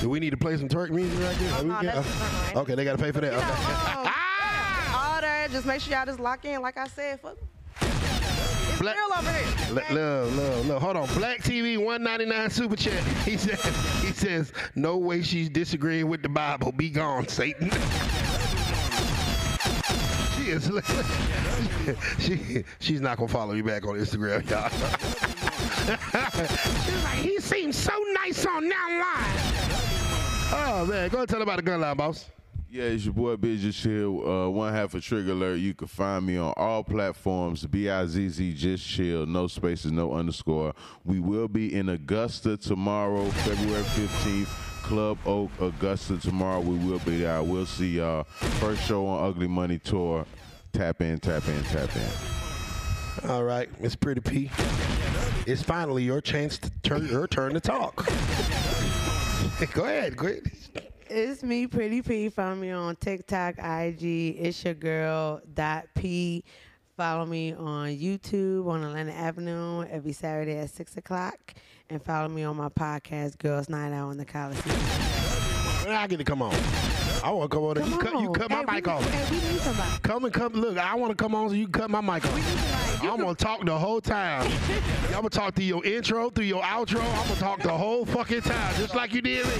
[0.00, 1.66] Do we need to play some twerk music right quick?
[1.66, 2.06] no, that's-
[2.52, 2.60] uh-uh.
[2.60, 3.32] okay, they gotta pay for that.
[3.32, 4.10] Okay.
[4.84, 5.48] Um, all that.
[5.50, 6.60] Just make sure y'all just lock in.
[6.60, 7.36] Like I said, fuck.
[8.80, 9.84] Black- real over here.
[9.96, 10.82] Love, love, love.
[10.82, 11.06] Hold on.
[11.14, 13.02] Black TV 199 super chat.
[13.24, 13.62] He says,
[14.02, 16.72] he says, no way she's disagreeing with the Bible.
[16.72, 17.70] Be gone, Satan.
[20.48, 20.70] is.
[22.18, 24.68] she she's not gonna follow you back on Instagram, y'all.
[26.84, 27.92] she's like, he seems so
[28.24, 29.54] nice on that line.
[30.52, 32.26] Oh man, go ahead and tell about the gun line, boss.
[32.70, 34.28] Yeah, it's your boy Bizz Chill.
[34.28, 35.60] Uh, one half of Trigger Alert.
[35.60, 37.64] You can find me on all platforms.
[37.66, 39.26] B I Z Z Just Chill.
[39.26, 40.74] No spaces, no underscore.
[41.04, 44.48] We will be in Augusta tomorrow, February fifteenth.
[44.84, 46.60] Club Oak, Augusta tomorrow.
[46.60, 47.42] We will be there.
[47.42, 48.24] We'll see y'all.
[48.24, 50.26] First show on Ugly Money Tour.
[50.74, 53.30] Tap in, tap in, tap in.
[53.30, 54.50] All right, Miss Pretty P.
[55.46, 57.96] It's finally your chance to turn your turn to talk.
[59.72, 60.52] go ahead, go ahead.
[61.08, 62.28] It's me, Pretty P.
[62.28, 64.02] Follow me on TikTok, IG.
[64.38, 66.44] It's your girl dot P.
[66.94, 71.54] Follow me on YouTube on Atlanta Avenue every Saturday at six o'clock,
[71.90, 74.76] and follow me on my podcast, Girls Night Out in the Coliseum.
[75.86, 76.54] When I get to come on.
[77.22, 77.78] I want to come on.
[77.78, 80.02] and you cut, you cut my mic off.
[80.02, 80.52] Come and come.
[80.54, 83.00] Look, I want to come on so you can cut my mic off.
[83.02, 84.50] I'm gonna talk the whole time.
[85.08, 87.00] I'm gonna talk through your intro, through your outro.
[87.00, 89.52] I'm gonna talk the whole fucking time, just like you did me.
[89.52, 89.58] I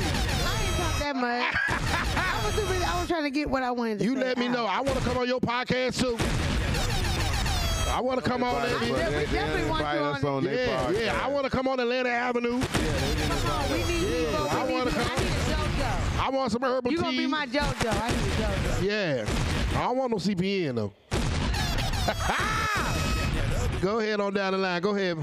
[0.79, 1.55] Not talk that much.
[2.17, 4.47] I was, busy- I was trying to get what I wanted to You let me
[4.47, 4.53] out.
[4.53, 4.67] know.
[4.67, 6.17] I want to come on your podcast too.
[7.95, 8.69] I want to come on.
[8.69, 9.07] Invite there.
[9.07, 11.01] us, they- they invite us on their Yeah, podcast.
[11.05, 11.21] yeah.
[11.23, 12.61] I want to come on Atlanta Avenue.
[12.61, 14.53] Come on, We need you, folks.
[14.55, 14.97] I need wanna you.
[14.97, 16.21] I come- need a JoJo.
[16.21, 17.03] I want some herbal You tea.
[17.05, 18.03] gonna be my JoJo.
[18.03, 18.83] I need a JoJo.
[18.83, 19.25] Yeah.
[19.79, 20.93] I don't want no CPN though.
[23.81, 24.81] Go ahead on down the line.
[24.83, 25.17] Go ahead.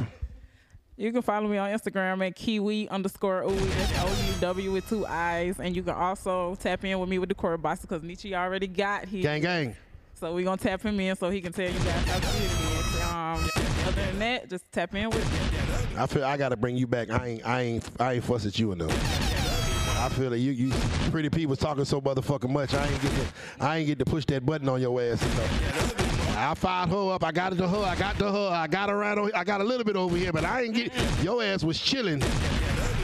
[0.98, 3.69] You can follow me on Instagram at Kiwi underscore Uwe.
[3.76, 5.60] That's O U W with two eyes.
[5.60, 8.68] And you can also tap in with me with the core box because Niecy already
[8.68, 9.23] got here.
[9.23, 9.76] Gang, gang.
[10.22, 12.30] So we're going to tap him in so he can tell you guys how good
[12.30, 13.02] it is.
[13.02, 13.49] Um,
[13.88, 15.98] other than that, just tap in with me.
[15.98, 17.10] I feel I gotta bring you back.
[17.10, 18.91] I ain't, I ain't, I ain't fuss at you enough.
[19.99, 20.72] I feel that you, you
[21.10, 22.76] pretty people talking so motherfucking much.
[22.76, 23.26] I ain't get to,
[23.60, 26.38] I ain't get to push that button on your ass enough.
[26.38, 27.23] I fired her up.
[27.23, 27.84] I got it to her.
[27.84, 28.49] I got to her.
[28.52, 29.31] I got her right on.
[29.34, 30.93] I got a little bit over here, but I ain't get.
[31.23, 32.22] Your ass was chilling.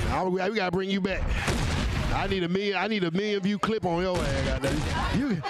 [0.10, 1.24] I, we gotta bring you back.
[2.14, 2.78] I need a million.
[2.78, 5.16] I need a million view clip on your ass.
[5.18, 5.42] You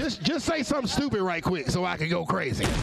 [0.00, 2.64] just, just say something stupid right quick so I can go crazy.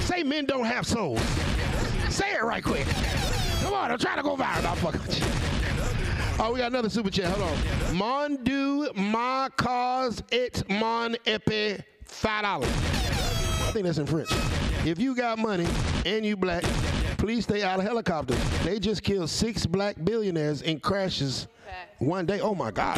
[0.00, 1.20] Say men don't have souls.
[2.08, 2.86] Say it right quick.
[3.62, 4.64] Come on, I'm trying to go viral.
[4.64, 5.26] I'm fucking with you.
[6.40, 7.26] Oh, we got another super chat.
[7.26, 7.56] Hold on.
[7.94, 12.70] Mondu ma cause it mon epi five dollars.
[12.70, 14.30] I think that's in French.
[14.86, 15.66] If you got money
[16.06, 16.64] and you black
[17.18, 18.38] Please stay out of helicopters.
[18.62, 21.48] They just killed six black billionaires in crashes
[21.98, 22.40] one day.
[22.40, 22.96] Oh my God.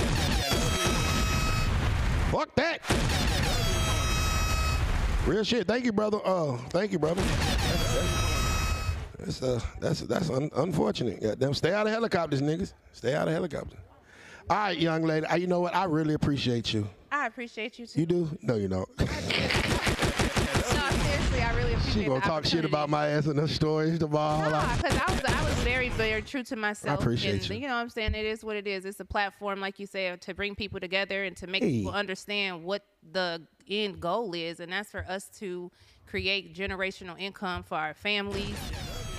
[2.30, 2.80] Fuck that.
[5.26, 5.66] Real shit.
[5.66, 6.18] Thank you, brother.
[6.24, 7.22] Uh, thank you, brother.
[9.18, 11.20] That's uh, that's that's un- unfortunate.
[11.22, 12.72] Goddamn, stay out of helicopters, niggas.
[12.92, 13.78] Stay out of helicopters.
[14.48, 15.26] All right, young lady.
[15.26, 15.74] Uh, You know what?
[15.74, 16.88] I really appreciate you.
[17.12, 18.00] I appreciate you too.
[18.00, 18.38] You do?
[18.42, 18.88] No, you don't.
[21.50, 24.50] No, I really appreciate She gonna talk shit about my ass and her stories tomorrow.
[24.50, 26.98] Nah, because I was I was very very true to myself.
[26.98, 27.56] I appreciate and, you.
[27.56, 28.14] You know what I'm saying?
[28.14, 28.84] It is what it is.
[28.84, 31.78] It's a platform, like you said, to bring people together and to make Hey.
[31.78, 35.70] people understand what the end goal is, and that's for us to
[36.06, 38.56] create generational income for our families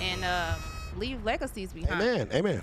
[0.00, 0.60] and um,
[0.96, 2.00] leave legacies behind.
[2.02, 2.28] Amen.
[2.32, 2.62] Amen.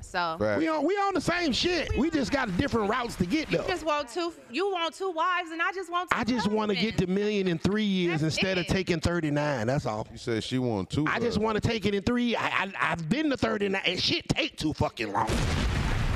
[0.00, 1.96] So We on we on the same shit.
[1.98, 3.58] We just got different routes to get though.
[3.58, 3.68] you there.
[3.68, 4.32] just want two.
[4.50, 6.10] You want two wives, and I just want.
[6.10, 9.66] Two I just want to get to million in three years instead of taking 39.
[9.66, 10.06] That's all.
[10.10, 11.04] You said she want two.
[11.08, 12.36] I just want to take it in three.
[12.36, 15.28] I, I, I've been to 39, and shit take too fucking long.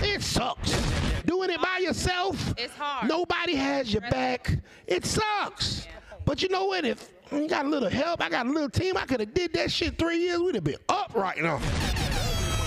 [0.03, 0.73] It sucks.
[1.25, 3.09] Doing it by yourself, It's hard.
[3.09, 4.59] nobody has your back.
[4.87, 5.87] It sucks.
[6.25, 6.85] But you know what?
[6.85, 9.53] If you got a little help, I got a little team, I could have did
[9.55, 10.41] that shit three years.
[10.41, 11.61] We'd have been up right now.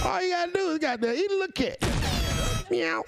[0.05, 1.77] All you gotta do is got to eat a little cat.
[2.69, 3.03] Meow.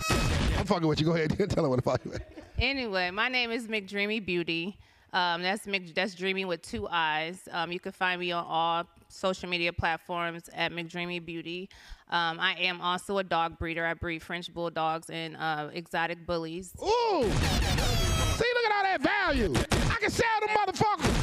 [0.58, 1.06] I'm fucking with you.
[1.06, 1.40] Go ahead.
[1.40, 2.14] and Tell her what the fuck you.
[2.58, 4.76] Anyway, my name is McDreamy Beauty.
[5.14, 7.48] Um, that's Mc, that's Dreamy with two eyes.
[7.52, 11.70] Um, you can find me on all social media platforms at McDreamy Beauty.
[12.10, 13.86] Um, I am also a dog breeder.
[13.86, 16.74] I breed French bulldogs and uh, exotic bullies.
[16.82, 17.22] Ooh!
[17.22, 19.54] See, look at all that value.
[19.92, 21.14] I can sell them motherfuckers.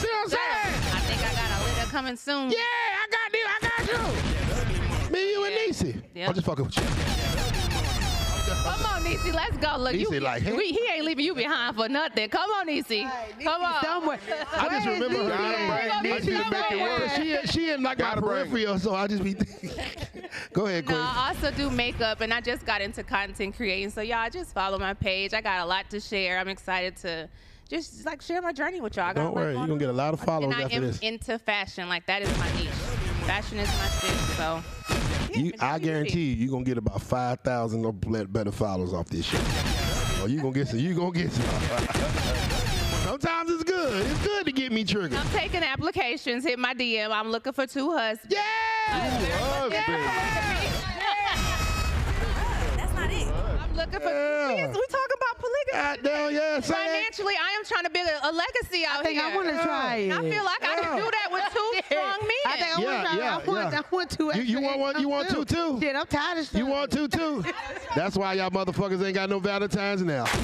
[0.00, 0.74] See what I'm saying?
[0.94, 2.50] I think I got a litter coming soon.
[2.50, 3.46] Yeah, I got you.
[3.46, 4.35] I got you.
[5.16, 6.02] Me, you, and Niecy.
[6.14, 6.28] Yeah.
[6.28, 6.82] I'm just fucking with you.
[6.82, 9.76] Come on, Niecy, let's go.
[9.78, 10.52] Look, you, like, hey.
[10.52, 12.28] we, he ain't leaving you behind for nothing.
[12.28, 13.10] Come on, Niecy.
[13.42, 13.82] Come on.
[13.82, 14.18] Somewhere.
[14.52, 15.30] I just remember her.
[15.30, 16.04] Niecy at?
[16.04, 18.50] I just Niecy make it She, she in like my Gotta bring it.
[18.50, 19.34] peripheral, so I just be.
[20.52, 23.90] Go ahead, No, I also do makeup, and I just got into content creating.
[23.90, 25.32] So y'all just follow my page.
[25.32, 26.38] I got a lot to share.
[26.38, 27.28] I'm excited to
[27.68, 29.06] just like share my journey with y'all.
[29.06, 30.98] I Don't worry, you're going gonna get a lot of followers and I am this.
[31.00, 31.88] into fashion.
[31.88, 32.68] Like that is my niche.
[33.26, 34.10] Fashion is my shit.
[34.36, 34.62] So
[35.34, 39.26] You, I guarantee you, you're gonna get about five thousand or better followers off this
[39.26, 39.40] shit.
[40.20, 40.78] Oh, you gonna get some.
[40.78, 41.44] You gonna get some.
[43.06, 44.06] Sometimes it's good.
[44.06, 45.18] It's good to get me triggered.
[45.18, 46.44] I'm taking applications.
[46.44, 47.10] Hit my DM.
[47.10, 48.34] I'm looking for two husbands.
[48.88, 50.75] That's
[53.76, 54.08] looking for.
[54.08, 54.66] Yeah.
[54.66, 55.72] We, we talk about polygamy.
[55.74, 56.88] Uh, Goddamn, yeah, say it.
[56.88, 59.28] Financially, I am trying to build a, a legacy out I think here.
[59.30, 60.12] I want to try it.
[60.12, 62.44] I feel like I can do that with two strong men.
[62.46, 63.42] I think I Yeah, want to try yeah, it.
[63.42, 63.78] I want, yeah.
[63.78, 64.24] I want to.
[64.36, 65.00] You, you want one?
[65.00, 65.78] You want two too?
[65.80, 67.44] Shit, I'm tired of You want two too?
[67.94, 70.24] That's why y'all motherfuckers ain't got no Valentine's now.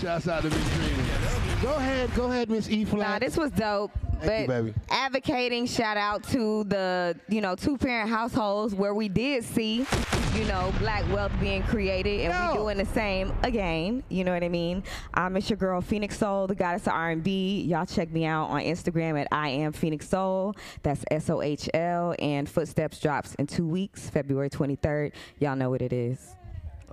[0.00, 1.39] Shouts out to Miss Dreamy.
[1.62, 3.90] Go ahead, go ahead, Miss E Nah, this was dope.
[4.22, 4.74] Thank you, but baby.
[4.90, 9.86] advocating shout out to the you know two parent households where we did see
[10.34, 14.44] you know black wealth being created and we doing the same again you know what
[14.44, 14.82] i mean
[15.14, 18.60] um, it's your girl phoenix sohl the goddess of r&b y'all check me out on
[18.60, 24.50] instagram at i am phoenix sohl that's s-o-h-l and footsteps drops in two weeks february
[24.50, 26.36] 23rd y'all know what it is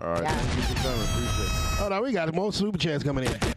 [0.02, 1.02] All right, thank you for coming.
[1.02, 1.78] Appreciate it.
[1.80, 3.57] Hold on, we got more super chats coming in.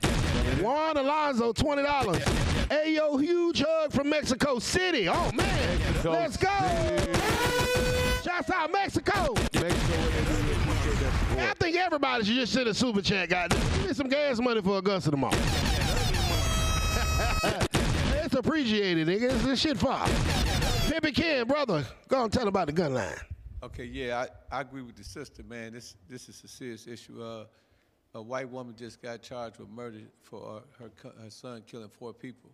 [0.60, 2.22] Juan Alonso, twenty dollars.
[2.68, 5.08] Hey yo, huge hug from Mexico City.
[5.08, 6.48] Oh man, Mexico let's go.
[8.22, 9.34] Shouts out Mexico.
[11.38, 13.48] I think everybody should just send a super chat, guys.
[13.48, 15.36] Give me some gas money for Augusta tomorrow.
[18.22, 19.32] it's appreciated, nigga.
[19.32, 20.06] It's this shit far.
[20.88, 23.14] Pimpin Ken, brother, go and tell about the gun line.
[23.62, 25.72] Okay, yeah, I, I agree with the sister, man.
[25.72, 27.22] This this is a serious issue.
[27.22, 27.44] Uh,
[28.14, 30.90] a white woman just got charged with murder for uh, her
[31.22, 32.50] her son killing four people.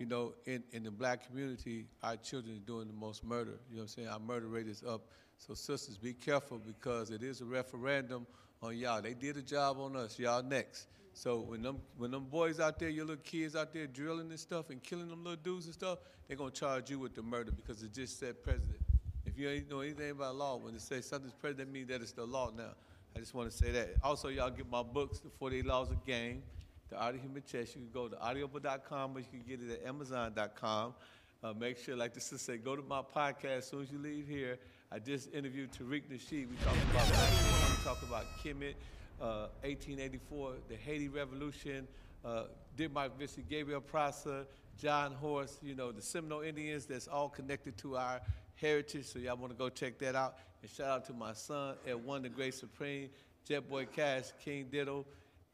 [0.00, 3.60] You know, in, in the black community, our children are doing the most murder.
[3.70, 4.08] You know what I'm saying?
[4.08, 5.02] Our murder rate is up.
[5.36, 8.26] So sisters, be careful because it is a referendum
[8.62, 9.00] on y'all.
[9.00, 10.18] They did a job on us.
[10.18, 10.88] Y'all next.
[11.12, 14.40] So when them when them boys out there, your little kids out there drilling and
[14.40, 17.52] stuff and killing them little dudes and stuff, they're gonna charge you with the murder
[17.52, 18.80] because it just said president.
[19.24, 22.00] If you ain't know anything about law, when it says something's president, that means that
[22.02, 22.72] it's the law now.
[23.14, 23.96] I just want to say that.
[24.02, 26.42] Also, y'all get my books, The 48 Laws of Game,
[26.90, 27.74] The Art of Human Chess.
[27.74, 30.94] You can go to audiobook.com or you can get it at amazon.com.
[31.42, 33.98] Uh, make sure, like the sister said, go to my podcast as soon as you
[33.98, 34.58] leave here.
[34.92, 36.48] I just interviewed Tariq Nasheed.
[36.48, 37.76] We talked about history.
[37.76, 38.74] We talked about Kemet,
[39.20, 41.88] uh, 1884, the Haiti Revolution,
[42.24, 42.44] uh,
[42.76, 44.46] Denmark Vesey, Gabriel Prosser,
[44.78, 48.20] John Horse, you know, the Seminole Indians, that's all connected to our
[48.54, 49.06] heritage.
[49.06, 50.36] So y'all want to go check that out.
[50.62, 53.08] And shout out to my son at One the Great Supreme,
[53.46, 55.06] Jet Boy Cash, King Diddle,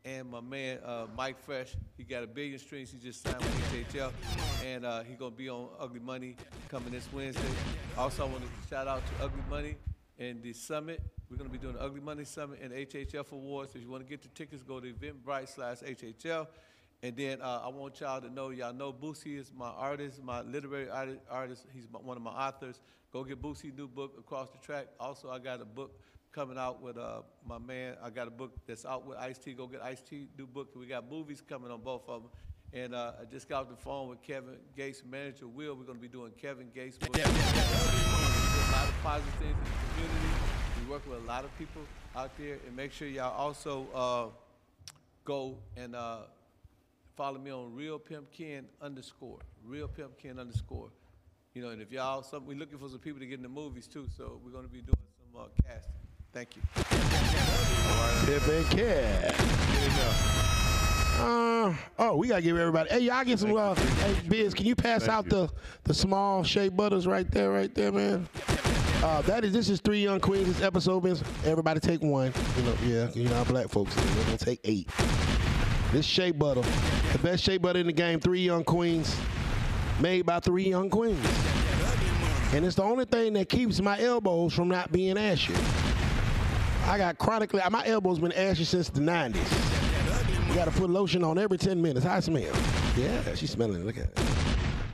[0.05, 1.77] and my man uh, Mike Fresh.
[1.97, 2.91] He got a billion streams.
[2.91, 4.11] He just signed with HHL,
[4.65, 6.37] and uh, he gonna be on Ugly Money
[6.69, 7.43] coming this Wednesday.
[7.97, 9.77] Also, I want to shout out to Ugly Money
[10.19, 11.01] and the summit.
[11.31, 13.75] We're gonna be doing the Ugly Money Summit and HHF Awards.
[13.75, 16.47] If you want to get the tickets, go to Eventbrite slash HHL.
[17.03, 20.43] And then uh, I want y'all to know, y'all know Boosie is my artist, my
[20.43, 21.67] literary arti- artist.
[21.75, 22.81] He's my, one of my authors.
[23.13, 24.89] Go get Boosie new book, Across the Track.
[24.99, 26.01] Also, I got a book
[26.33, 27.97] coming out with uh, my man.
[28.03, 29.53] I got a book that's out with Ice T.
[29.53, 30.69] Go get Ice T new book.
[30.75, 32.31] We got movies coming on both of them.
[32.73, 35.75] And uh, I just got off the phone with Kevin Gates' manager, Will.
[35.75, 37.17] We're going to be doing Kevin Gates' book.
[37.17, 40.35] a lot of positive things in the community.
[40.85, 41.83] We work with a lot of people
[42.15, 42.59] out there.
[42.67, 44.27] And make sure y'all also uh,
[45.25, 46.19] go and uh,
[47.17, 49.39] follow me on Real Pimp Ken underscore.
[49.65, 50.91] Real Pimp Ken underscore.
[51.55, 53.49] You know, and if y'all, some, we're looking for some people to get in the
[53.49, 54.97] movies too, so we're going to be doing
[55.33, 55.95] some uh, casting.
[56.33, 56.63] Thank you.
[58.27, 59.35] Pip and Cat.
[61.19, 62.91] Uh, oh, we gotta give everybody.
[62.91, 63.57] Hey, y'all get some.
[63.57, 65.49] Uh, hey, Bizz, can you pass out the
[65.85, 68.29] the small shea butters right there, right there, man?
[69.03, 69.55] Uh, that is.
[69.55, 70.47] This is three young queens.
[70.47, 72.35] This episode, is Everybody take one.
[72.59, 73.11] You know, yeah.
[73.15, 73.97] You know, black folks.
[73.97, 74.91] We're gonna take eight.
[75.93, 76.63] This shea butter,
[77.17, 78.21] the best shea butter in the game.
[78.21, 79.17] Three young queens,
[80.01, 81.25] made by three young queens,
[82.53, 85.55] and it's the only thing that keeps my elbows from not being ashy.
[86.85, 87.61] I got chronically.
[87.71, 90.49] My elbows been ashy since the '90s.
[90.49, 92.07] You gotta put lotion on every 10 minutes.
[92.07, 92.55] How it smell?
[92.97, 93.87] Yeah, she's smelling it.
[93.87, 94.21] Look at it.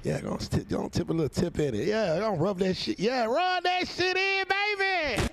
[0.02, 1.86] Yeah, go on, tip, go on, tip a little tip in it.
[1.86, 2.98] Yeah, go on, rub that shit.
[2.98, 5.31] Yeah, rub that shit in, baby.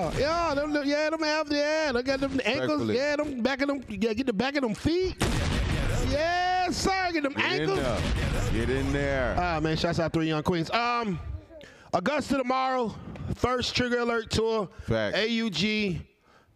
[0.00, 2.88] Yeah, yeah, them, them- yeah, them have, yeah, look at them ankles.
[2.90, 5.16] Yeah, them back of them, yeah, get the back of them feet.
[6.08, 7.78] Yes, sir, get them Get ankles.
[7.78, 8.00] there.
[8.52, 9.36] Get in there.
[9.38, 10.70] Ah, man, shouts out three young queens.
[10.70, 11.18] Um,
[11.92, 12.94] Augusta tomorrow,
[13.34, 14.68] first Trigger Alert tour.
[14.86, 15.16] Facts.
[15.18, 16.00] AUG,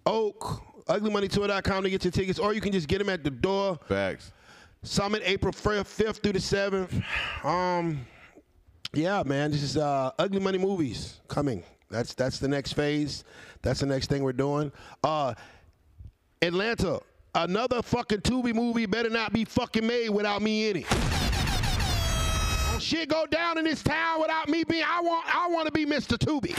[0.06, 3.78] Oak, UglyMoneyTour.com to get your tickets, or you can just get them at the door.
[3.86, 4.32] Facts.
[4.82, 7.02] Summit April 5th through the 7th.
[7.44, 8.04] Um,
[8.92, 11.62] yeah, man, this is uh, Ugly Money Movies coming.
[11.90, 13.24] That's that's the next phase.
[13.62, 14.72] That's the next thing we're doing.
[15.02, 15.34] Uh,
[16.42, 17.00] Atlanta,
[17.34, 20.86] another fucking Tubi movie better not be fucking made without me in it.
[22.70, 24.84] Don't shit go down in this town without me being.
[24.86, 26.18] I want I want to be Mr.
[26.18, 26.54] Tubi.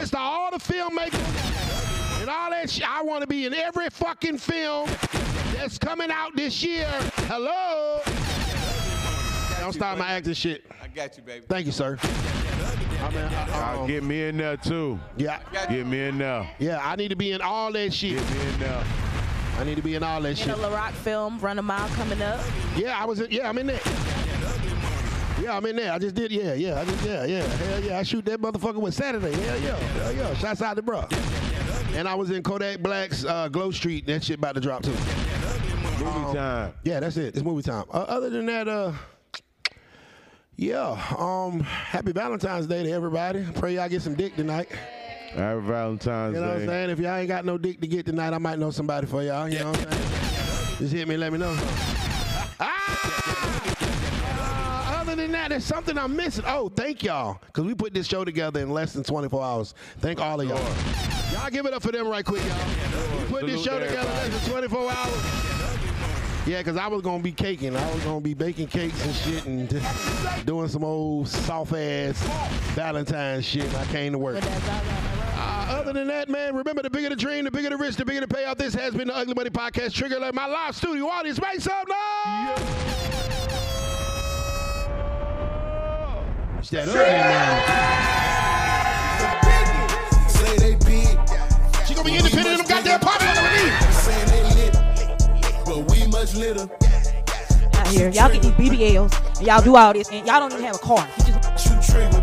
[0.00, 0.18] Mr.
[0.18, 2.88] All the filmmakers and all that shit.
[2.88, 4.88] I want to be in every fucking film
[5.54, 6.88] that's coming out this year.
[7.26, 8.00] Hello.
[9.60, 10.64] Don't start my acting shit.
[10.82, 11.44] I got you, baby.
[11.48, 11.98] Thank you, sir.
[13.02, 14.98] I mean, I- Y'all um, get me in there too.
[15.16, 15.40] yeah.
[15.68, 16.48] Get me in there.
[16.58, 18.16] Yeah, I need to be in all that shit.
[18.16, 18.84] Get me in there.
[19.58, 20.48] I need to be in all that In shit.
[20.48, 22.40] a LaRock film, Run a Mile coming up.
[22.76, 23.20] Yeah, I was.
[23.20, 23.80] In, yeah, I'm in there.
[25.40, 25.92] Yeah, I'm in there.
[25.92, 26.30] I just did.
[26.30, 26.80] Yeah, yeah.
[26.80, 27.04] I just.
[27.04, 27.42] Yeah, yeah.
[27.42, 27.98] Hell yeah.
[27.98, 29.32] I shoot that motherfucker with Saturday.
[29.32, 29.76] Hell yeah.
[29.76, 30.34] Hell yeah.
[30.34, 31.04] Shouts out to bro.
[31.94, 34.06] And I was in Kodak Black's uh, Glow Street.
[34.06, 34.90] That shit about to drop too.
[34.92, 36.72] Movie time.
[36.84, 37.34] Yeah, that's it.
[37.34, 37.84] It's movie time.
[37.92, 38.92] Uh, other than that, uh,
[40.62, 41.14] yeah.
[41.18, 43.44] Um, happy Valentine's Day to everybody.
[43.54, 44.68] Pray y'all get some dick tonight.
[45.34, 46.40] Happy Valentine's Day.
[46.40, 46.90] You know what I'm saying?
[46.90, 49.48] If y'all ain't got no dick to get tonight, I might know somebody for y'all.
[49.48, 50.78] You know what I'm saying?
[50.78, 51.56] Just hit me let me know.
[52.60, 52.92] Ah!
[54.94, 56.44] Uh, other than that, there's something I'm missing.
[56.46, 57.40] Oh, thank y'all.
[57.46, 59.74] Because we put this show together in less than 24 hours.
[59.98, 61.32] Thank all of y'all.
[61.32, 63.18] Y'all give it up for them right quick, y'all.
[63.18, 65.51] We put this show to together in less than 24 hours.
[66.44, 67.76] Yeah, because I was going to be caking.
[67.76, 69.68] I was going to be baking cakes and shit and
[70.46, 72.20] doing some old soft ass
[72.74, 73.72] Valentine's shit.
[73.76, 74.42] I came to work.
[74.42, 78.04] Uh, other than that, man, remember the bigger the dream, the bigger the risk, the
[78.04, 78.56] bigger the payout.
[78.58, 79.92] This has been the Ugly Money Podcast.
[79.92, 81.40] Trigger my live studio audience.
[81.40, 82.58] Make some noise!
[86.58, 87.88] It's that ugly man.
[90.28, 91.18] Say they big.
[91.86, 94.31] She gonna be independent of them goddamn popping on the.
[96.22, 96.68] Much litter.
[97.74, 98.08] out here.
[98.10, 100.78] Y'all get these BBLs and y'all do all this and y'all don't even have a
[100.78, 101.08] car.
[101.18, 102.22] You just Shoot trigger.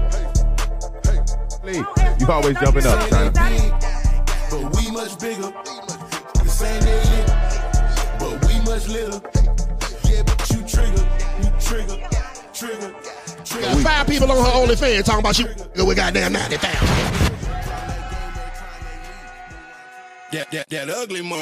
[1.66, 1.84] Lee,
[2.20, 3.34] you always jumping up, Saying son.
[3.34, 3.70] they
[4.50, 5.52] but we much bigger.
[5.52, 7.28] The same they lit,
[8.20, 9.20] but we much litter.
[10.08, 11.04] Yeah, but you trigger,
[11.44, 11.98] you trigger,
[12.54, 12.96] trigger,
[13.44, 13.68] trigger.
[13.68, 15.48] Got five people on her OnlyFans talking about you
[15.86, 17.20] with goddamn 90,000.
[20.32, 21.38] That, that, that ugly money.